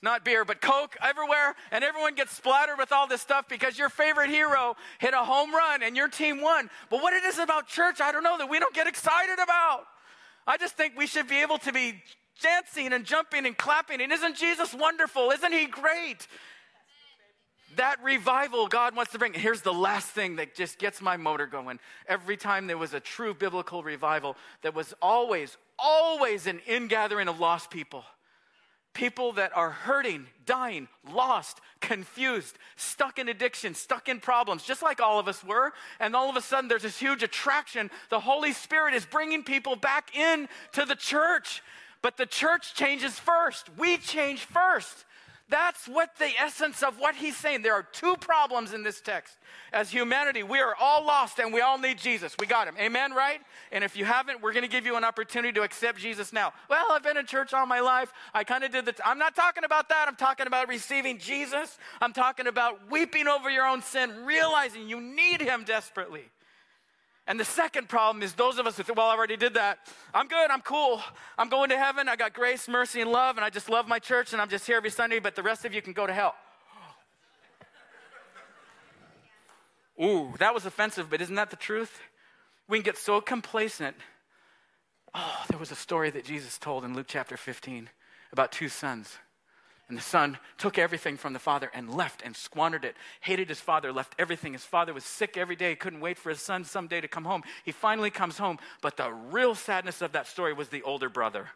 not 0.01 0.23
beer, 0.23 0.45
but 0.45 0.61
Coke 0.61 0.95
everywhere, 1.01 1.55
and 1.71 1.83
everyone 1.83 2.13
gets 2.13 2.35
splattered 2.35 2.77
with 2.77 2.91
all 2.91 3.07
this 3.07 3.21
stuff 3.21 3.47
because 3.49 3.77
your 3.77 3.89
favorite 3.89 4.29
hero 4.29 4.75
hit 4.99 5.13
a 5.13 5.23
home 5.23 5.53
run 5.53 5.81
and 5.81 5.97
your 5.97 6.07
team 6.07 6.41
won. 6.41 6.69
But 6.89 7.01
what 7.01 7.13
it 7.13 7.23
is 7.23 7.39
about 7.39 7.67
church, 7.67 7.99
I 7.99 8.11
don't 8.11 8.23
know, 8.23 8.37
that 8.37 8.49
we 8.49 8.59
don't 8.59 8.75
get 8.75 8.87
excited 8.87 9.39
about. 9.41 9.85
I 10.45 10.57
just 10.57 10.77
think 10.77 10.93
we 10.95 11.07
should 11.07 11.27
be 11.27 11.41
able 11.41 11.57
to 11.59 11.73
be 11.73 12.01
dancing 12.41 12.93
and 12.93 13.05
jumping 13.05 13.45
and 13.45 13.57
clapping. 13.57 13.99
And 14.01 14.11
isn't 14.11 14.37
Jesus 14.37 14.73
wonderful? 14.73 15.31
Isn't 15.31 15.51
he 15.51 15.65
great? 15.65 16.27
That 17.75 18.01
revival 18.03 18.67
God 18.67 18.95
wants 18.95 19.11
to 19.13 19.19
bring. 19.19 19.33
Here's 19.33 19.61
the 19.61 19.73
last 19.73 20.07
thing 20.07 20.37
that 20.37 20.55
just 20.55 20.77
gets 20.77 21.01
my 21.01 21.17
motor 21.17 21.47
going. 21.47 21.79
Every 22.07 22.37
time 22.37 22.67
there 22.67 22.77
was 22.77 22.93
a 22.93 22.99
true 22.99 23.33
biblical 23.33 23.83
revival, 23.83 24.35
there 24.61 24.71
was 24.71 24.93
always, 25.01 25.57
always 25.77 26.47
an 26.47 26.61
ingathering 26.67 27.27
of 27.27 27.39
lost 27.39 27.71
people 27.71 28.03
people 28.97 29.31
that 29.33 29.55
are 29.55 29.69
hurting, 29.69 30.25
dying, 30.47 30.87
lost, 31.13 31.61
confused, 31.81 32.57
stuck 32.77 33.19
in 33.19 33.29
addiction, 33.29 33.75
stuck 33.75 34.09
in 34.09 34.19
problems, 34.19 34.63
just 34.63 34.81
like 34.81 34.99
all 34.99 35.19
of 35.19 35.27
us 35.27 35.43
were. 35.43 35.71
And 35.99 36.15
all 36.15 36.31
of 36.31 36.35
a 36.35 36.41
sudden, 36.41 36.67
there's 36.67 36.81
this 36.81 36.97
huge 36.97 37.21
attraction. 37.21 37.91
The 38.09 38.19
Holy 38.19 38.53
Spirit 38.53 38.95
is 38.95 39.05
bringing 39.05 39.43
people 39.43 39.75
back 39.75 40.17
in 40.17 40.49
to 40.73 40.83
the 40.83 40.95
church. 40.95 41.61
But 42.01 42.17
the 42.17 42.25
church 42.25 42.73
changes 42.73 43.19
first. 43.19 43.69
We 43.77 43.97
change 43.97 44.39
first. 44.39 45.05
That's 45.49 45.87
what 45.87 46.09
the 46.19 46.29
essence 46.39 46.83
of 46.83 46.99
what 46.99 47.15
he's 47.15 47.37
saying. 47.37 47.61
There 47.61 47.73
are 47.73 47.83
two 47.83 48.17
problems 48.17 48.73
in 48.73 48.83
this 48.83 48.99
text. 48.99 49.37
As 49.71 49.89
humanity, 49.89 50.43
we 50.43 50.59
are 50.59 50.75
all 50.79 51.05
lost 51.05 51.39
and 51.39 51.53
we 51.53 51.61
all 51.61 51.77
need 51.77 51.97
Jesus. 51.97 52.35
We 52.37 52.47
got 52.47 52.67
him. 52.67 52.75
Amen, 52.77 53.13
right? 53.13 53.39
And 53.71 53.81
if 53.81 53.95
you 53.95 54.03
haven't, 54.03 54.41
we're 54.41 54.51
going 54.51 54.65
to 54.65 54.69
give 54.69 54.85
you 54.85 54.97
an 54.97 55.05
opportunity 55.05 55.53
to 55.53 55.61
accept 55.61 55.99
Jesus 55.99 56.33
now. 56.33 56.51
Well, 56.69 56.87
I've 56.91 57.03
been 57.03 57.15
in 57.15 57.25
church 57.25 57.53
all 57.53 57.65
my 57.65 57.79
life. 57.79 58.11
I 58.33 58.43
kind 58.43 58.65
of 58.65 58.71
did 58.73 58.85
the. 58.85 58.95
I'm 59.05 59.17
not 59.17 59.35
talking 59.35 59.63
about 59.63 59.87
that. 59.87 60.09
I'm 60.09 60.17
talking 60.17 60.47
about 60.47 60.67
receiving 60.67 61.17
Jesus. 61.17 61.77
I'm 62.01 62.11
talking 62.11 62.47
about 62.47 62.91
weeping 62.91 63.27
over 63.27 63.49
your 63.49 63.65
own 63.65 63.81
sin, 63.81 64.25
realizing 64.25 64.89
you 64.89 64.99
need 64.99 65.39
him 65.39 65.63
desperately. 65.63 66.25
And 67.27 67.39
the 67.39 67.45
second 67.45 67.89
problem 67.89 68.23
is 68.23 68.33
those 68.33 68.57
of 68.57 68.65
us 68.65 68.77
who 68.77 68.83
think, 68.83 68.97
well, 68.97 69.07
I 69.07 69.15
already 69.15 69.37
did 69.37 69.55
that. 69.55 69.79
I'm 70.13 70.27
good. 70.27 70.49
I'm 70.49 70.61
cool. 70.61 71.01
I'm 71.37 71.49
going 71.49 71.69
to 71.69 71.77
heaven. 71.77 72.07
I 72.07 72.15
got 72.15 72.33
grace, 72.33 72.67
mercy, 72.67 73.01
and 73.01 73.11
love, 73.11 73.35
and 73.35 73.43
I 73.43 73.49
just 73.49 73.69
love 73.69 73.87
my 73.87 73.99
church, 73.99 74.33
and 74.33 74.41
I'm 74.41 74.49
just 74.49 74.65
here 74.65 74.77
every 74.77 74.89
Sunday, 74.89 75.19
but 75.19 75.35
the 75.35 75.43
rest 75.43 75.65
of 75.65 75.73
you 75.73 75.81
can 75.81 75.93
go 75.93 76.07
to 76.07 76.13
hell. 76.13 76.35
Ooh, 80.01 80.33
that 80.39 80.53
was 80.53 80.65
offensive, 80.65 81.09
but 81.09 81.21
isn't 81.21 81.35
that 81.35 81.49
the 81.49 81.57
truth? 81.57 81.99
We 82.69 82.77
can 82.77 82.83
get 82.83 82.97
so 82.97 83.19
complacent 83.19 83.95
Oh, 85.19 85.43
there 85.49 85.57
was 85.57 85.71
a 85.71 85.75
story 85.75 86.11
that 86.11 86.25
Jesus 86.25 86.57
told 86.59 86.83
in 86.83 86.93
Luke 86.93 87.07
chapter 87.09 87.37
15 87.37 87.89
about 88.31 88.51
two 88.51 88.69
sons. 88.69 89.17
And 89.89 89.97
the 89.97 90.01
son 90.01 90.37
took 90.57 90.77
everything 90.77 91.15
from 91.15 91.31
the 91.33 91.39
father 91.39 91.71
and 91.73 91.93
left 91.93 92.21
and 92.21 92.35
squandered 92.35 92.83
it. 92.83 92.97
Hated 93.21 93.47
his 93.47 93.61
father, 93.61 93.93
left 93.93 94.15
everything. 94.19 94.51
His 94.53 94.65
father 94.65 94.93
was 94.93 95.05
sick 95.05 95.37
every 95.37 95.55
day, 95.55 95.75
couldn't 95.75 96.01
wait 96.01 96.17
for 96.17 96.29
his 96.29 96.41
son 96.41 96.65
someday 96.65 96.99
to 96.99 97.07
come 97.07 97.23
home. 97.23 97.43
He 97.63 97.71
finally 97.71 98.09
comes 98.09 98.37
home, 98.37 98.59
but 98.81 98.97
the 98.97 99.11
real 99.11 99.55
sadness 99.55 100.01
of 100.01 100.11
that 100.11 100.27
story 100.27 100.53
was 100.53 100.69
the 100.69 100.83
older 100.83 101.09
brother 101.09 101.51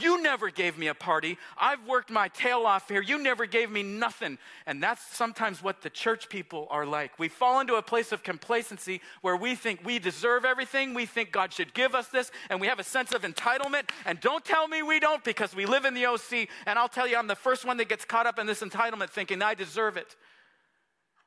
you 0.00 0.22
never 0.22 0.50
gave 0.50 0.78
me 0.78 0.88
a 0.88 0.94
party. 0.94 1.38
I've 1.58 1.86
worked 1.86 2.10
my 2.10 2.28
tail 2.28 2.66
off 2.66 2.88
here. 2.88 3.02
You 3.02 3.18
never 3.18 3.46
gave 3.46 3.70
me 3.70 3.82
nothing. 3.82 4.38
And 4.66 4.82
that's 4.82 5.02
sometimes 5.16 5.62
what 5.62 5.82
the 5.82 5.90
church 5.90 6.28
people 6.28 6.66
are 6.70 6.86
like. 6.86 7.18
We 7.18 7.28
fall 7.28 7.60
into 7.60 7.74
a 7.74 7.82
place 7.82 8.12
of 8.12 8.22
complacency 8.22 9.00
where 9.20 9.36
we 9.36 9.54
think 9.54 9.80
we 9.84 9.98
deserve 9.98 10.44
everything. 10.44 10.94
We 10.94 11.06
think 11.06 11.32
God 11.32 11.52
should 11.52 11.74
give 11.74 11.94
us 11.94 12.08
this. 12.08 12.30
And 12.50 12.60
we 12.60 12.66
have 12.66 12.78
a 12.78 12.84
sense 12.84 13.12
of 13.12 13.22
entitlement. 13.22 13.90
And 14.04 14.20
don't 14.20 14.44
tell 14.44 14.68
me 14.68 14.82
we 14.82 15.00
don't 15.00 15.22
because 15.24 15.54
we 15.54 15.66
live 15.66 15.84
in 15.84 15.94
the 15.94 16.06
OC. 16.06 16.48
And 16.66 16.78
I'll 16.78 16.88
tell 16.88 17.06
you, 17.06 17.16
I'm 17.16 17.26
the 17.26 17.34
first 17.34 17.64
one 17.64 17.76
that 17.78 17.88
gets 17.88 18.04
caught 18.04 18.26
up 18.26 18.38
in 18.38 18.46
this 18.46 18.60
entitlement 18.60 19.10
thinking 19.10 19.42
I 19.42 19.54
deserve 19.54 19.96
it. 19.96 20.16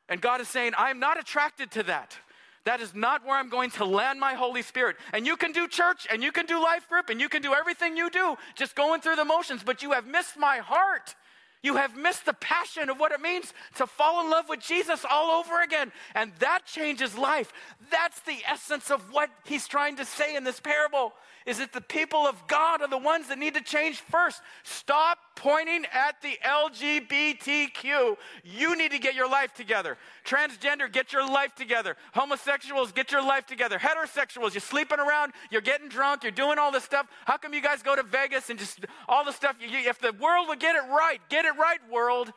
And 0.08 0.22
God 0.22 0.40
is 0.42 0.48
saying, 0.48 0.74
I'm 0.78 1.00
not 1.00 1.20
attracted 1.20 1.72
to 1.72 1.84
that. 1.84 2.18
That 2.66 2.82
is 2.82 2.94
not 2.94 3.26
where 3.26 3.38
I'm 3.38 3.50
going 3.50 3.70
to 3.72 3.86
land 3.86 4.20
my 4.20 4.34
Holy 4.34 4.64
Spirit. 4.64 4.98
And 5.14 5.26
you 5.26 5.38
can 5.38 5.52
do 5.52 5.68
church 5.68 6.08
and 6.12 6.24
you 6.24 6.32
can 6.32 6.46
do 6.46 6.62
life 6.62 6.90
group 6.90 7.10
and 7.10 7.22
you 7.22 7.30
can 7.30 7.42
do 7.42 7.54
everything 7.54 7.96
you 7.96 8.10
do, 8.10 8.36
just 8.56 8.76
going 8.76 9.02
through 9.02 9.16
the 9.16 9.26
motions, 9.26 9.64
but 9.64 9.84
you 9.84 9.92
have 9.92 10.08
missed 10.08 10.38
my 10.38 10.58
heart. 10.58 11.16
You 11.62 11.78
have 11.78 11.98
missed 11.98 12.26
the 12.26 12.34
passion 12.34 12.90
of 12.90 13.00
what 13.00 13.12
it 13.12 13.22
means 13.22 13.52
to 13.78 13.88
fall 13.88 14.24
in 14.24 14.30
love 14.30 14.50
with 14.50 14.60
Jesus 14.60 15.04
all 15.10 15.40
over 15.40 15.64
again. 15.64 15.92
And 16.14 16.32
that 16.40 16.66
changes 16.66 17.18
life. 17.18 17.52
That's 17.90 18.20
the 18.22 18.38
essence 18.48 18.92
of 18.92 19.12
what 19.12 19.30
he's 19.46 19.68
trying 19.68 19.96
to 19.96 20.06
say 20.06 20.36
in 20.36 20.44
this 20.44 20.60
parable 20.60 21.14
is 21.46 21.58
that 21.60 21.74
the 21.74 21.82
people 21.82 22.28
of 22.28 22.36
God 22.48 22.82
are 22.82 22.88
the 22.88 22.98
ones 22.98 23.28
that 23.30 23.40
need 23.40 23.56
to 23.56 23.62
change 23.62 24.02
first. 24.02 24.42
Stop 24.64 25.18
pointing 25.36 25.86
at 25.94 26.22
the 26.22 26.38
LGBTQ. 26.44 28.18
You 28.44 28.76
need 28.78 28.92
to 28.92 29.00
get 29.00 29.16
your 29.16 29.30
life 29.30 29.54
together. 29.54 29.98
Transgender, 30.26 30.92
get 30.92 31.14
your 31.14 31.28
life 31.28 31.54
together. 31.56 31.98
Homosexuals, 32.14 32.92
get 32.92 33.12
your 33.12 33.22
life 33.26 33.46
together. 33.46 33.78
Heterosexuals, 33.78 34.54
you're 34.54 34.62
sleeping 34.62 35.00
around, 35.00 35.34
you're 35.52 35.62
getting 35.62 35.90
drunk, 35.90 36.24
you're 36.24 36.32
doing 36.32 36.58
all 36.58 36.72
this 36.72 36.84
stuff. 36.84 37.08
How 37.26 37.38
come 37.38 37.54
you 37.54 37.62
guys 37.62 37.84
go 37.84 37.96
to 37.96 38.04
Vegas 38.04 38.50
and 38.50 38.58
just 38.58 38.86
all 39.08 39.24
the 39.26 39.32
stuff? 39.32 39.58
If 39.60 40.00
the 40.00 40.14
world 40.14 40.48
would 40.48 40.60
get 40.60 40.76
it 40.76 40.84
right, 40.90 41.20
get 41.30 41.46
it 41.46 41.56
right, 41.58 41.80
world. 41.92 42.32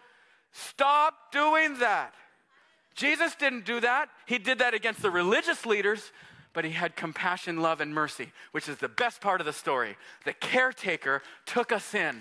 Stop 0.52 1.32
doing 1.32 1.78
that. 1.78 2.14
Jesus 2.94 3.34
didn't 3.36 3.64
do 3.64 3.80
that. 3.80 4.08
He 4.26 4.38
did 4.38 4.58
that 4.58 4.74
against 4.74 5.02
the 5.02 5.10
religious 5.10 5.64
leaders, 5.64 6.10
but 6.52 6.64
he 6.64 6.72
had 6.72 6.96
compassion, 6.96 7.62
love, 7.62 7.80
and 7.80 7.94
mercy, 7.94 8.32
which 8.50 8.68
is 8.68 8.78
the 8.78 8.88
best 8.88 9.20
part 9.20 9.40
of 9.40 9.46
the 9.46 9.52
story. 9.52 9.96
The 10.24 10.32
caretaker 10.32 11.22
took 11.46 11.70
us 11.70 11.94
in. 11.94 12.16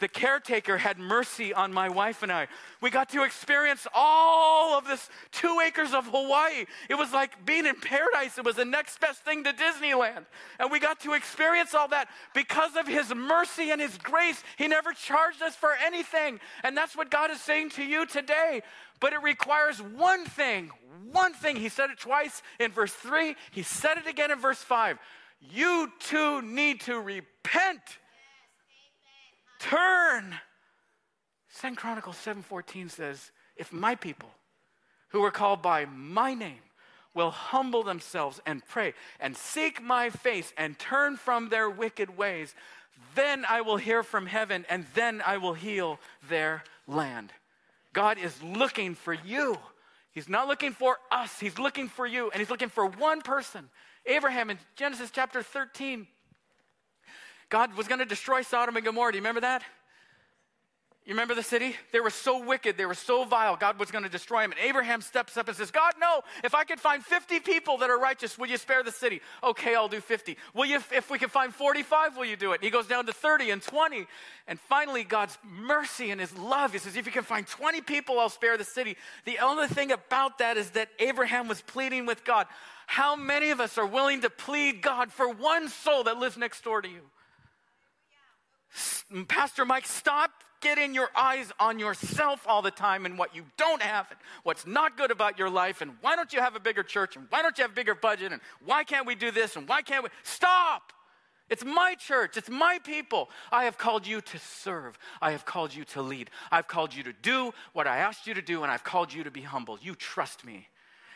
The 0.00 0.08
caretaker 0.08 0.78
had 0.78 0.98
mercy 0.98 1.54
on 1.54 1.72
my 1.72 1.88
wife 1.88 2.22
and 2.22 2.32
I. 2.32 2.48
We 2.80 2.90
got 2.90 3.10
to 3.10 3.22
experience 3.22 3.86
all 3.94 4.76
of 4.76 4.86
this 4.86 5.08
two 5.30 5.60
acres 5.64 5.92
of 5.92 6.06
Hawaii. 6.06 6.64
It 6.88 6.94
was 6.94 7.12
like 7.12 7.44
being 7.46 7.66
in 7.66 7.76
paradise. 7.76 8.38
It 8.38 8.44
was 8.44 8.56
the 8.56 8.64
next 8.64 9.00
best 9.00 9.20
thing 9.20 9.44
to 9.44 9.52
Disneyland. 9.52 10.24
And 10.58 10.70
we 10.70 10.80
got 10.80 11.00
to 11.00 11.12
experience 11.12 11.74
all 11.74 11.88
that 11.88 12.08
because 12.34 12.76
of 12.76 12.88
his 12.88 13.14
mercy 13.14 13.70
and 13.70 13.80
his 13.80 13.96
grace. 13.98 14.42
He 14.56 14.66
never 14.66 14.92
charged 14.92 15.42
us 15.42 15.54
for 15.54 15.72
anything. 15.84 16.40
And 16.64 16.76
that's 16.76 16.96
what 16.96 17.10
God 17.10 17.30
is 17.30 17.40
saying 17.40 17.70
to 17.70 17.84
you 17.84 18.06
today. 18.06 18.62
But 19.00 19.12
it 19.12 19.22
requires 19.22 19.80
one 19.80 20.24
thing, 20.24 20.70
one 21.12 21.34
thing. 21.34 21.56
He 21.56 21.68
said 21.68 21.90
it 21.90 21.98
twice 21.98 22.42
in 22.58 22.72
verse 22.72 22.92
3, 22.92 23.36
he 23.50 23.62
said 23.62 23.98
it 23.98 24.06
again 24.06 24.30
in 24.30 24.38
verse 24.38 24.62
5. 24.62 24.98
You 25.40 25.90
too 25.98 26.42
need 26.42 26.80
to 26.82 27.00
repent. 27.00 27.80
Turn. 29.60 30.34
Second 31.48 31.76
Chronicles 31.76 32.16
7:14 32.16 32.90
says, 32.90 33.30
if 33.56 33.72
my 33.72 33.94
people 33.94 34.30
who 35.08 35.22
are 35.22 35.30
called 35.30 35.60
by 35.60 35.84
my 35.84 36.34
name 36.34 36.62
will 37.12 37.30
humble 37.30 37.82
themselves 37.82 38.40
and 38.46 38.64
pray 38.66 38.94
and 39.20 39.36
seek 39.36 39.82
my 39.82 40.08
face 40.08 40.52
and 40.56 40.78
turn 40.78 41.16
from 41.16 41.48
their 41.48 41.68
wicked 41.68 42.16
ways, 42.16 42.54
then 43.14 43.44
I 43.48 43.60
will 43.60 43.76
hear 43.76 44.02
from 44.02 44.26
heaven 44.26 44.64
and 44.70 44.86
then 44.94 45.22
I 45.24 45.36
will 45.36 45.54
heal 45.54 45.98
their 46.28 46.62
land. 46.86 47.32
God 47.92 48.18
is 48.18 48.42
looking 48.42 48.94
for 48.94 49.12
you. 49.12 49.58
He's 50.12 50.28
not 50.28 50.48
looking 50.48 50.72
for 50.72 50.96
us, 51.10 51.38
He's 51.38 51.58
looking 51.58 51.88
for 51.88 52.06
you, 52.06 52.30
and 52.30 52.40
He's 52.40 52.50
looking 52.50 52.68
for 52.68 52.86
one 52.86 53.20
person. 53.20 53.68
Abraham 54.06 54.50
in 54.50 54.58
Genesis 54.74 55.10
chapter 55.12 55.42
13. 55.42 56.06
God 57.50 57.76
was 57.76 57.88
going 57.88 57.98
to 57.98 58.06
destroy 58.06 58.42
Sodom 58.42 58.76
and 58.76 58.84
Gomorrah. 58.84 59.12
Do 59.12 59.18
you 59.18 59.22
remember 59.22 59.42
that? 59.42 59.62
You 61.06 61.14
remember 61.14 61.34
the 61.34 61.42
city? 61.42 61.74
They 61.92 61.98
were 61.98 62.10
so 62.10 62.44
wicked, 62.44 62.76
they 62.76 62.84
were 62.84 62.94
so 62.94 63.24
vile, 63.24 63.56
God 63.56 63.80
was 63.80 63.90
going 63.90 64.04
to 64.04 64.10
destroy 64.10 64.42
them. 64.42 64.52
And 64.52 64.60
Abraham 64.60 65.00
steps 65.00 65.36
up 65.36 65.48
and 65.48 65.56
says, 65.56 65.70
God, 65.70 65.94
no, 65.98 66.20
if 66.44 66.54
I 66.54 66.62
could 66.64 66.78
find 66.78 67.02
50 67.02 67.40
people 67.40 67.78
that 67.78 67.90
are 67.90 67.98
righteous, 67.98 68.38
will 68.38 68.48
you 68.48 68.58
spare 68.58 68.82
the 68.82 68.92
city? 68.92 69.20
Okay, 69.42 69.74
I'll 69.74 69.88
do 69.88 70.00
50. 70.00 70.36
Will 70.54 70.66
you, 70.66 70.76
if 70.92 71.10
we 71.10 71.18
can 71.18 71.30
find 71.30 71.54
45, 71.54 72.16
will 72.16 72.26
you 72.26 72.36
do 72.36 72.52
it? 72.52 72.56
And 72.56 72.64
he 72.64 72.70
goes 72.70 72.86
down 72.86 73.06
to 73.06 73.12
30 73.12 73.50
and 73.50 73.62
20. 73.62 74.06
And 74.46 74.60
finally, 74.60 75.02
God's 75.02 75.36
mercy 75.42 76.10
and 76.10 76.20
his 76.20 76.36
love, 76.36 76.72
he 76.72 76.78
says, 76.78 76.96
if 76.96 77.06
you 77.06 77.12
can 77.12 77.24
find 77.24 77.46
20 77.46 77.80
people, 77.80 78.20
I'll 78.20 78.28
spare 78.28 78.58
the 78.58 78.64
city. 78.64 78.96
The 79.24 79.38
only 79.38 79.68
thing 79.68 79.90
about 79.90 80.38
that 80.38 80.58
is 80.58 80.70
that 80.70 80.90
Abraham 80.98 81.48
was 81.48 81.62
pleading 81.62 82.04
with 82.04 82.24
God. 82.24 82.46
How 82.86 83.16
many 83.16 83.50
of 83.50 83.58
us 83.58 83.78
are 83.78 83.86
willing 83.86 84.20
to 84.20 84.30
plead 84.30 84.82
God 84.82 85.10
for 85.10 85.28
one 85.32 85.70
soul 85.70 86.04
that 86.04 86.18
lives 86.18 86.36
next 86.36 86.62
door 86.62 86.82
to 86.82 86.88
you? 86.88 87.00
Mm, 89.12 89.26
Pastor 89.26 89.64
Mike, 89.64 89.86
stop 89.86 90.30
getting 90.60 90.94
your 90.94 91.08
eyes 91.16 91.50
on 91.58 91.78
yourself 91.78 92.44
all 92.46 92.62
the 92.62 92.70
time 92.70 93.06
and 93.06 93.18
what 93.18 93.34
you 93.34 93.44
don't 93.56 93.82
have 93.82 94.06
and 94.10 94.20
what's 94.42 94.66
not 94.66 94.96
good 94.96 95.10
about 95.10 95.38
your 95.38 95.48
life 95.48 95.80
and 95.80 95.92
why 96.02 96.14
don't 96.16 96.32
you 96.32 96.40
have 96.40 96.54
a 96.54 96.60
bigger 96.60 96.82
church 96.82 97.16
and 97.16 97.26
why 97.30 97.40
don't 97.40 97.56
you 97.56 97.62
have 97.62 97.70
a 97.70 97.74
bigger 97.74 97.94
budget 97.94 98.30
and 98.30 98.42
why 98.64 98.84
can't 98.84 99.06
we 99.06 99.14
do 99.14 99.30
this 99.30 99.56
and 99.56 99.66
why 99.66 99.80
can't 99.80 100.04
we 100.04 100.10
stop 100.22 100.92
it's 101.50 101.64
my 101.64 101.96
church. 101.96 102.36
It's 102.36 102.48
my 102.48 102.78
people. 102.84 103.28
I 103.50 103.64
have 103.64 103.76
called 103.76 104.06
you 104.06 104.20
to 104.20 104.38
serve. 104.38 104.96
I 105.20 105.32
have 105.32 105.44
called 105.44 105.74
you 105.74 105.84
to 105.86 106.00
lead. 106.00 106.30
I've 106.52 106.68
called 106.68 106.94
you 106.94 107.02
to 107.02 107.12
do 107.12 107.52
what 107.72 107.88
I 107.88 107.98
asked 107.98 108.28
you 108.28 108.34
to 108.34 108.42
do, 108.42 108.62
and 108.62 108.70
I've 108.70 108.84
called 108.84 109.12
you 109.12 109.24
to 109.24 109.32
be 109.32 109.42
humble. 109.42 109.76
You 109.82 109.96
trust 109.96 110.44
me. 110.44 110.68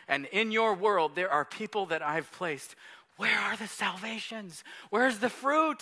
And 0.09 0.25
in 0.27 0.51
your 0.51 0.75
world, 0.75 1.13
there 1.15 1.31
are 1.31 1.45
people 1.45 1.85
that 1.87 2.01
I've 2.01 2.29
placed. 2.33 2.75
Where 3.15 3.39
are 3.39 3.55
the 3.55 3.67
salvations? 3.67 4.65
Where's 4.89 5.19
the 5.19 5.29
fruit? 5.29 5.81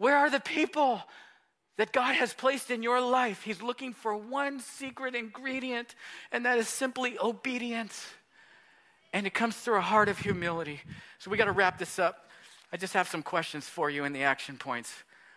Where 0.00 0.16
are 0.16 0.30
the 0.30 0.40
people? 0.40 1.02
that 1.80 1.92
God 1.94 2.14
has 2.14 2.34
placed 2.34 2.70
in 2.70 2.82
your 2.82 3.00
life. 3.00 3.42
He's 3.42 3.62
looking 3.62 3.94
for 3.94 4.14
one 4.14 4.60
secret 4.60 5.14
ingredient, 5.14 5.94
and 6.30 6.44
that 6.44 6.58
is 6.58 6.68
simply 6.68 7.18
obedience. 7.18 8.06
And 9.14 9.26
it 9.26 9.32
comes 9.32 9.56
through 9.56 9.78
a 9.78 9.80
heart 9.80 10.10
of 10.10 10.18
humility. 10.18 10.82
So 11.20 11.30
we 11.30 11.38
got 11.38 11.46
to 11.46 11.52
wrap 11.52 11.78
this 11.78 11.98
up. 11.98 12.28
I 12.70 12.76
just 12.76 12.92
have 12.92 13.08
some 13.08 13.22
questions 13.22 13.66
for 13.66 13.88
you 13.88 14.04
in 14.04 14.12
the 14.12 14.24
action 14.24 14.58
points. 14.58 14.92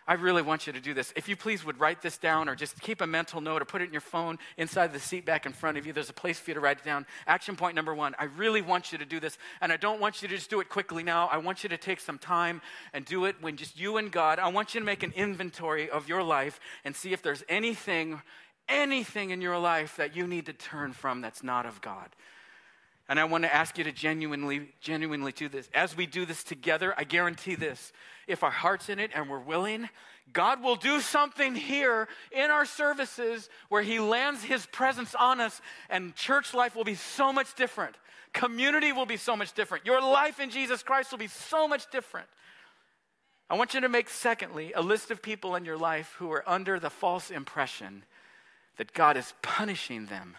I 0.06 0.14
really 0.14 0.42
want 0.42 0.66
you 0.66 0.72
to 0.74 0.80
do 0.80 0.92
this. 0.92 1.14
If 1.16 1.28
you 1.30 1.36
please 1.36 1.64
would 1.64 1.80
write 1.80 2.02
this 2.02 2.18
down 2.18 2.48
or 2.48 2.54
just 2.54 2.78
keep 2.82 3.00
a 3.00 3.06
mental 3.06 3.40
note 3.40 3.62
or 3.62 3.64
put 3.64 3.80
it 3.80 3.86
in 3.86 3.92
your 3.92 4.02
phone 4.02 4.38
inside 4.58 4.92
the 4.92 5.00
seat 5.00 5.24
back 5.24 5.46
in 5.46 5.52
front 5.52 5.78
of 5.78 5.86
you. 5.86 5.94
There's 5.94 6.10
a 6.10 6.14
place 6.14 6.38
for 6.38 6.50
you 6.50 6.54
to 6.54 6.60
write 6.60 6.78
it 6.78 6.84
down. 6.84 7.06
Action 7.26 7.56
point 7.56 7.74
number 7.74 7.94
one 7.94 8.14
I 8.18 8.24
really 8.24 8.60
want 8.60 8.92
you 8.92 8.98
to 8.98 9.06
do 9.06 9.18
this. 9.18 9.38
And 9.62 9.72
I 9.72 9.78
don't 9.78 10.00
want 10.00 10.20
you 10.20 10.28
to 10.28 10.34
just 10.34 10.50
do 10.50 10.60
it 10.60 10.68
quickly 10.68 11.02
now. 11.02 11.28
I 11.28 11.38
want 11.38 11.62
you 11.62 11.70
to 11.70 11.78
take 11.78 12.00
some 12.00 12.18
time 12.18 12.60
and 12.92 13.04
do 13.04 13.24
it 13.24 13.36
when 13.40 13.56
just 13.56 13.78
you 13.78 13.96
and 13.96 14.12
God. 14.12 14.38
I 14.38 14.48
want 14.48 14.74
you 14.74 14.80
to 14.80 14.86
make 14.86 15.02
an 15.02 15.12
inventory 15.16 15.88
of 15.88 16.06
your 16.06 16.22
life 16.22 16.60
and 16.84 16.94
see 16.94 17.14
if 17.14 17.22
there's 17.22 17.42
anything, 17.48 18.20
anything 18.68 19.30
in 19.30 19.40
your 19.40 19.58
life 19.58 19.96
that 19.96 20.14
you 20.14 20.26
need 20.26 20.46
to 20.46 20.52
turn 20.52 20.92
from 20.92 21.22
that's 21.22 21.42
not 21.42 21.64
of 21.64 21.80
God. 21.80 22.10
And 23.08 23.20
I 23.20 23.24
want 23.24 23.44
to 23.44 23.54
ask 23.54 23.76
you 23.76 23.84
to 23.84 23.92
genuinely, 23.92 24.68
genuinely 24.80 25.32
do 25.32 25.48
this. 25.48 25.68
As 25.74 25.96
we 25.96 26.06
do 26.06 26.24
this 26.24 26.42
together, 26.42 26.94
I 26.96 27.04
guarantee 27.04 27.54
this. 27.54 27.92
If 28.26 28.42
our 28.42 28.50
heart's 28.50 28.88
in 28.88 28.98
it 28.98 29.10
and 29.14 29.28
we're 29.28 29.38
willing, 29.38 29.90
God 30.32 30.62
will 30.62 30.76
do 30.76 31.00
something 31.00 31.54
here 31.54 32.08
in 32.32 32.50
our 32.50 32.64
services 32.64 33.50
where 33.68 33.82
He 33.82 34.00
lands 34.00 34.42
His 34.42 34.64
presence 34.66 35.14
on 35.14 35.38
us, 35.38 35.60
and 35.90 36.14
church 36.14 36.54
life 36.54 36.74
will 36.74 36.84
be 36.84 36.94
so 36.94 37.30
much 37.30 37.54
different. 37.54 37.96
Community 38.32 38.90
will 38.90 39.06
be 39.06 39.18
so 39.18 39.36
much 39.36 39.52
different. 39.52 39.84
Your 39.84 40.00
life 40.00 40.40
in 40.40 40.48
Jesus 40.48 40.82
Christ 40.82 41.10
will 41.10 41.18
be 41.18 41.26
so 41.26 41.68
much 41.68 41.90
different. 41.90 42.26
I 43.50 43.56
want 43.56 43.74
you 43.74 43.82
to 43.82 43.88
make, 43.90 44.08
secondly, 44.08 44.72
a 44.72 44.80
list 44.80 45.10
of 45.10 45.20
people 45.20 45.54
in 45.56 45.66
your 45.66 45.76
life 45.76 46.14
who 46.18 46.32
are 46.32 46.42
under 46.46 46.80
the 46.80 46.88
false 46.88 47.30
impression 47.30 48.04
that 48.78 48.94
God 48.94 49.18
is 49.18 49.34
punishing 49.42 50.06
them 50.06 50.36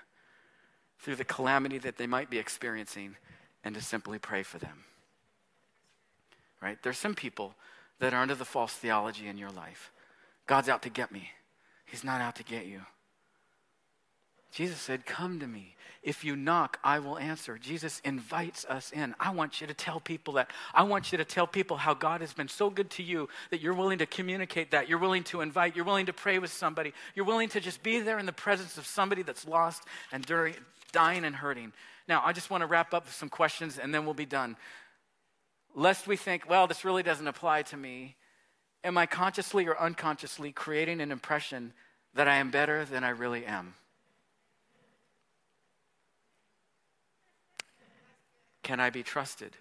through 1.00 1.16
the 1.16 1.26
calamity 1.26 1.78
that 1.80 1.98
they 1.98 2.08
might 2.08 2.30
be 2.30 2.40
experiencing 2.40 3.16
and 3.64 3.76
to 3.76 3.82
simply 3.82 4.20
pray 4.20 4.44
for 4.44 4.58
them. 4.58 4.84
Right? 6.62 6.78
There's 6.82 6.98
some 6.98 7.16
people 7.16 7.56
that 8.00 8.14
are 8.14 8.22
under 8.22 8.36
the 8.36 8.46
false 8.46 8.74
theology 8.74 9.28
in 9.28 9.38
your 9.38 9.52
life. 9.52 9.92
God's 10.48 10.70
out 10.70 10.82
to 10.84 10.90
get 10.90 11.12
me. 11.12 11.32
He's 11.86 12.04
not 12.04 12.22
out 12.22 12.36
to 12.38 12.44
get 12.44 12.66
you. 12.66 12.82
Jesus 14.52 14.80
said, 14.80 15.06
Come 15.06 15.40
to 15.42 15.48
me. 15.48 15.76
If 16.02 16.24
you 16.24 16.36
knock, 16.36 16.80
I 16.84 17.00
will 17.00 17.18
answer. 17.18 17.58
Jesus 17.58 18.00
invites 18.06 18.64
us 18.66 18.92
in. 18.92 19.16
I 19.20 19.32
want 19.32 19.60
you 19.60 19.66
to 19.66 19.74
tell 19.74 20.00
people 20.00 20.36
that. 20.36 20.52
I 20.72 20.84
want 20.84 21.12
you 21.12 21.18
to 21.18 21.26
tell 21.26 21.48
people 21.48 21.78
how 21.78 21.96
God 21.96 22.22
has 22.22 22.32
been 22.32 22.48
so 22.48 22.70
good 22.70 22.92
to 22.92 23.04
you 23.04 23.28
that 23.50 23.60
you're 23.60 23.74
willing 23.74 23.98
to 23.98 24.06
communicate 24.06 24.72
that. 24.72 24.88
You're 24.88 25.00
willing 25.00 25.24
to 25.26 25.42
invite. 25.42 25.76
You're 25.76 25.84
willing 25.84 26.06
to 26.06 26.14
pray 26.14 26.38
with 26.38 26.54
somebody. 26.54 26.94
You're 27.16 27.26
willing 27.26 27.50
to 27.50 27.60
just 27.60 27.82
be 27.82 28.02
there 28.02 28.20
in 28.20 28.28
the 28.28 28.32
presence 28.32 28.78
of 28.78 28.86
somebody 28.86 29.24
that's 29.24 29.48
lost 29.48 29.84
and 30.12 30.24
during, 30.24 30.54
dying 30.96 31.26
and 31.26 31.36
hurting. 31.36 31.74
Now, 32.08 32.24
I 32.24 32.32
just 32.32 32.50
want 32.50 32.62
to 32.62 32.68
wrap 32.68 32.94
up 32.94 33.04
with 33.04 33.14
some 33.14 33.28
questions 33.28 33.78
and 33.78 33.94
then 33.94 34.06
we'll 34.06 34.14
be 34.14 34.26
done. 34.26 34.56
Lest 35.76 36.08
we 36.08 36.16
think, 36.16 36.50
well, 36.50 36.68
this 36.68 36.86
really 36.86 37.04
doesn't 37.04 37.28
apply 37.28 37.64
to 37.64 37.78
me. 37.78 38.16
Am 38.82 38.98
I 38.98 39.06
consciously 39.06 39.68
or 39.68 39.78
unconsciously 39.78 40.54
creating 40.54 41.02
an 41.02 41.12
impression 41.12 41.74
that 42.14 42.30
I 42.30 42.38
am 42.38 42.50
better 42.50 42.86
than 42.86 43.04
I 43.04 43.10
really 43.10 43.46
am? 43.46 43.74
Can 48.64 48.80
I 48.80 48.90
be 48.90 49.04
trusted? 49.04 49.58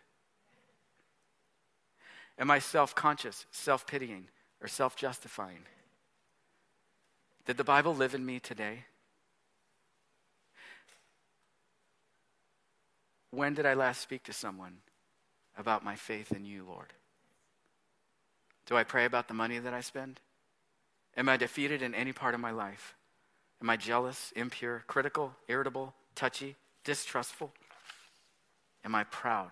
Am 2.38 2.48
I 2.48 2.60
self 2.60 2.94
conscious, 2.94 3.44
self 3.50 3.86
pitying, 3.88 4.28
or 4.62 4.68
self 4.68 4.94
justifying? 4.94 5.66
Did 7.44 7.56
the 7.56 7.64
Bible 7.64 7.94
live 7.94 8.14
in 8.14 8.24
me 8.24 8.38
today? 8.38 8.84
When 13.34 13.54
did 13.54 13.66
I 13.66 13.74
last 13.74 14.00
speak 14.00 14.22
to 14.24 14.32
someone 14.32 14.76
about 15.58 15.84
my 15.84 15.96
faith 15.96 16.30
in 16.30 16.44
you, 16.44 16.64
Lord? 16.64 16.92
Do 18.66 18.76
I 18.76 18.84
pray 18.84 19.04
about 19.04 19.26
the 19.26 19.34
money 19.34 19.58
that 19.58 19.74
I 19.74 19.80
spend? 19.80 20.20
Am 21.16 21.28
I 21.28 21.36
defeated 21.36 21.82
in 21.82 21.94
any 21.94 22.12
part 22.12 22.34
of 22.34 22.40
my 22.40 22.52
life? 22.52 22.94
Am 23.60 23.68
I 23.68 23.76
jealous, 23.76 24.32
impure, 24.36 24.84
critical, 24.86 25.34
irritable, 25.48 25.94
touchy, 26.14 26.54
distrustful? 26.84 27.50
Am 28.84 28.94
I 28.94 29.02
proud? 29.02 29.50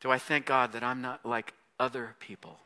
Do 0.00 0.10
I 0.12 0.18
thank 0.18 0.46
God 0.46 0.72
that 0.72 0.84
I'm 0.84 1.02
not 1.02 1.26
like 1.26 1.54
other 1.80 2.14
people? 2.20 2.60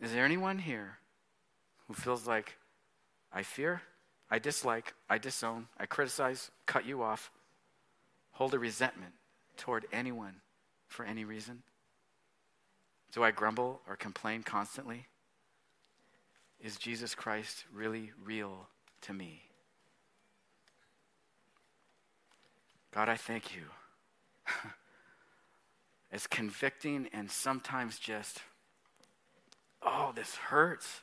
Is 0.00 0.12
there 0.12 0.24
anyone 0.24 0.58
here 0.58 0.98
who 1.86 1.94
feels 1.94 2.26
like 2.26 2.56
I 3.32 3.44
fear, 3.44 3.82
I 4.30 4.38
dislike, 4.38 4.94
I 5.08 5.18
disown, 5.18 5.68
I 5.78 5.86
criticize, 5.86 6.50
cut 6.66 6.84
you 6.84 7.02
off, 7.02 7.30
hold 8.32 8.54
a 8.54 8.58
resentment 8.58 9.12
toward 9.56 9.86
anyone 9.92 10.36
for 10.88 11.04
any 11.04 11.24
reason? 11.24 11.62
Do 13.12 13.22
I 13.22 13.30
grumble 13.30 13.80
or 13.88 13.96
complain 13.96 14.42
constantly? 14.42 15.06
Is 16.60 16.76
Jesus 16.76 17.14
Christ 17.14 17.64
really 17.72 18.12
real 18.22 18.68
to 19.02 19.12
me? 19.12 19.42
God, 22.92 23.08
I 23.08 23.16
thank 23.16 23.54
you. 23.54 23.62
as 26.12 26.26
convicting 26.26 27.08
and 27.12 27.30
sometimes 27.30 27.98
just, 27.98 28.38
oh, 29.82 30.12
this 30.14 30.36
hurts. 30.36 31.00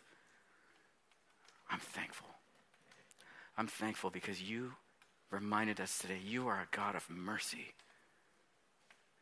I'm 1.70 1.80
thankful. 1.80 2.30
I'm 3.58 3.68
thankful 3.68 4.10
because 4.10 4.42
you 4.42 4.74
reminded 5.30 5.80
us 5.80 5.98
today 5.98 6.20
you 6.24 6.48
are 6.48 6.62
a 6.62 6.76
God 6.76 6.96
of 6.96 7.10
mercy. 7.10 7.74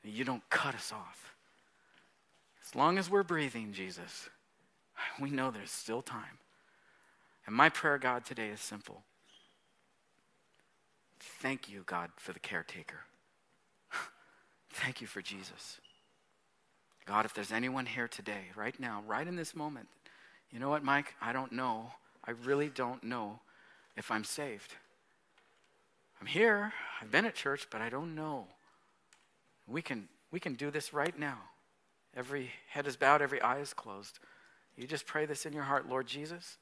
You 0.03 0.23
don't 0.23 0.47
cut 0.49 0.75
us 0.75 0.91
off. 0.91 1.35
As 2.65 2.75
long 2.75 2.97
as 2.97 3.09
we're 3.09 3.23
breathing, 3.23 3.73
Jesus, 3.73 4.29
we 5.19 5.29
know 5.29 5.51
there's 5.51 5.71
still 5.71 6.01
time. 6.01 6.39
And 7.45 7.55
my 7.55 7.69
prayer, 7.69 7.97
God, 7.97 8.25
today 8.25 8.49
is 8.49 8.61
simple 8.61 9.03
Thank 11.19 11.69
you, 11.69 11.83
God, 11.85 12.09
for 12.17 12.33
the 12.33 12.39
caretaker. 12.39 13.01
Thank 14.71 15.01
you 15.01 15.07
for 15.07 15.21
Jesus. 15.21 15.79
God, 17.05 17.25
if 17.25 17.33
there's 17.33 17.51
anyone 17.51 17.85
here 17.85 18.07
today, 18.07 18.45
right 18.55 18.79
now, 18.79 19.03
right 19.07 19.27
in 19.27 19.35
this 19.35 19.55
moment, 19.55 19.87
you 20.51 20.59
know 20.59 20.69
what, 20.69 20.83
Mike? 20.83 21.15
I 21.21 21.33
don't 21.33 21.51
know. 21.51 21.91
I 22.25 22.31
really 22.31 22.69
don't 22.69 23.03
know 23.03 23.39
if 23.97 24.11
I'm 24.11 24.23
saved. 24.23 24.73
I'm 26.19 26.27
here. 26.27 26.73
I've 27.01 27.11
been 27.11 27.25
at 27.25 27.35
church, 27.35 27.67
but 27.71 27.81
I 27.81 27.89
don't 27.89 28.15
know. 28.15 28.47
We 29.67 29.81
can, 29.81 30.07
we 30.31 30.39
can 30.39 30.53
do 30.53 30.69
this 30.71 30.93
right 30.93 31.17
now. 31.17 31.39
Every 32.15 32.51
head 32.69 32.87
is 32.87 32.95
bowed, 32.95 33.21
every 33.21 33.41
eye 33.41 33.59
is 33.59 33.73
closed. 33.73 34.19
You 34.75 34.87
just 34.87 35.05
pray 35.05 35.25
this 35.25 35.45
in 35.45 35.53
your 35.53 35.63
heart 35.63 35.89
Lord 35.89 36.07
Jesus, 36.07 36.57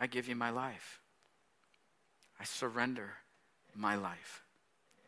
I 0.00 0.06
give 0.06 0.28
you 0.28 0.34
my 0.34 0.50
life. 0.50 1.00
I 2.40 2.44
surrender 2.44 3.10
my 3.74 3.94
life. 3.94 4.42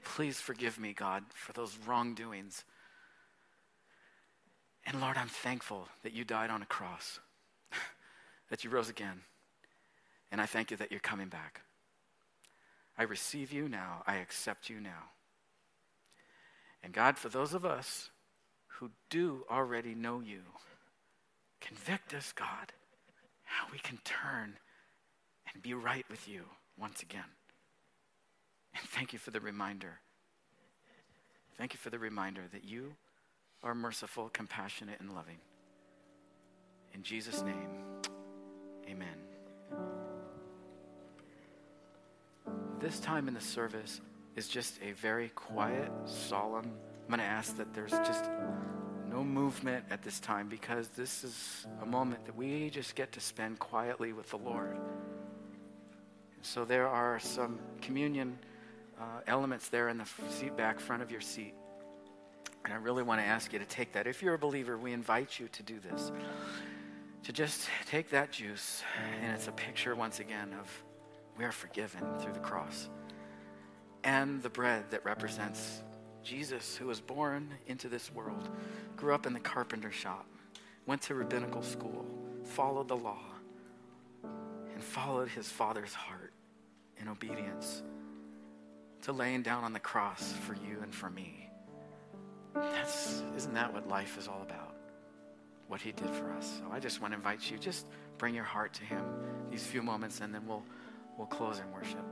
Please 0.05 0.41
forgive 0.41 0.79
me, 0.79 0.93
God, 0.93 1.25
for 1.31 1.53
those 1.53 1.77
wrongdoings. 1.87 2.65
And 4.87 5.01
Lord, 5.01 5.17
I'm 5.17 5.29
thankful 5.29 5.89
that 6.03 6.13
you 6.13 6.25
died 6.25 6.51
on 6.51 6.63
a 6.63 6.67
cross, 6.67 7.19
that 8.51 8.65
you 8.65 8.71
rose 8.71 8.91
again. 8.91 9.23
And 10.35 10.41
I 10.41 10.47
thank 10.47 10.73
you 10.73 10.77
that 10.79 10.91
you're 10.91 10.99
coming 10.99 11.29
back. 11.29 11.61
I 12.99 13.05
receive 13.05 13.53
you 13.53 13.69
now. 13.69 14.03
I 14.05 14.17
accept 14.17 14.69
you 14.69 14.81
now. 14.81 15.13
And 16.83 16.93
God, 16.93 17.19
for 17.19 17.29
those 17.29 17.55
of 17.55 17.65
us 17.65 18.11
who 18.67 18.91
do 19.11 19.45
already 19.49 19.95
know 19.95 20.19
you, 20.19 20.41
convict 21.61 22.15
us, 22.15 22.33
God, 22.33 22.73
how 23.45 23.67
we 23.71 23.79
can 23.79 23.99
turn 24.03 24.59
and 25.53 25.63
be 25.63 25.73
right 25.73 26.05
with 26.11 26.27
you 26.27 26.43
once 26.77 27.01
again. 27.01 27.23
And 28.77 28.89
thank 28.89 29.13
you 29.13 29.21
for 29.21 29.31
the 29.31 29.39
reminder. 29.39 30.01
Thank 31.57 31.75
you 31.75 31.79
for 31.79 31.91
the 31.91 32.01
reminder 32.01 32.43
that 32.53 32.65
you 32.65 32.97
are 33.63 33.73
merciful, 33.73 34.31
compassionate, 34.31 34.99
and 34.99 35.15
loving. 35.15 35.39
In 36.93 37.05
Jesus' 37.05 37.43
name, 37.43 37.69
amen. 38.91 40.04
This 42.85 43.01
time 43.01 43.29
in 43.29 43.35
the 43.35 43.41
service 43.41 44.03
is 44.37 44.47
just 44.47 44.79
a 44.83 44.93
very 44.93 45.31
quiet, 45.31 45.91
solemn. 46.05 46.67
I'm 46.67 47.09
going 47.09 47.19
to 47.19 47.25
ask 47.25 47.57
that 47.57 47.73
there's 47.73 47.93
just 47.93 48.29
no 49.09 49.25
movement 49.25 49.87
at 49.89 50.03
this 50.03 50.21
time 50.21 50.51
because 50.51 50.89
this 50.89 51.25
is 51.25 51.67
a 51.81 51.87
moment 51.87 52.27
that 52.27 52.37
we 52.37 52.69
just 52.69 52.95
get 52.95 53.11
to 53.13 53.21
spend 53.21 53.59
quietly 53.59 54.13
with 54.13 54.29
the 54.29 54.37
Lord. 54.37 54.77
So 56.43 56.67
there 56.67 56.87
are 56.87 57.19
some 57.19 57.59
communion 57.81 58.39
uh, 59.01 59.21
elements 59.27 59.71
there 59.71 59.89
in 59.89 59.97
the 59.97 60.07
seat 60.29 60.55
back 60.55 60.79
front 60.79 61.03
of 61.03 61.11
your 61.11 61.23
seat. 61.23 61.55
And 62.67 62.75
I 62.75 62.77
really 62.77 63.03
want 63.03 63.19
to 63.19 63.27
ask 63.27 63.51
you 63.55 63.59
to 63.61 63.65
take 63.65 63.95
that. 63.95 64.07
If 64.07 64.21
you're 64.21 64.35
a 64.35 64.39
believer, 64.39 64.77
we 64.77 64.93
invite 64.93 65.41
you 65.41 65.49
to 65.49 65.63
do 65.63 65.81
this. 65.81 66.13
To 67.23 67.33
just 67.33 67.67
take 67.87 68.11
that 68.11 68.31
juice, 68.31 68.83
and 69.23 69.33
it's 69.33 69.49
a 69.49 69.53
picture 69.53 69.95
once 69.95 70.21
again 70.21 70.55
of 70.61 70.85
we 71.37 71.45
are 71.45 71.53
forgiven 71.53 72.03
through 72.19 72.33
the 72.33 72.41
cross. 72.41 72.89
And 74.03 74.43
the 74.43 74.51
bread 74.51 74.91
that 74.91 75.05
represents 75.05 75.83
Jesus, 76.23 76.77
who 76.77 76.87
was 76.87 77.01
born 77.01 77.51
into 77.67 77.89
this 77.89 78.13
world, 78.13 78.49
grew 78.97 79.15
up 79.15 79.27
in 79.27 79.33
the 79.33 79.41
carpenter 79.41 79.91
shop, 79.91 80.27
went 80.87 81.03
to 81.03 81.15
rabbinical 81.15 81.63
school, 81.63 82.05
followed 82.45 82.89
the 82.89 82.97
law, 82.97 83.23
and 84.23 84.83
followed 84.83 85.29
his 85.29 85.49
father's 85.49 85.95
heart 85.95 86.33
in 87.01 87.09
obedience 87.09 87.83
to 89.03 89.13
laying 89.13 89.43
down 89.43 89.65
on 89.65 89.73
the 89.73 89.81
cross 89.81 90.33
for 90.47 90.55
you 90.55 90.79
and 90.83 90.95
for 90.95 91.11
me. 91.11 91.51
That's, 92.55 93.23
isn't 93.37 93.55
that 93.55 93.73
what 93.73 93.89
life 93.89 94.17
is 94.17 94.29
all 94.29 94.43
about? 94.43 94.77
What 95.69 95.81
he 95.81 95.93
did 95.93 96.11
for 96.11 96.31
us. 96.33 96.61
So 96.61 96.73
I 96.73 96.79
just 96.79 97.01
want 97.01 97.13
to 97.13 97.17
invite 97.17 97.51
you, 97.51 97.59
just 97.59 97.87
bring 98.17 98.35
your 98.35 98.45
heart 98.45 98.73
to 98.75 98.85
him 98.85 99.05
these 99.51 99.67
few 99.67 99.83
moments, 99.83 100.21
and 100.21 100.35
then 100.35 100.47
we'll, 100.47 100.63
we'll 101.17 101.27
close 101.27 101.61
in 101.61 101.71
worship. 101.73 102.05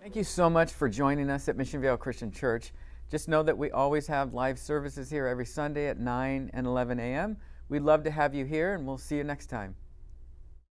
Thank 0.00 0.16
you 0.16 0.24
so 0.24 0.48
much 0.48 0.72
for 0.72 0.88
joining 0.88 1.28
us 1.28 1.48
at 1.48 1.56
Mission 1.56 1.80
Viejo 1.80 1.96
Christian 1.96 2.32
Church. 2.32 2.72
Just 3.10 3.28
know 3.28 3.42
that 3.42 3.58
we 3.58 3.70
always 3.70 4.06
have 4.06 4.32
live 4.32 4.58
services 4.58 5.10
here 5.10 5.26
every 5.26 5.44
Sunday 5.44 5.88
at 5.88 5.98
9 5.98 6.50
and 6.54 6.66
11 6.66 6.98
a.m. 7.00 7.36
We'd 7.68 7.82
love 7.82 8.02
to 8.04 8.10
have 8.10 8.34
you 8.34 8.44
here, 8.44 8.74
and 8.74 8.86
we'll 8.86 8.98
see 8.98 9.16
you 9.16 9.24
next 9.24 9.46
time. 9.46 9.74